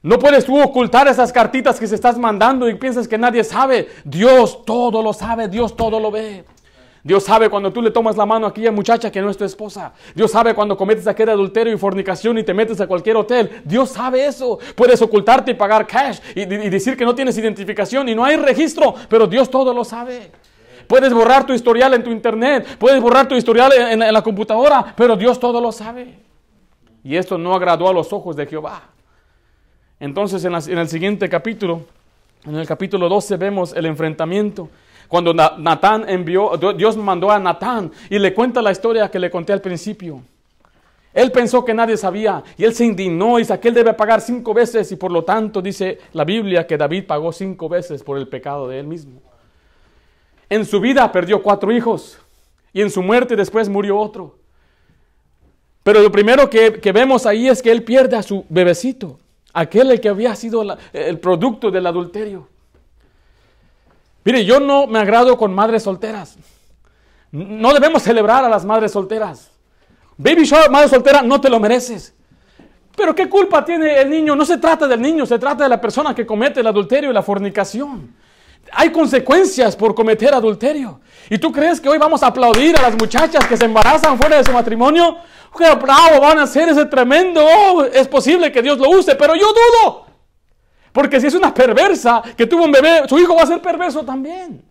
No 0.01 0.19
puedes 0.19 0.45
tú 0.45 0.61
ocultar 0.61 1.07
esas 1.07 1.33
cartitas 1.33 1.79
que 1.79 1.87
se 1.87 1.95
estás 1.95 2.17
mandando 2.17 2.69
y 2.69 2.75
piensas 2.75 3.07
que 3.07 3.17
nadie 3.17 3.43
sabe. 3.43 3.87
Dios 4.03 4.63
todo 4.63 5.01
lo 5.01 5.13
sabe, 5.13 5.47
Dios 5.47 5.75
todo 5.75 5.99
lo 5.99 6.11
ve. 6.11 6.45
Dios 7.05 7.23
sabe 7.23 7.49
cuando 7.49 7.71
tú 7.71 7.83
le 7.83 7.91
tomas 7.91 8.17
la 8.17 8.25
mano 8.25 8.47
a 8.47 8.49
aquella 8.49 8.71
muchacha 8.71 9.11
que 9.11 9.21
no 9.21 9.29
es 9.29 9.37
tu 9.37 9.45
esposa. 9.45 9.93
Dios 10.15 10.31
sabe 10.31 10.55
cuando 10.55 10.75
cometes 10.75 11.05
aquel 11.05 11.29
adulterio 11.29 11.71
y 11.71 11.77
fornicación 11.77 12.37
y 12.39 12.43
te 12.43 12.51
metes 12.51 12.81
a 12.81 12.87
cualquier 12.87 13.15
hotel. 13.15 13.61
Dios 13.63 13.89
sabe 13.89 14.25
eso. 14.25 14.57
Puedes 14.75 14.99
ocultarte 15.03 15.51
y 15.51 15.53
pagar 15.53 15.85
cash 15.85 16.19
y 16.33 16.45
decir 16.45 16.97
que 16.97 17.05
no 17.05 17.13
tienes 17.13 17.37
identificación 17.37 18.09
y 18.09 18.15
no 18.15 18.25
hay 18.25 18.37
registro, 18.37 18.95
pero 19.07 19.27
Dios 19.27 19.51
todo 19.51 19.71
lo 19.71 19.83
sabe. 19.83 20.31
Puedes 20.87 21.13
borrar 21.13 21.45
tu 21.45 21.53
historial 21.53 21.93
en 21.93 22.03
tu 22.03 22.11
internet, 22.11 22.77
puedes 22.77 23.01
borrar 23.01 23.27
tu 23.27 23.35
historial 23.35 23.71
en, 23.73 23.99
la 23.99 24.21
computadora, 24.21 24.93
pero 24.95 25.15
Dios 25.15 25.39
todo 25.39 25.59
lo 25.61 25.71
sabe. 25.71 26.19
Y 27.03 27.15
esto 27.15 27.37
no 27.37 27.53
agradó 27.53 27.87
a 27.87 27.93
los 27.93 28.11
ojos 28.13 28.35
de 28.35 28.45
Jehová. 28.45 28.83
Entonces 29.99 30.43
en, 30.45 30.77
el 30.77 30.87
siguiente 30.87 31.29
capítulo, 31.29 31.81
en 32.45 32.55
el 32.55 32.67
capítulo 32.67 33.07
12 33.09 33.37
vemos 33.37 33.73
el 33.73 33.85
enfrentamiento. 33.85 34.69
Cuando 35.07 35.33
Natán 35.33 36.09
envió, 36.09 36.51
Dios 36.75 36.97
mandó 36.97 37.31
a 37.31 37.39
Natán 37.39 37.91
y 38.09 38.17
le 38.17 38.33
cuenta 38.33 38.61
la 38.61 38.71
historia 38.71 39.09
que 39.09 39.19
le 39.19 39.29
conté 39.29 39.53
al 39.53 39.61
principio. 39.61 40.21
Él 41.15 41.31
pensó 41.31 41.63
que 41.63 41.73
nadie 41.73 41.95
sabía 41.95 42.43
y 42.57 42.65
él 42.65 42.73
se 42.73 42.83
indignó 42.83 43.39
y 43.39 43.43
dice 43.43 43.57
debe 43.57 43.93
pagar 43.93 44.19
cinco 44.19 44.53
veces 44.53 44.91
y 44.91 44.97
por 44.97 45.11
lo 45.11 45.23
tanto 45.23 45.61
dice 45.61 45.99
la 46.11 46.25
Biblia 46.25 46.67
que 46.67 46.77
David 46.77 47.05
pagó 47.07 47.31
cinco 47.31 47.69
veces 47.69 48.03
por 48.03 48.17
el 48.17 48.27
pecado 48.27 48.67
de 48.67 48.79
él 48.79 48.87
mismo. 48.87 49.21
En 50.55 50.65
su 50.65 50.79
vida 50.79 51.11
perdió 51.11 51.43
cuatro 51.43 51.69
hijos 51.69 52.17
y 52.71 52.81
en 52.81 52.89
su 52.89 53.03
muerte 53.03 53.35
después 53.35 53.67
murió 53.67 53.99
otro. 53.99 54.37
Pero 55.83 55.99
lo 55.99 56.09
primero 56.09 56.49
que, 56.49 56.69
vemos 56.93 57.25
ahí 57.25 57.49
es 57.49 57.61
que 57.61 57.69
él 57.69 57.83
pierde 57.83 58.15
a 58.15 58.23
su 58.23 58.45
bebecito, 58.47 59.19
aquel 59.51 59.99
que 59.99 60.07
había 60.07 60.33
sido 60.33 60.63
el 60.93 61.19
producto 61.19 61.71
del 61.71 61.85
adulterio. 61.85 62.47
Mire, 64.23 64.45
yo 64.45 64.61
no 64.61 64.87
me 64.87 64.99
agrado 64.99 65.37
con 65.37 65.53
madres 65.53 65.83
solteras. 65.83 66.37
No 67.33 67.73
debemos 67.73 68.01
celebrar 68.01 68.45
a 68.45 68.47
las 68.47 68.63
madres 68.63 68.93
solteras. 68.93 69.51
Baby 70.15 70.45
shower, 70.45 70.71
madre 70.71 70.87
soltera, 70.87 71.21
no 71.21 71.41
te 71.41 71.49
lo 71.49 71.59
mereces. 71.59 72.13
Pero 72.95 73.13
¿qué 73.13 73.27
culpa 73.27 73.65
tiene 73.65 73.99
el 73.99 74.09
niño? 74.09 74.37
No 74.37 74.45
se 74.45 74.57
trata 74.57 74.87
del 74.87 75.01
niño, 75.01 75.25
se 75.25 75.37
trata 75.37 75.65
de 75.65 75.69
la 75.69 75.81
persona 75.81 76.15
que 76.15 76.25
comete 76.25 76.61
el 76.61 76.67
adulterio 76.67 77.11
y 77.11 77.13
la 77.13 77.23
fornicación. 77.23 78.23
Hay 78.71 78.91
consecuencias 78.91 79.75
por 79.75 79.93
cometer 79.93 80.33
adulterio. 80.33 80.99
¿Y 81.29 81.37
tú 81.37 81.51
crees 81.51 81.79
que 81.79 81.89
hoy 81.89 81.97
vamos 81.97 82.21
a 82.23 82.27
aplaudir 82.27 82.77
a 82.77 82.81
las 82.81 82.95
muchachas 82.95 83.45
que 83.47 83.57
se 83.57 83.65
embarazan 83.65 84.17
fuera 84.17 84.37
de 84.37 84.43
su 84.43 84.51
matrimonio? 84.51 85.17
¡Qué 85.57 85.73
bravo 85.75 86.21
van 86.21 86.39
a 86.39 86.43
hacer 86.43 86.69
ese 86.69 86.85
tremendo! 86.85 87.41
Oh, 87.43 87.83
es 87.83 88.07
posible 88.07 88.51
que 88.51 88.61
Dios 88.61 88.77
lo 88.77 88.89
use, 88.89 89.15
pero 89.15 89.35
yo 89.35 89.47
dudo. 89.47 90.05
Porque 90.91 91.19
si 91.19 91.27
es 91.27 91.33
una 91.33 91.53
perversa 91.53 92.21
que 92.37 92.45
tuvo 92.45 92.65
un 92.65 92.71
bebé, 92.71 93.03
su 93.07 93.17
hijo 93.19 93.35
va 93.35 93.43
a 93.43 93.47
ser 93.47 93.61
perverso 93.61 94.03
también. 94.03 94.63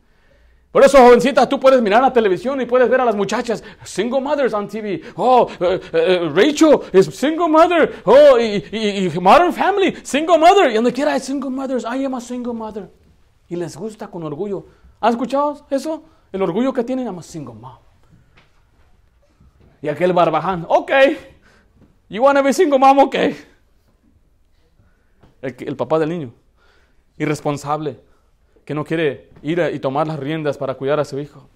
Por 0.74 0.82
eso, 0.82 0.98
jovencita, 0.98 1.48
tú 1.48 1.60
puedes 1.60 1.80
mirar 1.80 2.02
la 2.02 2.12
televisión 2.12 2.60
y 2.60 2.66
puedes 2.66 2.88
ver 2.88 3.00
a 3.00 3.04
las 3.04 3.14
muchachas, 3.14 3.62
single 3.84 4.20
mothers 4.20 4.52
on 4.54 4.66
TV. 4.66 5.00
Oh, 5.14 5.48
eh, 5.60 5.80
eh, 5.92 6.30
Rachel 6.34 6.80
es 6.92 7.06
single 7.14 7.48
mother. 7.48 8.02
Oh, 8.04 8.38
y, 8.40 9.08
Modern 9.20 9.52
Family, 9.52 9.94
single 10.02 10.36
mother. 10.36 10.72
Y 10.72 10.74
donde 10.74 10.92
quiera 10.92 11.12
hay 11.12 11.20
single 11.20 11.50
mothers. 11.50 11.84
I 11.84 12.04
am 12.04 12.14
a 12.14 12.20
single 12.20 12.54
mother. 12.54 12.88
Y 13.54 13.56
les 13.56 13.76
gusta 13.76 14.08
con 14.08 14.24
orgullo. 14.24 14.66
¿Has 15.00 15.12
escuchado 15.12 15.64
eso? 15.70 16.02
El 16.32 16.42
orgullo 16.42 16.72
que 16.72 16.82
tienen, 16.82 17.06
I'm 17.06 17.22
single 17.22 17.54
mom. 17.54 17.78
Y 19.80 19.88
aquel 19.88 20.12
barbaján, 20.12 20.66
ok. 20.68 20.90
You 22.08 22.20
want 22.20 22.36
to 22.36 22.42
be 22.42 22.52
single 22.52 22.80
mom, 22.80 22.98
ok. 22.98 23.14
el 25.40 25.76
papá 25.76 26.00
del 26.00 26.08
niño, 26.08 26.32
irresponsable 27.16 28.00
que 28.64 28.74
no 28.74 28.84
quiere 28.84 29.30
ir 29.40 29.60
y 29.72 29.78
tomar 29.78 30.08
las 30.08 30.18
riendas 30.18 30.58
para 30.58 30.74
cuidar 30.74 30.98
a 30.98 31.04
su 31.04 31.20
hijo. 31.20 31.46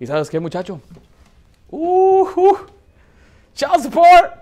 ¿Y 0.00 0.08
sabes 0.08 0.28
qué, 0.28 0.40
muchacho? 0.40 0.80
Uh, 1.70 2.26
uh, 2.34 2.56
child 3.54 3.80
support. 3.80 4.34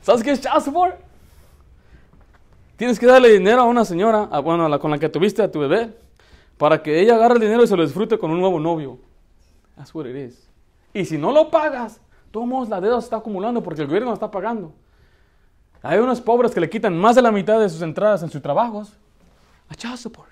¿Sabes 0.00 0.24
qué 0.24 0.32
es 0.32 0.40
child 0.40 0.60
support? 0.60 1.01
Tienes 2.76 2.98
que 2.98 3.06
darle 3.06 3.30
dinero 3.30 3.62
a 3.62 3.64
una 3.64 3.84
señora, 3.84 4.24
bueno, 4.40 4.66
a 4.66 4.68
la 4.68 4.78
con 4.78 4.90
la 4.90 4.98
que 4.98 5.08
tuviste 5.08 5.42
a 5.42 5.50
tu 5.50 5.60
bebé, 5.60 5.94
para 6.58 6.82
que 6.82 7.00
ella 7.00 7.14
agarre 7.16 7.34
el 7.34 7.40
dinero 7.40 7.62
y 7.62 7.66
se 7.66 7.76
lo 7.76 7.82
disfrute 7.82 8.18
con 8.18 8.30
un 8.30 8.40
nuevo 8.40 8.58
novio. 8.58 8.98
That's 9.76 9.94
what 9.94 10.06
it 10.06 10.16
is. 10.16 10.48
Y 10.94 11.04
si 11.04 11.18
no 11.18 11.32
lo 11.32 11.50
pagas, 11.50 12.00
todos 12.30 12.68
la 12.68 12.80
deuda 12.80 13.00
se 13.00 13.06
está 13.06 13.16
acumulando 13.16 13.62
porque 13.62 13.82
el 13.82 13.88
gobierno 13.88 14.12
está 14.12 14.30
pagando. 14.30 14.72
Hay 15.82 15.98
unos 15.98 16.20
pobres 16.20 16.52
que 16.52 16.60
le 16.60 16.70
quitan 16.70 16.96
más 16.96 17.16
de 17.16 17.22
la 17.22 17.32
mitad 17.32 17.60
de 17.60 17.68
sus 17.68 17.82
entradas 17.82 18.22
en 18.22 18.30
sus 18.30 18.40
trabajos 18.40 18.92
a 19.68 19.74
child 19.74 19.96
support. 19.96 20.30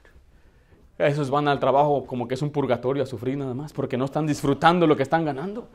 Esos 0.96 1.30
van 1.30 1.48
al 1.48 1.58
trabajo 1.58 2.04
como 2.06 2.28
que 2.28 2.34
es 2.34 2.42
un 2.42 2.50
purgatorio 2.50 3.02
a 3.02 3.06
sufrir 3.06 3.36
nada 3.36 3.54
más 3.54 3.72
porque 3.72 3.96
no 3.96 4.04
están 4.04 4.26
disfrutando 4.26 4.86
lo 4.86 4.96
que 4.96 5.02
están 5.02 5.24
ganando. 5.24 5.68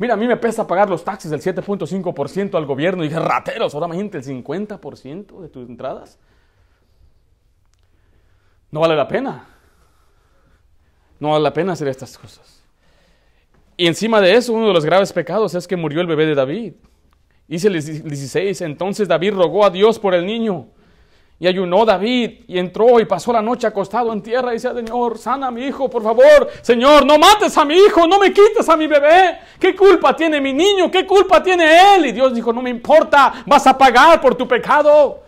Mira, 0.00 0.14
a 0.14 0.16
mí 0.16 0.26
me 0.26 0.38
pesa 0.38 0.66
pagar 0.66 0.88
los 0.88 1.04
taxes 1.04 1.30
del 1.30 1.42
7.5% 1.42 2.54
al 2.54 2.64
gobierno 2.64 3.04
y 3.04 3.08
dije, 3.08 3.20
rateros, 3.20 3.74
ahora 3.74 3.86
imagínate 3.86 4.16
el 4.16 4.24
50% 4.24 5.40
de 5.42 5.48
tus 5.50 5.68
entradas. 5.68 6.18
No 8.70 8.80
vale 8.80 8.96
la 8.96 9.06
pena. 9.06 9.46
No 11.18 11.32
vale 11.32 11.42
la 11.42 11.52
pena 11.52 11.74
hacer 11.74 11.86
estas 11.88 12.16
cosas. 12.16 12.62
Y 13.76 13.86
encima 13.86 14.22
de 14.22 14.36
eso, 14.36 14.54
uno 14.54 14.68
de 14.68 14.72
los 14.72 14.86
graves 14.86 15.12
pecados 15.12 15.54
es 15.54 15.68
que 15.68 15.76
murió 15.76 16.00
el 16.00 16.06
bebé 16.06 16.24
de 16.24 16.34
David. 16.34 16.72
Dice 17.46 17.68
el 17.68 17.74
16, 17.74 18.62
entonces 18.62 19.06
David 19.06 19.34
rogó 19.34 19.66
a 19.66 19.70
Dios 19.70 19.98
por 19.98 20.14
el 20.14 20.24
niño. 20.24 20.68
Y 21.42 21.46
ayunó 21.46 21.86
David 21.86 22.40
y 22.46 22.58
entró 22.58 23.00
y 23.00 23.06
pasó 23.06 23.32
la 23.32 23.40
noche 23.40 23.66
acostado 23.66 24.12
en 24.12 24.20
tierra 24.20 24.50
y 24.50 24.56
decía, 24.56 24.74
Señor, 24.74 25.16
sana 25.16 25.46
a 25.46 25.50
mi 25.50 25.64
hijo, 25.64 25.88
por 25.88 26.02
favor. 26.02 26.50
Señor, 26.60 27.06
no 27.06 27.18
mates 27.18 27.56
a 27.56 27.64
mi 27.64 27.76
hijo, 27.76 28.06
no 28.06 28.18
me 28.18 28.30
quites 28.30 28.68
a 28.68 28.76
mi 28.76 28.86
bebé. 28.86 29.38
¿Qué 29.58 29.74
culpa 29.74 30.14
tiene 30.14 30.38
mi 30.38 30.52
niño? 30.52 30.90
¿Qué 30.90 31.06
culpa 31.06 31.42
tiene 31.42 31.96
él? 31.96 32.04
Y 32.04 32.12
Dios 32.12 32.34
dijo, 32.34 32.52
no 32.52 32.60
me 32.60 32.68
importa, 32.68 33.42
vas 33.46 33.66
a 33.66 33.78
pagar 33.78 34.20
por 34.20 34.34
tu 34.34 34.46
pecado. 34.46 35.22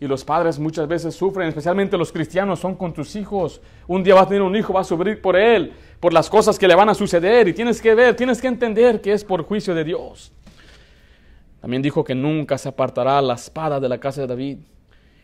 Y 0.00 0.08
los 0.08 0.24
padres 0.24 0.58
muchas 0.58 0.88
veces 0.88 1.14
sufren, 1.14 1.46
especialmente 1.46 1.96
los 1.96 2.10
cristianos, 2.10 2.58
son 2.58 2.74
con 2.74 2.92
tus 2.92 3.14
hijos. 3.14 3.60
Un 3.86 4.02
día 4.02 4.16
vas 4.16 4.24
a 4.24 4.28
tener 4.30 4.42
un 4.42 4.56
hijo, 4.56 4.72
vas 4.72 4.88
a 4.88 4.88
sufrir 4.88 5.22
por 5.22 5.36
él, 5.36 5.72
por 6.00 6.12
las 6.12 6.28
cosas 6.28 6.58
que 6.58 6.66
le 6.66 6.74
van 6.74 6.88
a 6.88 6.94
suceder. 6.94 7.46
Y 7.46 7.52
tienes 7.52 7.80
que 7.80 7.94
ver, 7.94 8.16
tienes 8.16 8.40
que 8.40 8.48
entender 8.48 9.00
que 9.00 9.12
es 9.12 9.22
por 9.22 9.44
juicio 9.44 9.76
de 9.76 9.84
Dios. 9.84 10.32
También 11.60 11.82
dijo 11.82 12.02
que 12.02 12.16
nunca 12.16 12.58
se 12.58 12.68
apartará 12.68 13.22
la 13.22 13.34
espada 13.34 13.78
de 13.78 13.88
la 13.88 13.98
casa 13.98 14.22
de 14.22 14.26
David. 14.26 14.58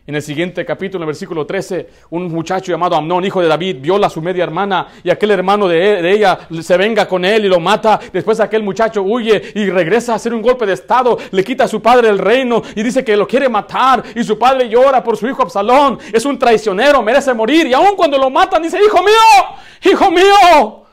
En 0.07 0.15
el 0.15 0.21
siguiente 0.21 0.63
capítulo, 0.63 0.99
en 0.99 1.03
el 1.03 1.07
versículo 1.07 1.45
13, 1.45 1.89
un 2.11 2.31
muchacho 2.31 2.71
llamado 2.71 2.95
Amnón, 2.95 3.25
hijo 3.25 3.41
de 3.41 3.49
David, 3.49 3.79
viola 3.81 4.07
a 4.07 4.09
su 4.09 4.21
media 4.21 4.45
hermana 4.45 4.87
y 5.03 5.09
aquel 5.09 5.31
hermano 5.31 5.67
de, 5.67 6.01
de, 6.01 6.11
ella 6.13 6.47
se 6.61 6.77
venga 6.77 7.05
con 7.09 7.25
él 7.25 7.43
y 7.43 7.49
lo 7.49 7.59
mata. 7.59 7.99
Después 8.13 8.39
aquel 8.39 8.63
muchacho 8.63 9.01
huye 9.01 9.51
y 9.53 9.69
regresa 9.69 10.13
a 10.13 10.15
hacer 10.15 10.33
un 10.33 10.41
golpe 10.41 10.65
de 10.65 10.71
estado, 10.71 11.17
le 11.31 11.43
quita 11.43 11.65
a 11.65 11.67
su 11.67 11.81
padre 11.81 12.07
el 12.07 12.19
reino 12.19 12.61
y 12.73 12.83
dice 12.83 13.03
que 13.03 13.17
lo 13.17 13.27
quiere 13.27 13.49
matar 13.49 14.01
y 14.15 14.23
su 14.23 14.39
padre 14.39 14.69
llora 14.69 15.03
por 15.03 15.17
su 15.17 15.27
hijo 15.27 15.41
Absalón. 15.41 15.99
Es 16.13 16.23
un 16.23 16.39
traicionero, 16.39 17.01
merece 17.01 17.33
morir 17.33 17.67
y 17.67 17.73
aun 17.73 17.97
cuando 17.97 18.17
lo 18.17 18.29
matan 18.29 18.63
dice, 18.63 18.79
hijo 18.81 19.03
mío, 19.03 19.91
hijo 19.91 20.09
mío, 20.09 20.85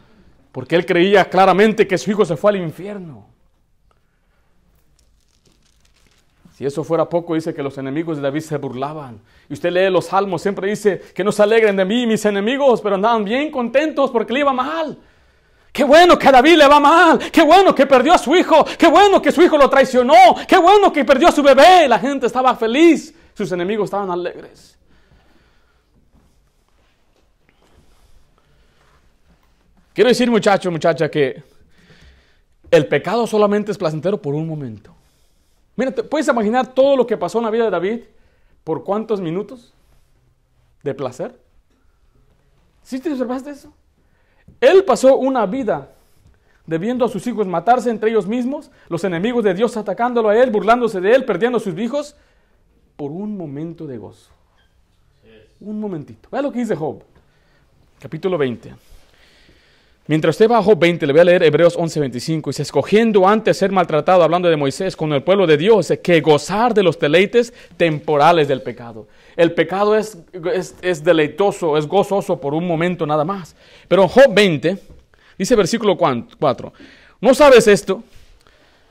porque 0.50 0.74
él 0.74 0.84
creía 0.84 1.26
claramente 1.26 1.86
que 1.86 1.98
su 1.98 2.10
hijo 2.10 2.24
se 2.24 2.36
fue 2.36 2.50
al 2.50 2.56
infierno. 2.56 3.33
Si 6.56 6.64
eso 6.64 6.84
fuera 6.84 7.08
poco, 7.08 7.34
dice 7.34 7.52
que 7.52 7.64
los 7.64 7.76
enemigos 7.78 8.16
de 8.16 8.22
David 8.22 8.40
se 8.40 8.56
burlaban. 8.58 9.20
Y 9.48 9.54
usted 9.54 9.72
lee 9.72 9.90
los 9.90 10.06
salmos, 10.06 10.40
siempre 10.40 10.68
dice 10.68 11.00
que 11.12 11.24
no 11.24 11.32
se 11.32 11.42
alegren 11.42 11.74
de 11.76 11.84
mí 11.84 12.06
mis 12.06 12.24
enemigos, 12.24 12.80
pero 12.80 12.94
andaban 12.94 13.24
bien 13.24 13.50
contentos 13.50 14.12
porque 14.12 14.32
le 14.32 14.40
iba 14.40 14.52
mal. 14.52 14.96
Qué 15.72 15.82
bueno 15.82 16.16
que 16.16 16.28
a 16.28 16.30
David 16.30 16.56
le 16.58 16.68
va 16.68 16.78
mal. 16.78 17.18
Qué 17.32 17.42
bueno 17.42 17.74
que 17.74 17.84
perdió 17.86 18.12
a 18.14 18.18
su 18.18 18.36
hijo. 18.36 18.64
Qué 18.78 18.86
bueno 18.86 19.20
que 19.20 19.32
su 19.32 19.42
hijo 19.42 19.58
lo 19.58 19.68
traicionó. 19.68 20.36
Qué 20.46 20.56
bueno 20.56 20.92
que 20.92 21.04
perdió 21.04 21.26
a 21.26 21.32
su 21.32 21.42
bebé. 21.42 21.88
La 21.88 21.98
gente 21.98 22.26
estaba 22.26 22.54
feliz. 22.54 23.12
Sus 23.34 23.50
enemigos 23.50 23.86
estaban 23.86 24.08
alegres. 24.08 24.78
Quiero 29.92 30.08
decir, 30.08 30.30
muchacho, 30.30 30.70
muchacha, 30.70 31.10
que 31.10 31.42
el 32.70 32.86
pecado 32.86 33.26
solamente 33.26 33.72
es 33.72 33.78
placentero 33.78 34.22
por 34.22 34.34
un 34.34 34.46
momento. 34.46 34.94
Mira, 35.76 35.90
¿te 35.90 36.02
puedes 36.02 36.28
imaginar 36.28 36.72
todo 36.72 36.96
lo 36.96 37.06
que 37.06 37.16
pasó 37.16 37.38
en 37.38 37.44
la 37.44 37.50
vida 37.50 37.64
de 37.64 37.70
David 37.70 38.00
por 38.62 38.84
cuántos 38.84 39.20
minutos 39.20 39.74
de 40.82 40.94
placer? 40.94 41.38
¿Sí 42.82 43.00
te 43.00 43.10
observaste 43.10 43.50
eso? 43.50 43.72
Él 44.60 44.84
pasó 44.84 45.16
una 45.16 45.46
vida 45.46 45.90
debiendo 46.66 47.04
a 47.04 47.08
sus 47.08 47.26
hijos 47.26 47.46
matarse 47.46 47.90
entre 47.90 48.10
ellos 48.10 48.26
mismos, 48.26 48.70
los 48.88 49.04
enemigos 49.04 49.44
de 49.44 49.54
Dios 49.54 49.76
atacándolo 49.76 50.28
a 50.28 50.36
él, 50.36 50.50
burlándose 50.50 51.00
de 51.00 51.14
él, 51.14 51.24
perdiendo 51.24 51.58
a 51.58 51.60
sus 51.60 51.78
hijos, 51.78 52.16
por 52.96 53.10
un 53.10 53.36
momento 53.36 53.86
de 53.86 53.98
gozo. 53.98 54.30
Un 55.60 55.80
momentito. 55.80 56.28
Vea 56.30 56.42
lo 56.42 56.52
que 56.52 56.60
dice 56.60 56.76
Job, 56.76 57.02
capítulo 57.98 58.38
20. 58.38 58.74
Mientras 60.06 60.34
usted 60.34 60.48
bajo 60.48 60.76
20, 60.76 61.06
le 61.06 61.12
voy 61.14 61.20
a 61.20 61.24
leer 61.24 61.42
Hebreos 61.42 61.78
11:25. 61.78 62.50
Dice, 62.50 62.62
escogiendo 62.62 63.26
antes 63.26 63.56
ser 63.56 63.72
maltratado, 63.72 64.22
hablando 64.22 64.50
de 64.50 64.56
Moisés, 64.56 64.96
con 64.96 65.12
el 65.14 65.22
pueblo 65.22 65.46
de 65.46 65.56
Dios, 65.56 65.90
que 66.02 66.20
gozar 66.20 66.74
de 66.74 66.82
los 66.82 66.98
deleites 66.98 67.54
temporales 67.78 68.46
del 68.46 68.60
pecado. 68.60 69.08
El 69.34 69.52
pecado 69.52 69.96
es, 69.96 70.18
es, 70.82 71.02
deleitoso, 71.02 71.78
es 71.78 71.86
gozoso 71.86 72.38
por 72.38 72.52
un 72.52 72.66
momento 72.66 73.06
nada 73.06 73.24
más. 73.24 73.56
Pero 73.88 74.06
Job 74.06 74.34
20, 74.34 74.76
dice 75.38 75.56
versículo 75.56 75.96
4, 75.96 76.72
¿no 77.20 77.34
sabes 77.34 77.66
esto? 77.66 78.04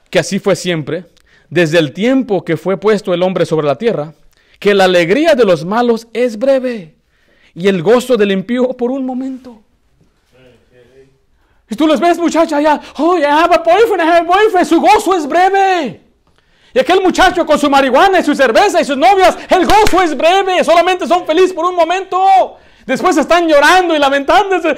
Que 0.09 0.17
así 0.17 0.39
fue 0.39 0.55
siempre, 0.55 1.05
desde 1.47 1.77
el 1.77 1.93
tiempo 1.93 2.43
que 2.43 2.57
fue 2.57 2.77
puesto 2.77 3.13
el 3.13 3.21
hombre 3.21 3.45
sobre 3.45 3.67
la 3.67 3.77
tierra, 3.77 4.13
que 4.59 4.73
la 4.73 4.85
alegría 4.85 5.35
de 5.35 5.45
los 5.45 5.63
malos 5.63 6.07
es 6.11 6.39
breve 6.39 6.95
y 7.53 7.67
el 7.67 7.83
gozo 7.83 8.17
del 8.17 8.31
impío 8.31 8.69
por 8.69 8.89
un 8.89 9.05
momento. 9.05 9.61
Y 11.73 11.75
tú 11.75 11.87
los 11.87 11.99
ves, 11.99 12.19
muchacha, 12.19 12.61
ya, 12.61 12.79
oh, 12.99 13.17
I 13.17 13.23
have 13.23 13.51
a 13.51 13.57
boyfriend, 13.57 13.99
I 13.99 14.05
have 14.05 14.19
a 14.19 14.23
boyfriend. 14.23 14.67
Su 14.67 14.79
gozo 14.79 15.15
es 15.15 15.27
breve. 15.27 16.01
Y 16.71 16.77
aquel 16.77 17.01
muchacho 17.01 17.47
con 17.47 17.57
su 17.57 17.67
marihuana 17.67 18.19
y 18.19 18.23
su 18.23 18.35
cerveza 18.35 18.79
y 18.79 18.85
sus 18.85 18.95
novias, 18.95 19.35
el 19.49 19.65
gozo 19.65 20.03
es 20.03 20.15
breve. 20.15 20.63
Solamente 20.63 21.07
son 21.07 21.25
felices 21.25 21.51
por 21.51 21.65
un 21.65 21.75
momento. 21.75 22.19
Después 22.85 23.17
están 23.17 23.47
llorando 23.47 23.95
y 23.95 23.99
lamentándose. 23.99 24.73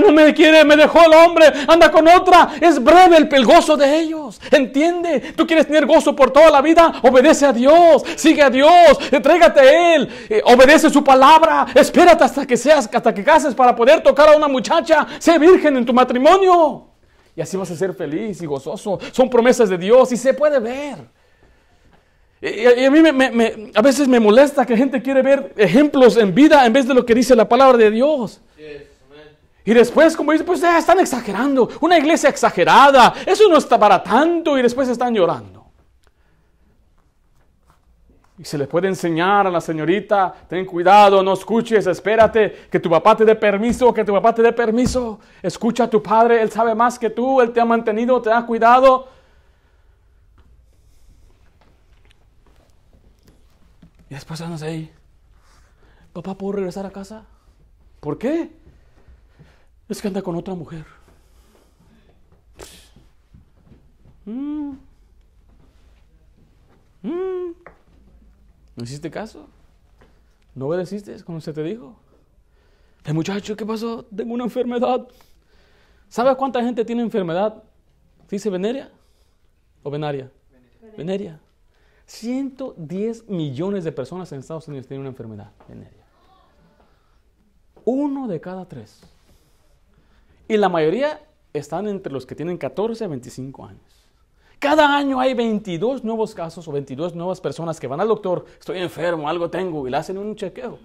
No 0.00 0.12
me 0.12 0.32
quiere, 0.34 0.64
me 0.64 0.76
dejó 0.76 1.04
el 1.04 1.12
hombre, 1.12 1.46
anda 1.66 1.90
con 1.90 2.06
otra. 2.08 2.50
Es 2.60 2.82
breve 2.82 3.16
el, 3.16 3.44
gozo 3.44 3.76
de 3.76 4.00
ellos. 4.00 4.40
Entiende, 4.50 5.32
tú 5.36 5.46
quieres 5.46 5.66
tener 5.66 5.86
gozo 5.86 6.14
por 6.14 6.30
toda 6.30 6.50
la 6.50 6.60
vida. 6.60 7.00
Obedece 7.02 7.46
a 7.46 7.52
Dios, 7.52 8.02
sigue 8.16 8.42
a 8.42 8.50
Dios, 8.50 8.98
entrégate 9.10 9.60
a 9.60 9.94
Él, 9.94 10.08
eh, 10.28 10.42
obedece 10.44 10.90
su 10.90 11.02
palabra. 11.02 11.66
Espérate 11.74 12.24
hasta 12.24 12.46
que 12.46 12.56
seas, 12.56 12.88
hasta 12.92 13.14
que 13.14 13.24
cases 13.24 13.54
para 13.54 13.74
poder 13.74 14.02
tocar 14.02 14.28
a 14.28 14.36
una 14.36 14.48
muchacha. 14.48 15.06
Sé 15.18 15.38
virgen 15.38 15.76
en 15.76 15.84
tu 15.84 15.92
matrimonio. 15.92 16.86
Y 17.36 17.40
así 17.40 17.56
vas 17.56 17.70
a 17.70 17.76
ser 17.76 17.94
feliz 17.94 18.42
y 18.42 18.46
gozoso. 18.46 18.98
Son 19.12 19.30
promesas 19.30 19.68
de 19.68 19.78
Dios 19.78 20.12
y 20.12 20.16
se 20.16 20.34
puede 20.34 20.58
ver. 20.58 21.19
Y, 22.40 22.84
a 22.84 22.90
mí 22.90 23.00
me, 23.02 23.70
a 23.74 23.82
veces 23.82 24.08
me 24.08 24.18
molesta 24.18 24.64
que 24.64 24.76
gente 24.76 25.02
quiere 25.02 25.20
ver 25.22 25.52
ejemplos 25.56 26.16
en 26.16 26.34
vida 26.34 26.64
en 26.64 26.72
vez 26.72 26.88
de 26.88 26.94
lo 26.94 27.04
que 27.04 27.14
dice 27.14 27.36
la 27.36 27.48
palabra 27.48 27.76
de 27.76 27.90
Dios. 27.90 28.40
Y 29.64 29.74
después, 29.74 30.16
como 30.16 30.32
dice, 30.32 30.44
pues 30.44 30.60
ya 30.60 30.78
están 30.78 30.98
exagerando. 31.00 31.68
Una 31.80 31.98
iglesia 31.98 32.30
exagerada. 32.30 33.12
Eso 33.26 33.48
no 33.48 33.58
está 33.58 33.78
para 33.78 34.02
tanto. 34.02 34.56
Y 34.56 34.62
después 34.62 34.88
están 34.88 35.14
llorando. 35.14 35.60
Y 38.38 38.44
se 38.44 38.56
le 38.56 38.66
puede 38.66 38.88
enseñar 38.88 39.46
a 39.46 39.50
la 39.50 39.60
señorita, 39.60 40.32
ten 40.48 40.64
cuidado, 40.64 41.22
no 41.22 41.34
escuches, 41.34 41.86
espérate, 41.86 42.68
que 42.70 42.80
tu 42.80 42.88
papá 42.88 43.14
te 43.14 43.26
dé 43.26 43.34
permiso, 43.34 43.92
que 43.92 44.02
tu 44.02 44.14
papá 44.14 44.34
te 44.34 44.40
dé 44.40 44.50
permiso. 44.54 45.20
Escucha 45.42 45.84
a 45.84 45.90
tu 45.90 46.02
padre, 46.02 46.40
él 46.40 46.50
sabe 46.50 46.74
más 46.74 46.98
que 46.98 47.10
tú, 47.10 47.42
él 47.42 47.52
te 47.52 47.60
ha 47.60 47.66
mantenido, 47.66 48.22
te 48.22 48.30
da 48.30 48.46
cuidado. 48.46 49.08
Y 54.10 54.14
después 54.14 54.40
andas 54.40 54.62
ahí. 54.62 54.92
Papá, 56.12 56.36
¿puedo 56.36 56.54
regresar 56.54 56.84
a 56.84 56.90
casa? 56.90 57.26
¿Por 58.00 58.18
qué? 58.18 58.50
Es 59.88 60.02
que 60.02 60.08
anda 60.08 60.20
con 60.20 60.34
otra 60.34 60.54
mujer. 60.54 60.84
Mm. 64.24 64.72
Mm. 67.02 67.54
¿No 68.76 68.84
hiciste 68.84 69.10
caso? 69.10 69.48
¿No 70.56 70.66
obedeciste 70.66 71.22
cuando 71.22 71.40
se 71.40 71.52
te 71.52 71.62
dijo? 71.62 71.96
El 73.04 73.14
muchacho, 73.14 73.56
¿qué 73.56 73.64
pasó? 73.64 74.04
Tengo 74.04 74.34
una 74.34 74.44
enfermedad. 74.44 75.06
¿Sabe 76.08 76.34
cuánta 76.36 76.62
gente 76.62 76.84
tiene 76.84 77.02
enfermedad? 77.02 77.62
¿Dice 78.28 78.50
veneria 78.50 78.90
o 79.84 79.90
venaria? 79.90 80.30
Veneria. 80.96 81.40
110 82.10 83.28
millones 83.28 83.84
de 83.84 83.92
personas 83.92 84.32
en 84.32 84.40
Estados 84.40 84.66
Unidos 84.66 84.88
tienen 84.88 85.02
una 85.02 85.10
enfermedad 85.10 85.52
veneria. 85.68 86.04
Uno 87.84 88.26
de 88.26 88.40
cada 88.40 88.66
tres. 88.66 89.00
Y 90.48 90.56
la 90.56 90.68
mayoría 90.68 91.20
están 91.52 91.86
entre 91.86 92.12
los 92.12 92.26
que 92.26 92.34
tienen 92.34 92.58
14 92.58 93.04
a 93.04 93.06
25 93.06 93.64
años. 93.64 94.08
Cada 94.58 94.96
año 94.96 95.20
hay 95.20 95.34
22 95.34 96.02
nuevos 96.02 96.34
casos 96.34 96.66
o 96.66 96.72
22 96.72 97.14
nuevas 97.14 97.40
personas 97.40 97.78
que 97.78 97.86
van 97.86 98.00
al 98.00 98.08
doctor, 98.08 98.44
estoy 98.58 98.78
enfermo, 98.78 99.28
algo 99.28 99.48
tengo, 99.48 99.86
y 99.86 99.90
le 99.92 99.96
hacen 99.96 100.18
un 100.18 100.34
chequeo. 100.34 100.80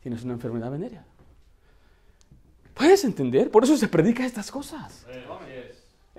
Tienes 0.00 0.22
una 0.22 0.34
enfermedad 0.34 0.70
venérea. 0.70 1.04
¿Puedes 2.72 3.04
entender? 3.04 3.50
Por 3.50 3.64
eso 3.64 3.76
se 3.76 3.88
predica 3.88 4.24
estas 4.24 4.48
cosas. 4.48 5.04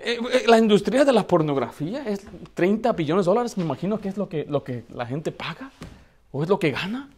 Eh, 0.04 0.18
eh, 0.32 0.44
la 0.46 0.58
industria 0.58 1.02
de 1.04 1.12
la 1.12 1.26
pornografía 1.26 2.04
es 2.04 2.26
30 2.52 2.92
billones 2.92 3.24
de 3.24 3.30
dólares, 3.30 3.56
me 3.56 3.64
imagino 3.64 3.98
que 3.98 4.08
es 4.08 4.18
lo 4.18 4.28
que, 4.28 4.44
lo 4.44 4.62
que 4.62 4.84
la 4.94 5.06
gente 5.06 5.32
paga 5.32 5.70
o 6.30 6.42
es 6.42 6.48
lo 6.48 6.58
que 6.58 6.70
gana. 6.70 7.08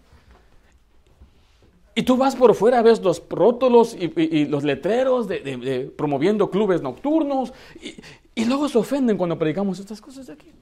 Y 1.97 2.03
tú 2.03 2.17
vas 2.17 2.37
por 2.37 2.55
fuera, 2.55 2.83
ves 2.83 3.03
los 3.03 3.23
rótulos 3.29 3.97
y, 3.99 4.45
los 4.45 4.63
letreros 4.63 5.27
de, 5.27 5.93
promoviendo 5.97 6.51
clubes 6.51 6.81
nocturnos 6.81 7.53
y, 7.83 7.97
y, 8.35 8.45
luego 8.45 8.69
se 8.69 8.79
ofenden 8.79 9.17
cuando 9.17 9.39
predicamos 9.39 9.81
estas 9.81 10.01
cosas 10.01 10.27
de 10.27 10.35
aquí. 10.35 10.53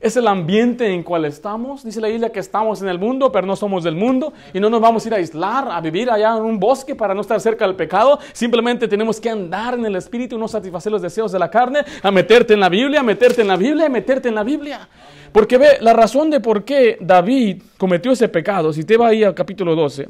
Es 0.00 0.16
el 0.16 0.28
ambiente 0.28 0.86
en 0.86 1.02
cual 1.02 1.24
estamos. 1.24 1.84
Dice 1.84 2.00
la 2.00 2.08
Biblia 2.08 2.30
que 2.30 2.38
estamos 2.38 2.80
en 2.82 2.88
el 2.88 2.98
mundo, 2.98 3.32
pero 3.32 3.46
no 3.46 3.56
somos 3.56 3.82
del 3.82 3.96
mundo. 3.96 4.32
Y 4.52 4.60
no 4.60 4.70
nos 4.70 4.80
vamos 4.80 5.04
a 5.04 5.08
ir 5.08 5.14
a 5.14 5.16
aislar, 5.16 5.68
a 5.70 5.80
vivir 5.80 6.10
allá 6.10 6.36
en 6.36 6.44
un 6.44 6.60
bosque 6.60 6.94
para 6.94 7.14
no 7.14 7.20
estar 7.20 7.40
cerca 7.40 7.66
del 7.66 7.74
pecado. 7.74 8.18
Simplemente 8.32 8.86
tenemos 8.86 9.20
que 9.20 9.28
andar 9.28 9.74
en 9.74 9.84
el 9.84 9.96
Espíritu, 9.96 10.38
no 10.38 10.46
satisfacer 10.46 10.92
los 10.92 11.02
deseos 11.02 11.32
de 11.32 11.38
la 11.38 11.50
carne, 11.50 11.80
a 12.02 12.10
meterte 12.12 12.54
en 12.54 12.60
la 12.60 12.68
Biblia, 12.68 13.00
a 13.00 13.02
meterte 13.02 13.42
en 13.42 13.48
la 13.48 13.56
Biblia, 13.56 13.86
a 13.86 13.88
meterte 13.88 14.28
en 14.28 14.36
la 14.36 14.44
Biblia. 14.44 14.88
Porque 15.32 15.58
ve, 15.58 15.78
la 15.80 15.92
razón 15.92 16.30
de 16.30 16.40
por 16.40 16.64
qué 16.64 16.96
David 17.00 17.62
cometió 17.76 18.12
ese 18.12 18.28
pecado, 18.28 18.72
si 18.72 18.84
te 18.84 18.96
va 18.96 19.08
ahí 19.08 19.24
al 19.24 19.34
capítulo 19.34 19.74
12, 19.74 20.08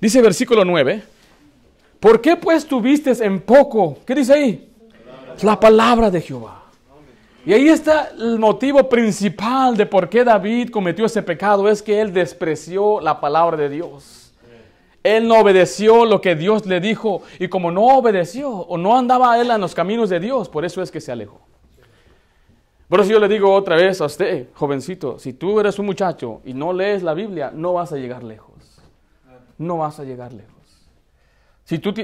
dice 0.00 0.20
versículo 0.20 0.64
9, 0.64 1.02
¿por 1.98 2.20
qué 2.20 2.36
pues 2.36 2.66
tuviste 2.66 3.12
en 3.24 3.40
poco? 3.40 3.98
¿Qué 4.04 4.14
dice 4.14 4.34
ahí? 4.34 4.68
La 5.42 5.58
palabra 5.58 6.10
de 6.10 6.20
Jehová. 6.20 6.65
Y 7.46 7.52
ahí 7.52 7.68
está 7.68 8.10
el 8.18 8.40
motivo 8.40 8.88
principal 8.88 9.76
de 9.76 9.86
por 9.86 10.08
qué 10.08 10.24
David 10.24 10.70
cometió 10.70 11.06
ese 11.06 11.22
pecado, 11.22 11.68
es 11.68 11.80
que 11.80 12.00
él 12.00 12.12
despreció 12.12 13.00
la 13.00 13.20
palabra 13.20 13.56
de 13.56 13.68
Dios. 13.68 14.34
Él 15.04 15.28
no 15.28 15.38
obedeció 15.38 16.04
lo 16.04 16.20
que 16.20 16.34
Dios 16.34 16.66
le 16.66 16.80
dijo 16.80 17.22
y 17.38 17.46
como 17.46 17.70
no 17.70 17.82
obedeció 17.82 18.50
o 18.50 18.76
no 18.76 18.98
andaba 18.98 19.40
él 19.40 19.48
en 19.52 19.60
los 19.60 19.76
caminos 19.76 20.10
de 20.10 20.18
Dios, 20.18 20.48
por 20.48 20.64
eso 20.64 20.82
es 20.82 20.90
que 20.90 21.00
se 21.00 21.12
alejó. 21.12 21.40
Por 22.88 22.98
eso 22.98 23.10
yo 23.10 23.20
le 23.20 23.28
digo 23.28 23.54
otra 23.54 23.76
vez 23.76 24.00
a 24.00 24.06
usted, 24.06 24.48
jovencito, 24.54 25.20
si 25.20 25.32
tú 25.32 25.60
eres 25.60 25.78
un 25.78 25.86
muchacho 25.86 26.40
y 26.44 26.52
no 26.52 26.72
lees 26.72 27.04
la 27.04 27.14
Biblia, 27.14 27.52
no 27.54 27.74
vas 27.74 27.92
a 27.92 27.96
llegar 27.96 28.24
lejos. 28.24 28.80
No 29.56 29.78
vas 29.78 30.00
a 30.00 30.04
llegar 30.04 30.32
lejos. 30.32 30.52
Si 31.62 31.78
tú, 31.78 31.94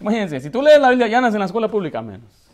imagínense, 0.00 0.38
si 0.38 0.48
tú 0.48 0.62
lees 0.62 0.80
la 0.80 0.90
Biblia, 0.90 1.08
ya 1.08 1.18
andas 1.18 1.34
en 1.34 1.40
la 1.40 1.46
escuela 1.46 1.68
pública 1.68 2.00
menos. 2.02 2.45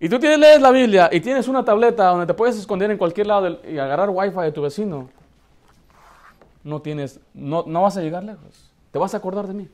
Y 0.00 0.08
tú 0.08 0.18
tienes, 0.18 0.38
lees 0.38 0.60
la 0.60 0.70
Biblia 0.70 1.08
y 1.12 1.20
tienes 1.20 1.48
una 1.48 1.64
tableta 1.64 2.06
donde 2.06 2.26
te 2.26 2.34
puedes 2.34 2.56
esconder 2.56 2.90
en 2.90 2.98
cualquier 2.98 3.26
lado 3.26 3.58
y 3.68 3.78
agarrar 3.78 4.10
wifi 4.10 4.40
de 4.40 4.52
tu 4.52 4.62
vecino. 4.62 5.10
No 6.62 6.80
tienes, 6.80 7.18
no, 7.34 7.64
no 7.66 7.82
vas 7.82 7.96
a 7.96 8.02
llegar 8.02 8.22
lejos. 8.22 8.70
Te 8.92 8.98
vas 8.98 9.14
a 9.14 9.16
acordar 9.16 9.46
de 9.46 9.54
mí. 9.54 9.68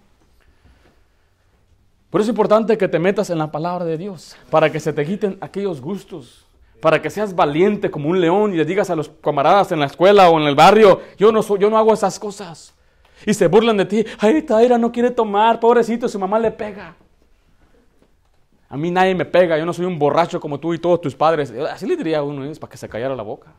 Por 2.15 2.21
eso 2.21 2.31
es 2.31 2.33
importante 2.33 2.79
que 2.79 2.87
te 2.87 2.99
metas 2.99 3.29
en 3.31 3.39
la 3.39 3.51
palabra 3.51 3.85
de 3.85 3.99
Dios, 3.99 4.37
para 4.49 4.71
que 4.71 4.79
se 4.79 4.93
te 4.93 5.05
quiten 5.05 5.37
aquellos 5.41 5.81
gustos, 5.81 6.47
para 6.81 7.03
que 7.03 7.11
seas 7.11 7.35
valiente 7.35 7.91
como 7.91 8.09
un 8.09 8.21
león 8.21 8.55
y 8.55 8.57
le 8.57 8.65
digas 8.65 8.89
a 8.89 8.95
los 8.95 9.09
camaradas 9.09 9.73
en 9.73 9.81
la 9.81 9.87
escuela 9.87 10.29
o 10.31 10.41
en 10.41 10.47
el 10.47 10.55
barrio, 10.55 11.01
yo 11.19 11.33
no, 11.33 11.43
soy, 11.43 11.59
yo 11.59 11.69
no 11.69 11.77
hago 11.77 11.93
esas 11.93 12.21
cosas. 12.21 12.73
Y 13.27 13.35
se 13.35 13.49
burlan 13.49 13.77
de 13.79 13.85
ti, 13.85 14.05
ay, 14.21 14.43
Taira 14.43 14.79
no 14.79 14.93
quiere 14.93 15.11
tomar, 15.11 15.59
pobrecito, 15.59 16.09
su 16.09 16.19
mamá 16.19 16.39
le 16.39 16.53
pega. 16.53 16.95
A 18.69 18.77
mí 18.77 18.91
nadie 18.91 19.15
me 19.15 19.25
pega, 19.25 19.59
yo 19.59 19.67
no 19.67 19.73
soy 19.73 19.85
un 19.85 19.99
borracho 19.99 20.41
como 20.41 20.59
tú 20.59 20.75
y 20.75 20.79
todos 20.79 21.01
tus 21.01 21.15
padres. 21.15 21.53
Así 21.71 21.87
le 21.87 21.97
diría 21.97 22.19
a 22.19 22.23
uno, 22.23 22.51
para 22.59 22.71
que 22.71 22.77
se 22.77 22.89
callara 22.89 23.15
la 23.15 23.23
boca. 23.23 23.53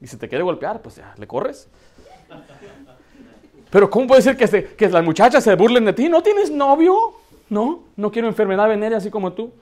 Y 0.00 0.06
si 0.06 0.16
te 0.16 0.28
quiere 0.28 0.44
golpear, 0.44 0.80
pues 0.80 0.96
ya, 0.96 1.14
le 1.18 1.26
corres. 1.26 1.68
Pero 3.70 3.88
¿cómo 3.88 4.06
puede 4.06 4.22
ser 4.22 4.36
que, 4.36 4.74
que 4.76 4.88
las 4.88 5.04
muchachas 5.04 5.44
se 5.44 5.54
burlen 5.54 5.84
de 5.84 5.92
ti? 5.92 6.08
¿No 6.08 6.22
tienes 6.22 6.50
novio? 6.50 7.14
No, 7.48 7.84
no 7.96 8.10
quiero 8.10 8.28
enfermedad 8.28 8.68
venérea 8.68 8.98
así 8.98 9.10
como 9.10 9.32
tú. 9.32 9.52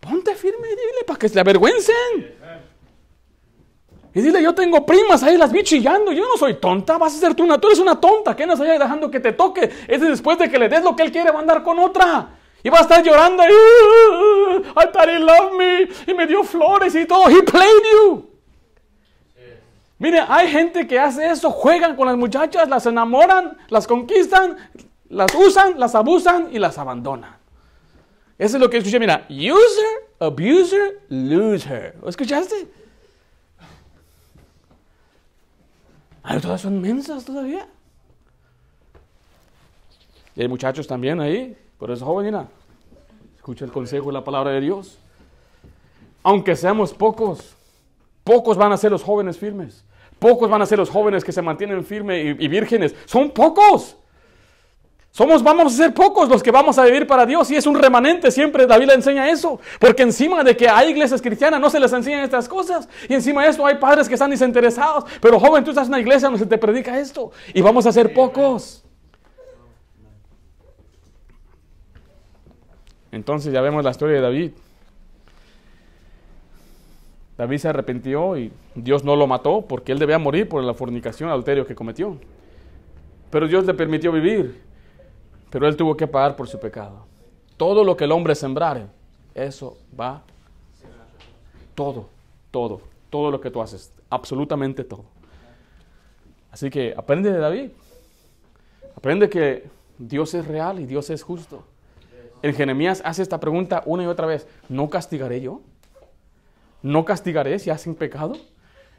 Ponte 0.00 0.34
firme 0.34 0.66
y 0.68 0.70
dile 0.70 1.04
para 1.06 1.18
que 1.18 1.28
se 1.28 1.38
avergüencen. 1.38 2.38
Y 4.14 4.20
dile, 4.20 4.42
yo 4.42 4.54
tengo 4.54 4.86
primas 4.86 5.22
ahí, 5.22 5.36
las 5.36 5.52
vi 5.52 5.62
chillando. 5.62 6.12
Yo 6.12 6.24
no 6.26 6.36
soy 6.36 6.54
tonta, 6.54 6.96
vas 6.96 7.14
a 7.14 7.18
ser 7.18 7.34
tú 7.34 7.44
una, 7.44 7.58
tú 7.58 7.68
eres 7.68 7.78
una 7.78 8.00
tonta. 8.00 8.34
¿Qué 8.34 8.46
nos 8.46 8.58
allá 8.60 8.78
dejando 8.78 9.10
que 9.10 9.20
te 9.20 9.32
toque? 9.32 9.70
Es 9.86 10.00
después 10.00 10.38
de 10.38 10.48
que 10.48 10.58
le 10.58 10.68
des 10.68 10.82
lo 10.82 10.96
que 10.96 11.02
él 11.02 11.12
quiere, 11.12 11.30
va 11.30 11.38
a 11.38 11.42
andar 11.42 11.62
con 11.62 11.78
otra. 11.78 12.37
Y 12.62 12.70
va 12.70 12.78
a 12.78 12.82
estar 12.82 13.02
llorando 13.02 13.42
y, 13.44 13.52
I 14.68 14.92
thought 14.92 15.08
he 15.08 15.18
loved 15.18 15.56
me. 15.56 15.88
Y 16.06 16.14
me 16.14 16.26
dio 16.26 16.42
flores 16.42 16.94
y 16.94 17.06
todo. 17.06 17.28
He 17.28 17.42
played 17.42 17.82
you. 17.92 18.28
Mire, 19.98 20.20
hay 20.28 20.48
gente 20.48 20.86
que 20.86 20.98
hace 20.98 21.28
eso, 21.28 21.50
juegan 21.50 21.96
con 21.96 22.06
las 22.06 22.16
muchachas, 22.16 22.68
las 22.68 22.86
enamoran, 22.86 23.58
las 23.68 23.86
conquistan, 23.86 24.56
las 25.08 25.34
usan, 25.34 25.78
las 25.78 25.94
abusan 25.96 26.48
y 26.52 26.58
las 26.60 26.78
abandonan. 26.78 27.36
Eso 28.38 28.56
es 28.56 28.60
lo 28.60 28.70
que 28.70 28.76
escuché, 28.76 29.00
mira, 29.00 29.26
user, 29.28 30.08
abuser, 30.20 31.00
loser. 31.08 31.96
¿Lo 32.00 32.08
escuchaste? 32.08 32.68
Ay, 36.22 36.40
todas 36.40 36.60
son 36.60 36.80
mensas 36.80 37.24
todavía. 37.24 37.66
Y 40.36 40.42
hay 40.42 40.48
muchachos 40.48 40.86
también 40.86 41.20
ahí, 41.20 41.56
por 41.78 41.90
eso, 41.90 42.04
joven, 42.04 42.46
escucha 43.36 43.64
el 43.64 43.72
consejo 43.72 44.10
y 44.10 44.14
la 44.14 44.24
palabra 44.24 44.50
de 44.50 44.60
Dios. 44.60 44.98
Aunque 46.22 46.56
seamos 46.56 46.92
pocos, 46.92 47.56
pocos 48.24 48.56
van 48.56 48.72
a 48.72 48.76
ser 48.76 48.90
los 48.90 49.02
jóvenes 49.02 49.38
firmes. 49.38 49.84
Pocos 50.18 50.50
van 50.50 50.60
a 50.60 50.66
ser 50.66 50.78
los 50.78 50.90
jóvenes 50.90 51.24
que 51.24 51.32
se 51.32 51.40
mantienen 51.40 51.84
firmes 51.84 52.36
y, 52.38 52.48
vírgenes. 52.48 52.94
Son 53.06 53.30
pocos. 53.30 53.96
Somos, 55.12 55.42
vamos 55.42 55.72
a 55.72 55.76
ser 55.76 55.94
pocos 55.94 56.28
los 56.28 56.42
que 56.42 56.50
vamos 56.50 56.78
a 56.78 56.84
vivir 56.84 57.06
para 57.06 57.24
Dios 57.24 57.50
y 57.50 57.56
es 57.56 57.66
un 57.66 57.74
remanente, 57.74 58.30
siempre 58.30 58.66
David 58.66 58.88
le 58.88 58.94
enseña 58.94 59.28
eso, 59.30 59.58
porque 59.80 60.02
encima 60.02 60.44
de 60.44 60.56
que 60.56 60.68
hay 60.68 60.90
iglesias 60.90 61.22
cristianas 61.22 61.58
no 61.58 61.70
se 61.70 61.80
les 61.80 61.92
enseñan 61.92 62.22
estas 62.22 62.46
cosas 62.46 62.88
y 63.08 63.14
encima 63.14 63.42
de 63.42 63.48
esto 63.48 63.66
hay 63.66 63.76
padres 63.76 64.06
que 64.06 64.14
están 64.14 64.30
desinteresados, 64.30 65.04
pero 65.20 65.40
joven, 65.40 65.64
tú 65.64 65.70
estás 65.70 65.86
en 65.86 65.94
una 65.94 66.00
iglesia 66.00 66.28
donde 66.28 66.44
se 66.44 66.46
te 66.46 66.58
predica 66.58 66.96
esto 67.00 67.32
y 67.54 67.62
vamos 67.62 67.86
a 67.86 67.92
ser 67.92 68.12
pocos. 68.12 68.84
Entonces 73.12 73.52
ya 73.52 73.60
vemos 73.60 73.84
la 73.84 73.90
historia 73.90 74.16
de 74.16 74.22
David. 74.22 74.52
David 77.36 77.58
se 77.58 77.68
arrepintió 77.68 78.36
y 78.36 78.52
Dios 78.74 79.04
no 79.04 79.14
lo 79.14 79.26
mató 79.26 79.62
porque 79.62 79.92
él 79.92 79.98
debía 79.98 80.18
morir 80.18 80.48
por 80.48 80.62
la 80.62 80.74
fornicación, 80.74 81.30
adulterio 81.30 81.66
que 81.66 81.74
cometió. 81.74 82.18
Pero 83.30 83.46
Dios 83.46 83.64
le 83.64 83.74
permitió 83.74 84.10
vivir, 84.10 84.60
pero 85.50 85.68
él 85.68 85.76
tuvo 85.76 85.96
que 85.96 86.06
pagar 86.06 86.34
por 86.34 86.48
su 86.48 86.58
pecado. 86.58 87.06
Todo 87.56 87.84
lo 87.84 87.96
que 87.96 88.04
el 88.04 88.12
hombre 88.12 88.34
sembrare, 88.34 88.86
eso 89.34 89.78
va. 89.98 90.22
Todo, 91.74 92.08
todo, 92.50 92.80
todo 93.08 93.30
lo 93.30 93.40
que 93.40 93.50
tú 93.50 93.62
haces, 93.62 93.92
absolutamente 94.10 94.82
todo. 94.82 95.04
Así 96.50 96.70
que 96.70 96.92
aprende 96.96 97.32
de 97.32 97.38
David. 97.38 97.70
Aprende 98.96 99.28
que 99.28 99.68
Dios 99.96 100.34
es 100.34 100.44
real 100.44 100.80
y 100.80 100.86
Dios 100.86 101.08
es 101.10 101.22
justo. 101.22 101.62
En 102.42 102.54
Jeremías 102.54 103.02
hace 103.04 103.22
esta 103.22 103.40
pregunta 103.40 103.82
una 103.86 104.04
y 104.04 104.06
otra 104.06 104.26
vez. 104.26 104.46
¿No 104.68 104.88
castigaré 104.90 105.40
yo? 105.40 105.60
¿No 106.82 107.04
castigaré 107.04 107.58
si 107.58 107.70
hacen 107.70 107.94
pecado? 107.94 108.36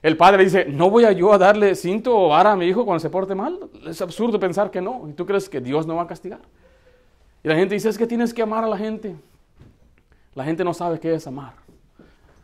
El 0.01 0.15
padre 0.15 0.43
dice, 0.45 0.65
¿no 0.65 0.89
voy 0.89 1.05
a 1.05 1.11
yo 1.11 1.33
a 1.33 1.37
darle 1.37 1.75
cinto 1.75 2.17
o 2.17 2.29
vara 2.29 2.53
a 2.53 2.55
mi 2.55 2.65
hijo 2.65 2.85
cuando 2.85 2.99
se 2.99 3.09
porte 3.09 3.35
mal? 3.35 3.59
Es 3.85 4.01
absurdo 4.01 4.39
pensar 4.39 4.71
que 4.71 4.81
no. 4.81 5.07
¿Y 5.09 5.13
tú 5.13 5.25
crees 5.25 5.49
que 5.49 5.59
Dios 5.59 5.85
no 5.85 5.95
va 5.95 6.03
a 6.03 6.07
castigar? 6.07 6.39
Y 7.43 7.47
la 7.47 7.55
gente 7.55 7.75
dice, 7.75 7.89
es 7.89 7.97
que 7.97 8.07
tienes 8.07 8.33
que 8.33 8.41
amar 8.41 8.63
a 8.63 8.67
la 8.67 8.77
gente. 8.77 9.15
La 10.35 10.43
gente 10.43 10.63
no 10.63 10.73
sabe 10.73 10.99
qué 10.99 11.13
es 11.13 11.27
amar. 11.27 11.53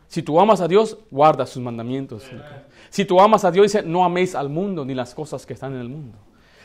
Si 0.08 0.22
tú 0.22 0.38
amas 0.38 0.60
a 0.60 0.68
Dios, 0.68 0.98
guarda 1.10 1.46
sus 1.46 1.62
mandamientos. 1.62 2.24
Si 2.90 3.04
tú 3.04 3.20
amas 3.20 3.44
a 3.44 3.50
Dios, 3.50 3.72
dice, 3.72 3.82
no 3.82 4.04
améis 4.04 4.34
al 4.34 4.48
mundo 4.48 4.84
ni 4.84 4.94
las 4.94 5.14
cosas 5.14 5.44
que 5.44 5.54
están 5.54 5.74
en 5.74 5.80
el 5.80 5.88
mundo. 5.88 6.16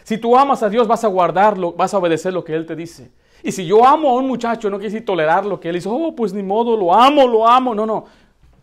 Si 0.03 0.17
tú 0.17 0.35
amas 0.37 0.63
a 0.63 0.69
Dios, 0.69 0.87
vas 0.87 1.03
a 1.03 1.07
guardarlo, 1.07 1.73
vas 1.73 1.93
a 1.93 1.97
obedecer 1.97 2.33
lo 2.33 2.43
que 2.43 2.53
Él 2.53 2.65
te 2.65 2.75
dice. 2.75 3.11
Y 3.43 3.51
si 3.51 3.65
yo 3.65 3.85
amo 3.85 4.09
a 4.09 4.13
un 4.13 4.27
muchacho, 4.27 4.69
no 4.69 4.77
quiere 4.77 4.91
decir 4.93 5.05
tolerar 5.05 5.45
lo 5.45 5.59
que 5.59 5.69
Él 5.69 5.75
dice, 5.75 5.89
oh, 5.91 6.15
pues 6.15 6.33
ni 6.33 6.43
modo, 6.43 6.77
lo 6.77 6.93
amo, 6.93 7.27
lo 7.27 7.47
amo. 7.47 7.73
No, 7.73 7.85
no. 7.85 8.05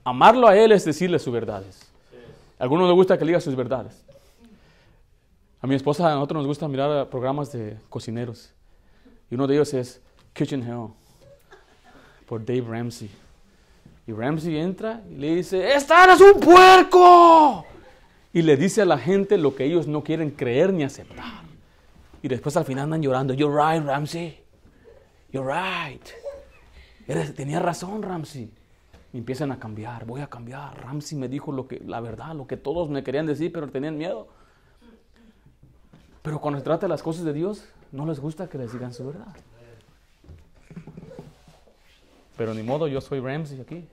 Amarlo 0.04 0.46
a 0.46 0.56
Él 0.56 0.72
es 0.72 0.84
decirle 0.84 1.18
sus 1.18 1.32
verdades. 1.32 1.90
A 2.58 2.62
algunos 2.62 2.86
les 2.88 2.94
gusta 2.94 3.18
que 3.18 3.24
le 3.24 3.30
diga 3.30 3.40
sus 3.40 3.56
verdades. 3.56 4.04
A 5.60 5.66
mi 5.66 5.74
esposa, 5.74 6.10
a 6.10 6.14
nosotros 6.14 6.38
nos 6.38 6.46
gusta 6.46 6.68
mirar 6.68 7.08
programas 7.08 7.50
de 7.52 7.76
cocineros. 7.88 8.52
Y 9.30 9.34
uno 9.34 9.46
de 9.46 9.54
ellos 9.54 9.74
es 9.74 10.00
Kitchen 10.32 10.62
Hell, 10.62 10.88
por 12.26 12.44
Dave 12.44 12.64
Ramsey. 12.68 13.10
Y 14.06 14.12
Ramsey 14.12 14.56
entra 14.56 15.02
y 15.10 15.16
le 15.16 15.34
dice, 15.36 15.74
¡Esta 15.74 16.06
un 16.14 16.40
puerco! 16.40 17.66
Y 18.32 18.42
le 18.42 18.56
dice 18.56 18.82
a 18.82 18.84
la 18.84 18.98
gente 18.98 19.38
lo 19.38 19.54
que 19.54 19.64
ellos 19.64 19.86
no 19.86 20.04
quieren 20.04 20.30
creer 20.30 20.72
ni 20.72 20.84
aceptar. 20.84 21.42
Y 22.22 22.28
después 22.28 22.56
al 22.56 22.64
final 22.64 22.84
andan 22.84 23.02
llorando, 23.02 23.34
You're 23.34 23.54
right, 23.54 23.84
Ramsey. 23.84 24.38
You're 25.32 25.50
right. 25.50 26.04
Tenía 27.34 27.60
razón, 27.60 28.02
Ramsey. 28.02 28.50
Y 29.12 29.18
empiezan 29.18 29.50
a 29.52 29.58
cambiar, 29.58 30.04
voy 30.04 30.20
a 30.20 30.26
cambiar. 30.26 30.78
Ramsey 30.82 31.16
me 31.16 31.28
dijo 31.28 31.52
lo 31.52 31.66
que, 31.66 31.80
la 31.86 32.00
verdad, 32.00 32.34
lo 32.34 32.46
que 32.46 32.56
todos 32.56 32.90
me 32.90 33.02
querían 33.02 33.24
decir, 33.24 33.50
pero 33.52 33.68
tenían 33.68 33.96
miedo. 33.96 34.28
Pero 36.22 36.40
cuando 36.40 36.58
se 36.58 36.64
trata 36.64 36.86
de 36.86 36.90
las 36.90 37.02
cosas 37.02 37.24
de 37.24 37.32
Dios, 37.32 37.66
no 37.92 38.04
les 38.04 38.20
gusta 38.20 38.48
que 38.48 38.58
les 38.58 38.72
digan 38.72 38.92
su 38.92 39.06
verdad. 39.06 39.34
Pero 42.36 42.52
ni 42.52 42.62
modo, 42.62 42.86
yo 42.86 43.00
soy 43.00 43.20
Ramsey 43.20 43.60
aquí. 43.60 43.88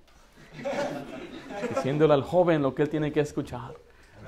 Diciéndole 1.76 2.14
al 2.14 2.22
joven 2.24 2.62
lo 2.62 2.76
que 2.76 2.84
él 2.84 2.90
tiene 2.90 3.14
que 3.14 3.22
escuchar. 3.22 3.76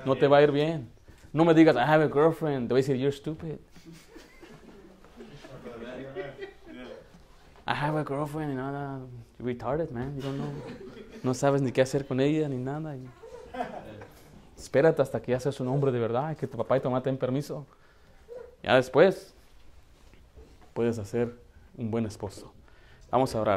No 0.08 0.16
te 0.16 0.26
va 0.26 0.38
a 0.38 0.42
ir 0.42 0.52
bien. 0.52 0.88
No 1.34 1.44
me 1.44 1.52
digas, 1.52 1.76
I 1.76 1.80
have 1.80 2.02
a 2.02 2.08
girlfriend. 2.08 2.68
Te 2.68 2.72
voy 2.72 2.80
a 2.80 2.82
decir, 2.82 2.96
you're 2.96 3.14
stupid. 3.14 3.58
I 7.66 7.74
have 7.74 7.94
a 7.98 8.04
girlfriend 8.04 8.52
y 8.52 8.56
nada. 8.56 9.00
Retarded, 9.38 9.90
man. 9.90 10.16
You 10.16 10.22
don't 10.22 10.38
know. 10.38 10.50
No 11.22 11.34
sabes 11.34 11.60
ni 11.60 11.72
qué 11.72 11.82
hacer 11.82 12.06
con 12.06 12.20
ella 12.20 12.48
ni 12.48 12.56
nada. 12.56 12.96
Espérate 14.56 15.02
hasta 15.02 15.20
que 15.20 15.32
ya 15.32 15.40
seas 15.40 15.60
un 15.60 15.68
hombre 15.68 15.92
de 15.92 15.98
verdad, 15.98 16.34
que 16.38 16.46
tu 16.46 16.56
papá 16.56 16.78
y 16.78 16.80
tu 16.80 16.88
mamá 16.88 17.02
te 17.02 17.10
den 17.10 17.18
permiso. 17.18 17.66
Ya 18.62 18.76
después 18.76 19.34
puedes 20.72 20.98
hacer 20.98 21.34
un 21.76 21.90
buen 21.90 22.06
esposo. 22.06 22.50
Vamos 23.10 23.34
a 23.34 23.40
orar. 23.42 23.56